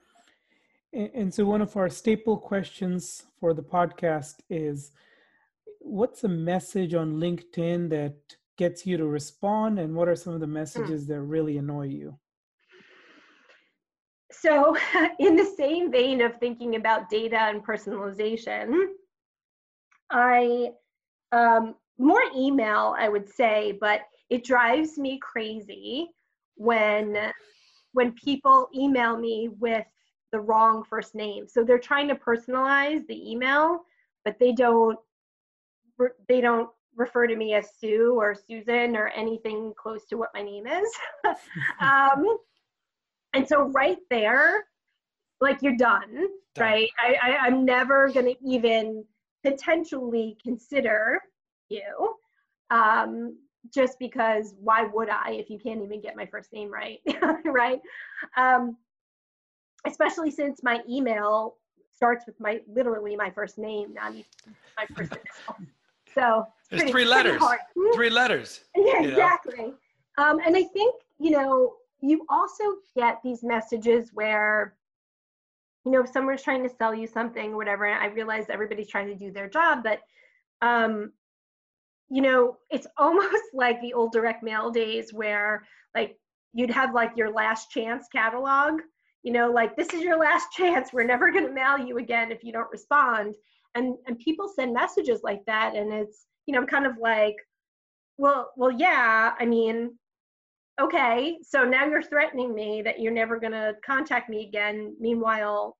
And, 0.93 1.11
and 1.14 1.35
so 1.35 1.45
one 1.45 1.62
of 1.62 1.77
our 1.77 1.89
staple 1.89 2.37
questions 2.37 3.25
for 3.39 3.55
the 3.55 3.62
podcast 3.62 4.37
is, 4.49 4.93
what's 5.79 6.25
a 6.25 6.29
message 6.29 6.95
on 6.95 7.14
LinkedIn 7.14 7.91
that 7.91 8.16
gets 8.57 8.87
you 8.87 8.97
to 8.97 9.07
respond, 9.07 9.79
and 9.79 9.95
what 9.95 10.09
are 10.09 10.16
some 10.16 10.35
of 10.35 10.41
the 10.41 10.47
hmm. 10.47 10.55
messages 10.55 11.07
that 11.07 11.21
really 11.21 11.59
annoy 11.59 11.87
you? 11.87 12.18
So, 14.31 14.77
in 15.18 15.37
the 15.37 15.45
same 15.57 15.91
vein 15.91 16.21
of 16.21 16.37
thinking 16.37 16.77
about 16.77 17.11
data 17.11 17.39
and 17.39 17.64
personalization, 17.64 18.87
I 20.11 20.71
um, 21.33 21.75
more 22.01 22.22
email, 22.36 22.94
I 22.98 23.09
would 23.09 23.28
say, 23.28 23.76
but 23.80 24.01
it 24.30 24.44
drives 24.44 24.98
me 24.98 25.18
crazy 25.18 26.09
when 26.57 27.16
when 27.92 28.12
people 28.12 28.68
email 28.74 29.16
me 29.16 29.51
with 29.59 29.86
the 30.32 30.40
wrong 30.40 30.84
first 30.84 31.14
name. 31.14 31.46
So 31.48 31.64
they're 31.64 31.78
trying 31.78 32.09
to 32.09 32.14
personalize 32.14 33.07
the 33.07 33.30
email, 33.30 33.80
but 34.24 34.38
they 34.38 34.53
don't 34.53 34.98
they 36.28 36.40
don't 36.40 36.70
refer 36.96 37.26
to 37.26 37.36
me 37.36 37.55
as 37.55 37.68
Sue 37.78 38.14
or 38.18 38.34
Susan 38.34 38.96
or 38.96 39.09
anything 39.09 39.74
close 39.76 40.07
to 40.07 40.16
what 40.16 40.30
my 40.34 40.42
name 40.42 40.66
is. 40.66 40.88
um, 41.80 42.38
and 43.34 43.46
so 43.46 43.64
right 43.68 43.98
there, 44.09 44.64
like 45.40 45.62
you're 45.62 45.76
done, 45.76 46.28
done. 46.55 46.64
right? 46.64 46.88
I, 46.98 47.14
I 47.22 47.36
I'm 47.46 47.64
never 47.64 48.11
gonna 48.11 48.34
even 48.42 49.05
potentially 49.42 50.36
consider 50.42 51.20
you 51.71 52.16
um, 52.71 53.37
just 53.73 53.99
because 53.99 54.55
why 54.61 54.85
would 54.85 55.09
I 55.09 55.33
if 55.33 55.51
you 55.51 55.59
can't 55.59 55.83
even 55.83 56.01
get 56.01 56.16
my 56.16 56.27
first 56.27 56.53
name 56.53 56.71
right, 56.71 57.01
right? 57.45 57.81
Um, 58.37 58.77
especially 59.87 60.31
since 60.31 60.62
my 60.62 60.81
email 60.89 61.57
starts 61.93 62.25
with 62.27 62.39
my 62.41 62.61
literally 62.66 63.16
my 63.16 63.31
first 63.31 63.59
name, 63.59 63.93
not 63.95 64.12
even 64.12 64.25
my 64.77 64.87
first 64.95 65.12
initial. 65.12 65.66
So 66.12 66.45
there's 66.71 66.91
three 66.91 67.05
letters. 67.05 67.41
Three 67.95 68.11
letters. 68.11 68.64
Yeah, 68.77 69.01
exactly. 69.05 69.73
Um, 70.18 70.41
and 70.45 70.57
I 70.57 70.64
think, 70.64 70.93
you 71.21 71.31
know, 71.31 71.75
you 72.01 72.27
also 72.29 72.64
get 72.97 73.21
these 73.23 73.45
messages 73.45 74.11
where, 74.12 74.75
you 75.85 75.93
know, 75.93 76.03
if 76.03 76.11
someone's 76.11 76.43
trying 76.43 76.64
to 76.64 76.68
sell 76.68 76.93
you 76.93 77.07
something, 77.07 77.55
whatever, 77.55 77.87
and 77.87 78.03
I 78.03 78.07
realize 78.07 78.47
everybody's 78.51 78.89
trying 78.89 79.07
to 79.07 79.14
do 79.14 79.31
their 79.31 79.49
job, 79.49 79.85
but, 79.85 80.01
um, 80.62 81.12
you 82.11 82.23
know, 82.23 82.59
it's 82.71 82.87
almost 82.99 83.45
like 83.55 83.81
the 83.81 83.95
old 83.95 84.13
direct 84.13 84.43
mail 84.43 84.71
days 84.71 85.13
where, 85.13 85.65
like, 85.95 86.17
you'd 86.53 86.71
have 86.71 86.95
like 86.95 87.13
your 87.17 87.31
last 87.31 87.71
chance 87.71 88.07
catalog, 88.13 88.81
you 89.23 89.33
know, 89.33 89.51
like, 89.51 89.77
this 89.77 89.93
is 89.95 90.03
your 90.03 90.19
last 90.19 90.49
chance. 90.57 90.93
We're 90.93 91.05
never 91.05 91.31
going 91.31 91.47
to 91.47 91.53
mail 91.53 91.79
you 91.79 91.99
again 91.99 92.33
if 92.33 92.43
you 92.43 92.53
don't 92.53 92.71
respond. 92.71 93.35
And, 93.77 93.95
and 94.07 94.19
people 94.19 94.49
send 94.49 94.75
messages 94.75 95.21
like 95.23 95.45
that. 95.47 95.77
And 95.77 95.93
it's, 95.93 96.27
you 96.47 96.55
know, 96.55 96.67
kind 96.67 96.87
of 96.87 96.99
like, 97.01 97.37
well, 98.19 98.51
well, 98.57 98.73
yeah, 98.73 99.33
I 99.39 99.47
mean, 99.47 99.97
okay, 100.81 101.39
so 101.43 101.65
now 101.65 101.87
you're 101.87 102.03
threatening 102.03 102.55
me 102.55 102.83
that 102.83 103.01
you're 103.01 103.13
never 103.13 103.39
going 103.39 103.53
to 103.53 103.75
contact 103.87 104.29
me 104.29 104.47
again. 104.47 104.97
Meanwhile, 104.99 105.77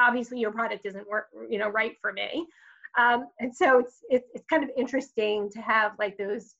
obviously 0.00 0.38
your 0.38 0.52
product 0.52 0.86
isn't 0.86 1.08
work, 1.08 1.26
you 1.48 1.58
know, 1.58 1.68
right 1.68 1.96
for 2.00 2.12
me. 2.12 2.46
Um, 2.98 3.26
and 3.40 3.54
so 3.54 3.80
it's, 3.80 3.98
it's 4.08 4.28
it's 4.34 4.46
kind 4.46 4.64
of 4.64 4.70
interesting 4.76 5.50
to 5.50 5.60
have 5.60 5.92
like 5.98 6.16
those, 6.16 6.54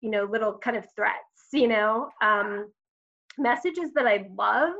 you 0.00 0.10
know, 0.10 0.24
little 0.24 0.58
kind 0.58 0.76
of 0.76 0.86
threats, 0.94 1.48
you 1.52 1.68
know, 1.68 2.08
um, 2.22 2.70
messages 3.38 3.90
that 3.94 4.06
I 4.06 4.26
love 4.34 4.74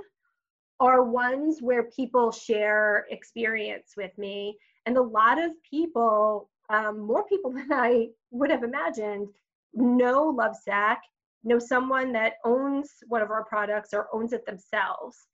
are 0.81 1.05
ones 1.05 1.59
where 1.61 1.85
people 1.85 2.31
share 2.33 3.07
experience 3.11 3.93
with 3.97 4.17
me, 4.19 4.59
and 4.85 4.97
a 4.97 5.03
lot 5.03 5.43
of 5.43 5.53
people, 5.69 6.51
um, 6.71 7.01
more 7.01 7.25
people 7.27 7.51
than 7.53 7.73
I 7.73 8.09
would 8.31 8.51
have 8.51 8.65
imagined, 8.65 9.29
know 9.75 10.35
Lovesac 10.35 10.99
know 11.47 11.59
someone 11.59 12.13
that 12.13 12.35
owns 12.45 12.91
one 13.07 13.23
of 13.23 13.31
our 13.31 13.45
products 13.45 13.95
or 13.95 14.09
owns 14.13 14.33
it 14.33 14.45
themselves. 14.45 15.29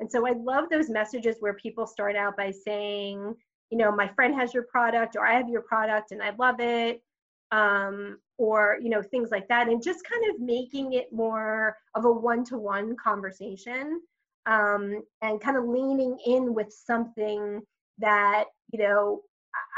And 0.00 0.10
so 0.10 0.26
I 0.26 0.32
love 0.32 0.70
those 0.70 0.88
messages 0.88 1.36
where 1.40 1.54
people 1.54 1.86
start 1.86 2.16
out 2.16 2.36
by 2.36 2.50
saying, 2.50 3.34
you 3.70 3.78
know, 3.78 3.92
my 3.92 4.08
friend 4.08 4.34
has 4.34 4.54
your 4.54 4.64
product 4.64 5.16
or 5.16 5.26
I 5.26 5.34
have 5.34 5.48
your 5.48 5.62
product 5.62 6.12
and 6.12 6.22
I 6.22 6.32
love 6.38 6.60
it. 6.60 7.02
Um, 7.50 8.18
or, 8.38 8.78
you 8.80 8.88
know, 8.88 9.02
things 9.02 9.30
like 9.30 9.48
that. 9.48 9.68
And 9.68 9.82
just 9.82 10.04
kind 10.04 10.22
of 10.30 10.40
making 10.40 10.92
it 10.92 11.12
more 11.12 11.76
of 11.94 12.04
a 12.04 12.12
one 12.12 12.44
to 12.44 12.56
one 12.56 12.94
conversation 12.96 14.00
um, 14.46 15.02
and 15.22 15.40
kind 15.40 15.56
of 15.56 15.64
leaning 15.64 16.16
in 16.24 16.54
with 16.54 16.72
something 16.72 17.60
that, 17.98 18.44
you 18.72 18.78
know, 18.78 19.22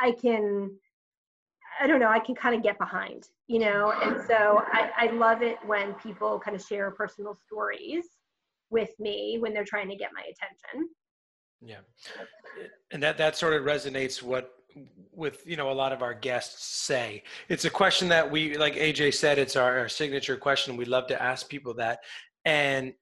I 0.02 0.12
can 0.12 0.70
I 1.80 1.86
don't 1.86 2.00
know, 2.00 2.08
I 2.08 2.18
can 2.18 2.34
kind 2.34 2.54
of 2.54 2.62
get 2.62 2.78
behind, 2.78 3.28
you 3.46 3.58
know? 3.58 3.92
And 4.02 4.20
so 4.26 4.62
I, 4.66 4.90
I 4.98 5.06
love 5.12 5.40
it 5.40 5.56
when 5.64 5.94
people 5.94 6.38
kind 6.38 6.54
of 6.54 6.62
share 6.62 6.90
personal 6.90 7.34
stories 7.46 8.04
with 8.68 8.90
me 8.98 9.38
when 9.40 9.54
they're 9.54 9.64
trying 9.64 9.88
to 9.88 9.96
get 9.96 10.10
my 10.12 10.20
attention. 10.20 10.90
Yeah. 11.62 11.80
And 12.92 13.02
that, 13.02 13.18
that 13.18 13.36
sort 13.36 13.54
of 13.54 13.62
resonates 13.62 14.22
what 14.22 14.52
with 15.12 15.42
you 15.44 15.56
know 15.56 15.70
a 15.70 15.74
lot 15.74 15.92
of 15.92 16.00
our 16.00 16.14
guests 16.14 16.64
say 16.64 17.24
it's 17.48 17.64
a 17.64 17.70
question 17.70 18.08
that 18.08 18.30
we 18.30 18.56
like 18.56 18.74
Ajay 18.74 19.12
said 19.12 19.36
it's 19.36 19.56
our, 19.56 19.80
our 19.80 19.88
signature 19.88 20.36
question 20.36 20.76
we 20.76 20.84
love 20.84 21.08
to 21.08 21.20
ask 21.20 21.48
people 21.48 21.74
that 21.74 21.98
and 22.44 22.94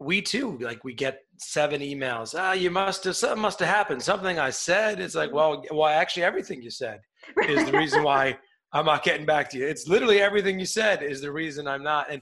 we 0.00 0.22
too 0.22 0.56
like 0.62 0.82
we 0.82 0.94
get 0.94 1.20
seven 1.36 1.82
emails 1.82 2.34
ah 2.34 2.52
you 2.54 2.70
must 2.70 3.04
have 3.04 3.16
something 3.16 3.42
must 3.42 3.58
have 3.58 3.68
happened 3.68 4.02
something 4.02 4.38
i 4.38 4.48
said 4.48 4.98
it's 4.98 5.14
like 5.14 5.30
well 5.30 5.62
well 5.72 5.88
actually 5.88 6.22
everything 6.22 6.62
you 6.62 6.70
said 6.70 7.00
is 7.46 7.62
the 7.66 7.76
reason 7.76 8.02
why 8.10 8.34
I'm 8.74 8.86
not 8.86 9.04
getting 9.04 9.24
back 9.24 9.48
to 9.50 9.58
you. 9.58 9.66
It's 9.66 9.86
literally 9.86 10.20
everything 10.20 10.58
you 10.58 10.66
said 10.66 11.02
is 11.02 11.20
the 11.20 11.30
reason 11.30 11.68
I'm 11.68 11.84
not. 11.84 12.10
And 12.10 12.20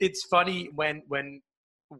it's 0.00 0.24
funny 0.24 0.70
when 0.74 1.02
when 1.08 1.42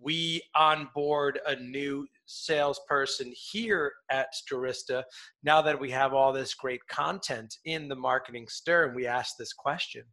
we 0.00 0.40
onboard 0.54 1.38
a 1.46 1.56
new 1.56 2.06
salesperson 2.30 3.32
here 3.34 3.92
at 4.10 4.28
Stirista, 4.34 5.02
now 5.42 5.60
that 5.62 5.78
we 5.78 5.90
have 5.90 6.14
all 6.14 6.32
this 6.32 6.54
great 6.54 6.80
content 6.88 7.56
in 7.64 7.88
the 7.88 7.96
marketing 7.96 8.46
stir, 8.48 8.86
and 8.86 8.96
we 8.96 9.06
ask 9.06 9.36
this 9.36 9.52
question, 9.52 10.04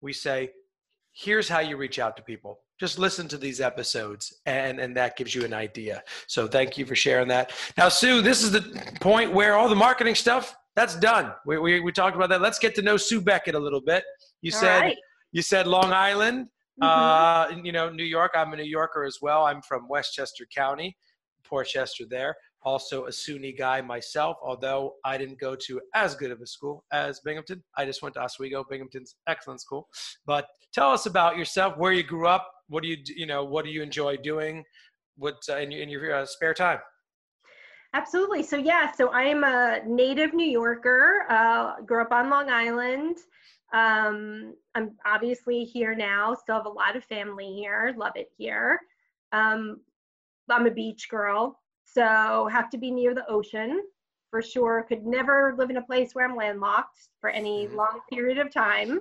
we 0.00 0.12
say, 0.12 0.50
here's 1.12 1.48
how 1.48 1.60
you 1.60 1.76
reach 1.76 1.98
out 1.98 2.16
to 2.16 2.22
people. 2.22 2.60
Just 2.80 2.98
listen 2.98 3.28
to 3.28 3.36
these 3.36 3.60
episodes, 3.60 4.40
and, 4.46 4.80
and 4.80 4.96
that 4.96 5.16
gives 5.16 5.34
you 5.34 5.44
an 5.44 5.54
idea. 5.54 6.02
So 6.26 6.48
thank 6.48 6.76
you 6.76 6.86
for 6.86 6.96
sharing 6.96 7.28
that. 7.28 7.52
Now, 7.76 7.88
Sue, 7.88 8.22
this 8.22 8.42
is 8.42 8.50
the 8.50 8.62
point 9.00 9.32
where 9.32 9.54
all 9.56 9.68
the 9.68 9.76
marketing 9.76 10.14
stuff 10.14 10.56
that's 10.74 10.96
done. 10.96 11.32
We, 11.44 11.58
we, 11.58 11.80
we 11.80 11.92
talked 11.92 12.16
about 12.16 12.30
that. 12.30 12.40
Let's 12.40 12.58
get 12.58 12.74
to 12.76 12.82
know 12.82 12.96
Sue 12.96 13.20
Beckett 13.20 13.54
a 13.54 13.58
little 13.58 13.80
bit. 13.80 14.04
You 14.40 14.52
All 14.54 14.60
said 14.60 14.80
right. 14.80 14.96
you 15.32 15.42
said 15.42 15.66
Long 15.66 15.92
Island, 15.92 16.46
mm-hmm. 16.82 17.56
uh, 17.58 17.62
you 17.62 17.72
know 17.72 17.90
New 17.90 18.04
York. 18.04 18.32
I'm 18.34 18.52
a 18.52 18.56
New 18.56 18.64
Yorker 18.64 19.04
as 19.04 19.18
well. 19.20 19.44
I'm 19.44 19.60
from 19.62 19.86
Westchester 19.88 20.46
County, 20.54 20.96
Port 21.44 21.68
Chester 21.68 22.04
there. 22.08 22.34
Also 22.64 23.06
a 23.06 23.10
SUNY 23.10 23.58
guy 23.58 23.80
myself, 23.80 24.36
although 24.42 24.94
I 25.04 25.18
didn't 25.18 25.40
go 25.40 25.56
to 25.56 25.80
as 25.94 26.14
good 26.14 26.30
of 26.30 26.40
a 26.40 26.46
school 26.46 26.84
as 26.92 27.18
Binghamton. 27.20 27.62
I 27.76 27.84
just 27.84 28.02
went 28.02 28.14
to 28.14 28.22
Oswego, 28.22 28.64
Binghamton's 28.68 29.16
excellent 29.26 29.60
school. 29.60 29.88
But 30.26 30.46
tell 30.72 30.90
us 30.90 31.06
about 31.06 31.36
yourself, 31.36 31.76
where 31.76 31.92
you 31.92 32.04
grew 32.04 32.28
up, 32.28 32.48
what 32.68 32.84
do 32.84 32.88
you 32.88 32.98
you 33.16 33.26
know, 33.26 33.44
what 33.44 33.64
do 33.64 33.72
you 33.72 33.82
enjoy 33.82 34.16
doing, 34.16 34.64
what 35.16 35.36
uh, 35.48 35.56
in, 35.56 35.72
in 35.72 35.88
your 35.88 36.14
uh, 36.14 36.24
spare 36.24 36.54
time? 36.54 36.78
Absolutely. 37.94 38.42
So 38.42 38.56
yeah, 38.56 38.90
so 38.92 39.08
I 39.08 39.22
am 39.24 39.44
a 39.44 39.80
native 39.86 40.32
New 40.32 40.48
Yorker. 40.48 41.26
Uh, 41.28 41.80
grew 41.82 42.00
up 42.00 42.12
on 42.12 42.30
Long 42.30 42.48
Island. 42.48 43.18
Um, 43.74 44.54
I'm 44.74 44.92
obviously 45.04 45.64
here 45.64 45.94
now. 45.94 46.34
Still 46.34 46.56
have 46.56 46.66
a 46.66 46.70
lot 46.70 46.96
of 46.96 47.04
family 47.04 47.52
here. 47.52 47.94
Love 47.96 48.12
it 48.16 48.30
here. 48.36 48.80
Um, 49.32 49.80
I'm 50.50 50.66
a 50.66 50.70
beach 50.70 51.08
girl, 51.08 51.58
so 51.84 52.48
have 52.50 52.70
to 52.70 52.78
be 52.78 52.90
near 52.90 53.14
the 53.14 53.28
ocean 53.28 53.82
for 54.30 54.42
sure. 54.42 54.84
Could 54.88 55.06
never 55.06 55.54
live 55.56 55.70
in 55.70 55.76
a 55.76 55.82
place 55.82 56.14
where 56.14 56.28
I'm 56.28 56.36
landlocked 56.36 57.08
for 57.20 57.30
any 57.30 57.66
mm-hmm. 57.66 57.76
long 57.76 58.00
period 58.10 58.38
of 58.38 58.52
time. 58.52 59.00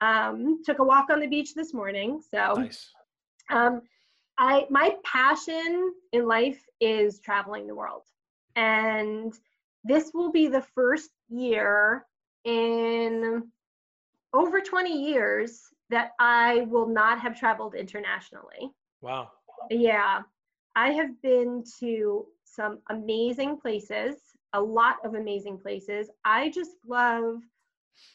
Um, 0.00 0.62
took 0.64 0.80
a 0.80 0.84
walk 0.84 1.10
on 1.10 1.20
the 1.20 1.28
beach 1.28 1.54
this 1.54 1.72
morning. 1.72 2.20
So, 2.28 2.54
nice. 2.54 2.90
um, 3.50 3.82
I 4.38 4.66
my 4.70 4.96
passion 5.04 5.92
in 6.12 6.26
life 6.26 6.60
is 6.80 7.20
traveling 7.20 7.66
the 7.66 7.74
world. 7.74 8.02
And 8.56 9.32
this 9.84 10.10
will 10.12 10.32
be 10.32 10.48
the 10.48 10.64
first 10.74 11.10
year 11.28 12.06
in 12.44 13.44
over 14.34 14.60
20 14.60 14.90
years 14.90 15.60
that 15.90 16.12
I 16.18 16.66
will 16.68 16.88
not 16.88 17.20
have 17.20 17.38
traveled 17.38 17.74
internationally. 17.74 18.70
Wow. 19.00 19.30
Yeah. 19.70 20.22
I 20.74 20.90
have 20.90 21.20
been 21.22 21.64
to 21.80 22.26
some 22.44 22.78
amazing 22.90 23.58
places, 23.58 24.16
a 24.52 24.60
lot 24.60 24.96
of 25.04 25.14
amazing 25.14 25.58
places. 25.58 26.10
I 26.24 26.50
just 26.50 26.72
love 26.86 27.40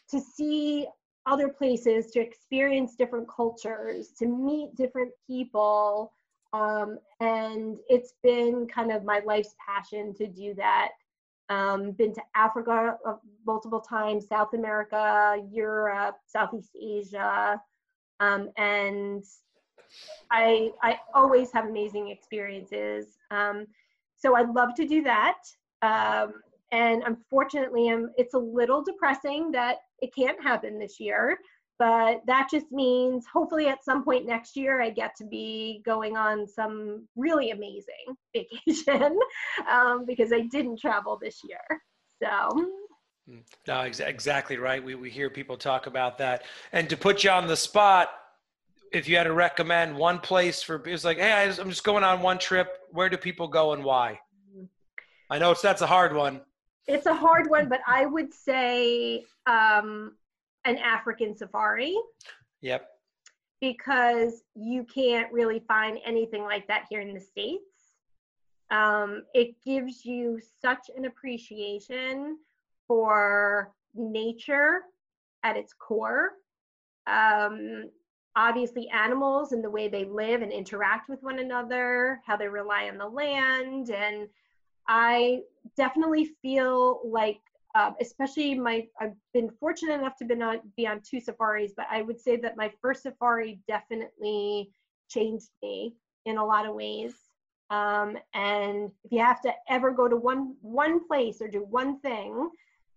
to 0.10 0.20
see 0.20 0.88
other 1.26 1.50
places, 1.50 2.12
to 2.12 2.20
experience 2.20 2.96
different 2.96 3.28
cultures, 3.30 4.10
to 4.20 4.28
meet 4.28 4.76
different 4.76 5.12
people, 5.28 6.14
um, 6.54 6.98
and 7.20 7.78
it's 7.90 8.14
been 8.24 8.68
kind 8.68 8.92
of 8.92 9.04
my 9.04 9.22
life's 9.26 9.54
passion 9.66 10.14
to 10.16 10.28
do 10.28 10.54
that. 10.56 10.92
Um, 11.50 11.92
been 11.92 12.14
to 12.14 12.22
Africa 12.36 12.98
uh, 13.06 13.16
multiple 13.46 13.80
times, 13.80 14.28
South 14.28 14.54
America, 14.54 15.38
Europe, 15.50 16.18
Southeast 16.26 16.72
Asia, 16.82 17.62
um, 18.20 18.50
and 18.58 19.24
I 20.32 20.72
I 20.84 21.00
always 21.14 21.52
have 21.54 21.66
amazing 21.66 22.10
experiences. 22.10 23.18
Um, 23.32 23.68
so 24.16 24.36
I'd 24.36 24.50
love 24.50 24.74
to 24.76 24.88
do 24.88 25.04
that. 25.04 25.38
Um, 25.82 26.34
and 26.72 27.04
unfortunately, 27.06 27.90
I'm, 27.90 28.10
it's 28.18 28.34
a 28.34 28.40
little 28.40 28.84
depressing 28.84 29.52
that 29.52 29.78
it 30.02 30.14
can't 30.14 30.42
happen 30.44 30.80
this 30.80 31.00
year 31.00 31.38
but 31.80 32.22
that 32.26 32.48
just 32.50 32.72
means 32.72 33.26
hopefully 33.32 33.68
at 33.68 33.84
some 33.84 34.04
point 34.04 34.26
next 34.26 34.56
year 34.56 34.82
I 34.82 34.90
get 34.90 35.16
to 35.18 35.26
be 35.26 35.82
going 35.86 36.18
on 36.18 36.48
some 36.48 37.08
really 37.16 37.52
amazing 37.52 38.16
vacation 38.34 39.18
um, 39.70 40.06
because 40.06 40.34
I 40.34 40.42
didn't 40.42 40.80
travel 40.80 41.20
this 41.22 41.42
year. 41.48 41.82
So. 42.22 42.72
Hmm. 43.28 43.40
No, 43.68 43.82
ex- 43.82 44.00
exactly 44.00 44.58
right. 44.58 44.84
We, 44.84 44.96
we 44.96 45.10
hear 45.10 45.30
people 45.30 45.58
talk 45.58 45.86
about 45.86 46.18
that. 46.20 46.44
And 46.72 46.90
to 46.90 46.98
put 46.98 47.24
you 47.24 47.30
on 47.30 47.48
the 47.48 47.58
spot, 47.58 48.10
if 48.92 49.08
you 49.08 49.18
had 49.18 49.24
to 49.24 49.34
recommend 49.34 49.96
one 49.96 50.20
place 50.20 50.62
for, 50.62 50.82
it's 50.88 51.04
like, 51.04 51.18
hey, 51.18 51.32
I 51.32 51.44
am 51.44 51.70
just 51.70 51.84
going 51.84 52.04
on 52.04 52.22
one 52.22 52.38
trip. 52.38 52.80
Where 52.92 53.10
do 53.10 53.18
people 53.18 53.48
go 53.48 53.74
and 53.74 53.84
why? 53.84 54.20
I 55.30 55.40
know 55.40 55.52
it's 55.52 55.62
that's 55.62 55.82
a 55.82 55.88
hard 55.88 56.16
one. 56.16 56.42
It's 56.88 57.06
a 57.06 57.14
hard 57.14 57.50
one, 57.50 57.68
but 57.68 57.82
I 57.86 58.06
would 58.06 58.34
say 58.34 59.26
um, 59.46 60.14
an 60.64 60.78
African 60.78 61.36
safari. 61.36 61.96
Yep. 62.62 62.88
Because 63.60 64.44
you 64.56 64.84
can't 64.84 65.32
really 65.34 65.60
find 65.68 65.98
anything 66.06 66.44
like 66.44 66.68
that 66.68 66.86
here 66.90 67.02
in 67.02 67.14
the 67.14 67.20
States. 67.20 67.64
Um, 68.72 69.24
it 69.34 69.56
gives 69.66 70.06
you 70.06 70.40
such 70.62 70.90
an 70.96 71.06
appreciation 71.06 72.38
for 72.88 73.74
nature 73.96 74.82
at 75.44 75.58
its 75.58 75.74
core. 75.74 76.32
Um, 77.08 77.90
obviously 78.38 78.88
animals 78.90 79.52
and 79.52 79.64
the 79.64 79.70
way 79.70 79.88
they 79.88 80.06
live 80.06 80.44
and 80.44 80.52
interact 80.52 81.10
with 81.10 81.22
one 81.24 81.40
another, 81.40 82.22
how 82.24 82.38
they 82.38 82.48
rely 82.48 82.88
on 82.88 82.98
the 82.98 83.06
land. 83.06 83.90
And 83.90 84.30
I 84.88 85.42
definitely 85.76 86.30
feel 86.44 87.02
like, 87.04 87.40
uh, 87.74 87.92
especially 88.00 88.54
my, 88.54 88.86
I've 89.02 89.16
been 89.34 89.50
fortunate 89.60 89.96
enough 89.96 90.16
to 90.18 90.26
been 90.26 90.44
on, 90.44 90.60
be 90.78 90.86
on 90.86 91.02
two 91.02 91.20
safaris, 91.20 91.74
but 91.76 91.88
I 91.90 92.04
would 92.04 92.22
say 92.22 92.38
that 92.38 92.56
my 92.56 92.72
first 92.80 93.04
safari 93.04 93.60
definitely 93.68 94.70
changed 95.10 95.50
me 95.64 95.96
in 96.26 96.38
a 96.38 96.46
lot 96.46 96.68
of 96.68 96.76
ways. 96.76 97.16
Um, 97.72 98.18
and 98.36 98.92
if 99.04 99.12
you 99.12 99.20
have 99.20 99.42
to 99.42 99.54
ever 99.68 99.92
go 99.92 100.08
to 100.08 100.16
one 100.16 100.56
one 100.62 101.06
place 101.06 101.42
or 101.42 101.48
do 101.48 101.64
one 101.64 102.00
thing, 102.00 102.50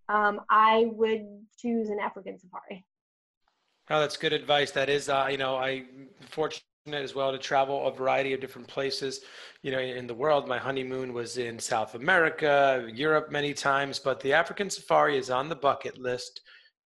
um, 0.09 0.43
I 0.51 0.91
would 0.93 1.27
choose 1.59 1.89
an 1.89 1.99
African 1.99 2.39
safari. 2.39 2.85
Oh, 3.93 3.99
that's 3.99 4.17
good 4.17 4.33
advice. 4.33 4.71
That 4.71 4.89
is, 4.89 5.09
uh, 5.09 5.27
you 5.29 5.37
know, 5.37 5.57
I 5.57 5.83
fortunate 6.21 6.63
as 6.93 7.13
well 7.13 7.33
to 7.33 7.39
travel 7.39 7.89
a 7.89 7.93
variety 7.93 8.33
of 8.33 8.41
different 8.41 8.69
places, 8.69 9.21
you 9.63 9.73
know, 9.73 9.81
in 9.81 10.07
the 10.07 10.15
world. 10.15 10.47
My 10.47 10.59
honeymoon 10.59 11.13
was 11.13 11.39
in 11.39 11.59
South 11.59 11.97
America, 11.97 12.89
Europe 12.95 13.33
many 13.33 13.53
times, 13.53 13.99
but 13.99 14.21
the 14.21 14.33
African 14.33 14.71
safari 14.71 15.19
is 15.19 15.29
on 15.29 15.49
the 15.49 15.57
bucket 15.57 15.99
list 15.99 16.41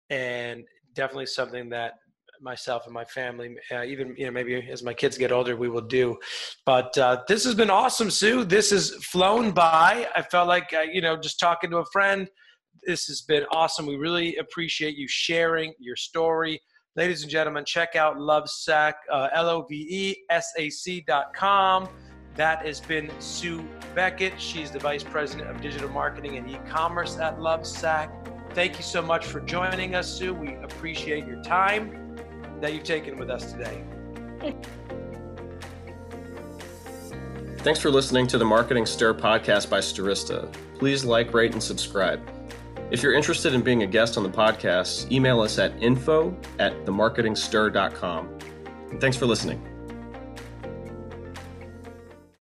and 0.10 0.66
definitely 0.93 1.28
something 1.28 1.70
that 1.70 1.93
myself 2.41 2.84
and 2.84 2.93
my 2.93 3.06
family, 3.06 3.56
uh, 3.72 3.84
even 3.84 4.14
you 4.18 4.26
know 4.26 4.32
maybe 4.32 4.56
as 4.70 4.84
my 4.84 4.93
kids 4.93 5.18
get 5.18 5.32
older, 5.32 5.56
we 5.56 5.70
will 5.70 5.88
do. 5.88 6.18
But 6.66 6.97
uh, 6.97 7.24
this 7.30 7.45
has 7.45 7.56
been 7.56 7.70
awesome, 7.70 8.12
Sue. 8.12 8.43
This 8.43 8.72
has 8.72 8.93
flown 9.06 9.52
by. 9.52 10.08
I 10.16 10.22
felt 10.22 10.50
like 10.50 10.74
uh, 10.74 10.82
you 10.82 11.00
know 11.02 11.16
just 11.18 11.39
talking 11.39 11.70
to 11.72 11.78
a 11.78 11.86
friend. 11.93 12.28
This 12.84 13.06
has 13.06 13.22
been 13.22 13.45
awesome. 13.52 13.86
We 13.86 13.95
really 13.95 14.36
appreciate 14.36 14.95
you 14.97 15.08
sharing 15.08 15.74
your 15.80 15.95
story. 15.95 16.62
Ladies 16.95 17.21
and 17.21 17.31
gentlemen, 17.31 17.65
check 17.65 17.95
out 17.95 18.17
Lovesac, 18.17 18.93
uh, 19.11 19.29
L 19.33 19.47
O 19.47 19.61
V 19.61 19.87
E 19.89 20.15
S 20.29 20.51
A 20.57 20.69
C 20.69 21.01
dot 21.01 21.33
com. 21.35 21.87
That 22.35 22.65
has 22.65 22.79
been 22.79 23.11
Sue 23.19 23.63
Beckett. 23.93 24.39
She's 24.39 24.71
the 24.71 24.79
Vice 24.79 25.03
President 25.03 25.49
of 25.49 25.61
Digital 25.61 25.89
Marketing 25.89 26.37
and 26.37 26.49
E-commerce 26.49 27.17
at 27.17 27.37
Lovesac. 27.37 28.09
Thank 28.53 28.77
you 28.77 28.83
so 28.83 29.01
much 29.01 29.25
for 29.25 29.39
joining 29.41 29.93
us, 29.93 30.17
Sue. 30.17 30.33
We 30.33 30.55
appreciate 30.55 31.27
your 31.27 31.43
time 31.43 32.17
that 32.61 32.73
you've 32.73 32.83
taken 32.83 33.17
with 33.17 33.29
us 33.29 33.51
today. 33.51 33.83
Thanks 37.59 37.79
for 37.79 37.91
listening 37.91 38.25
to 38.27 38.37
the 38.37 38.45
Marketing 38.45 38.85
Stir 38.85 39.13
podcast 39.13 39.69
by 39.69 39.79
Stirista. 39.79 40.51
Please 40.79 41.03
like, 41.03 41.33
rate, 41.33 41.51
and 41.51 41.61
subscribe. 41.61 42.21
If 42.91 43.03
you're 43.03 43.13
interested 43.13 43.53
in 43.53 43.61
being 43.61 43.83
a 43.83 43.87
guest 43.87 44.17
on 44.17 44.23
the 44.23 44.29
podcast, 44.29 45.11
email 45.11 45.41
us 45.41 45.59
at 45.59 45.71
info 45.81 46.35
at 46.57 46.73
themarketingstir.com. 46.85 48.39
And 48.89 48.99
thanks 48.99 49.15
for 49.15 49.27
listening. 49.27 49.68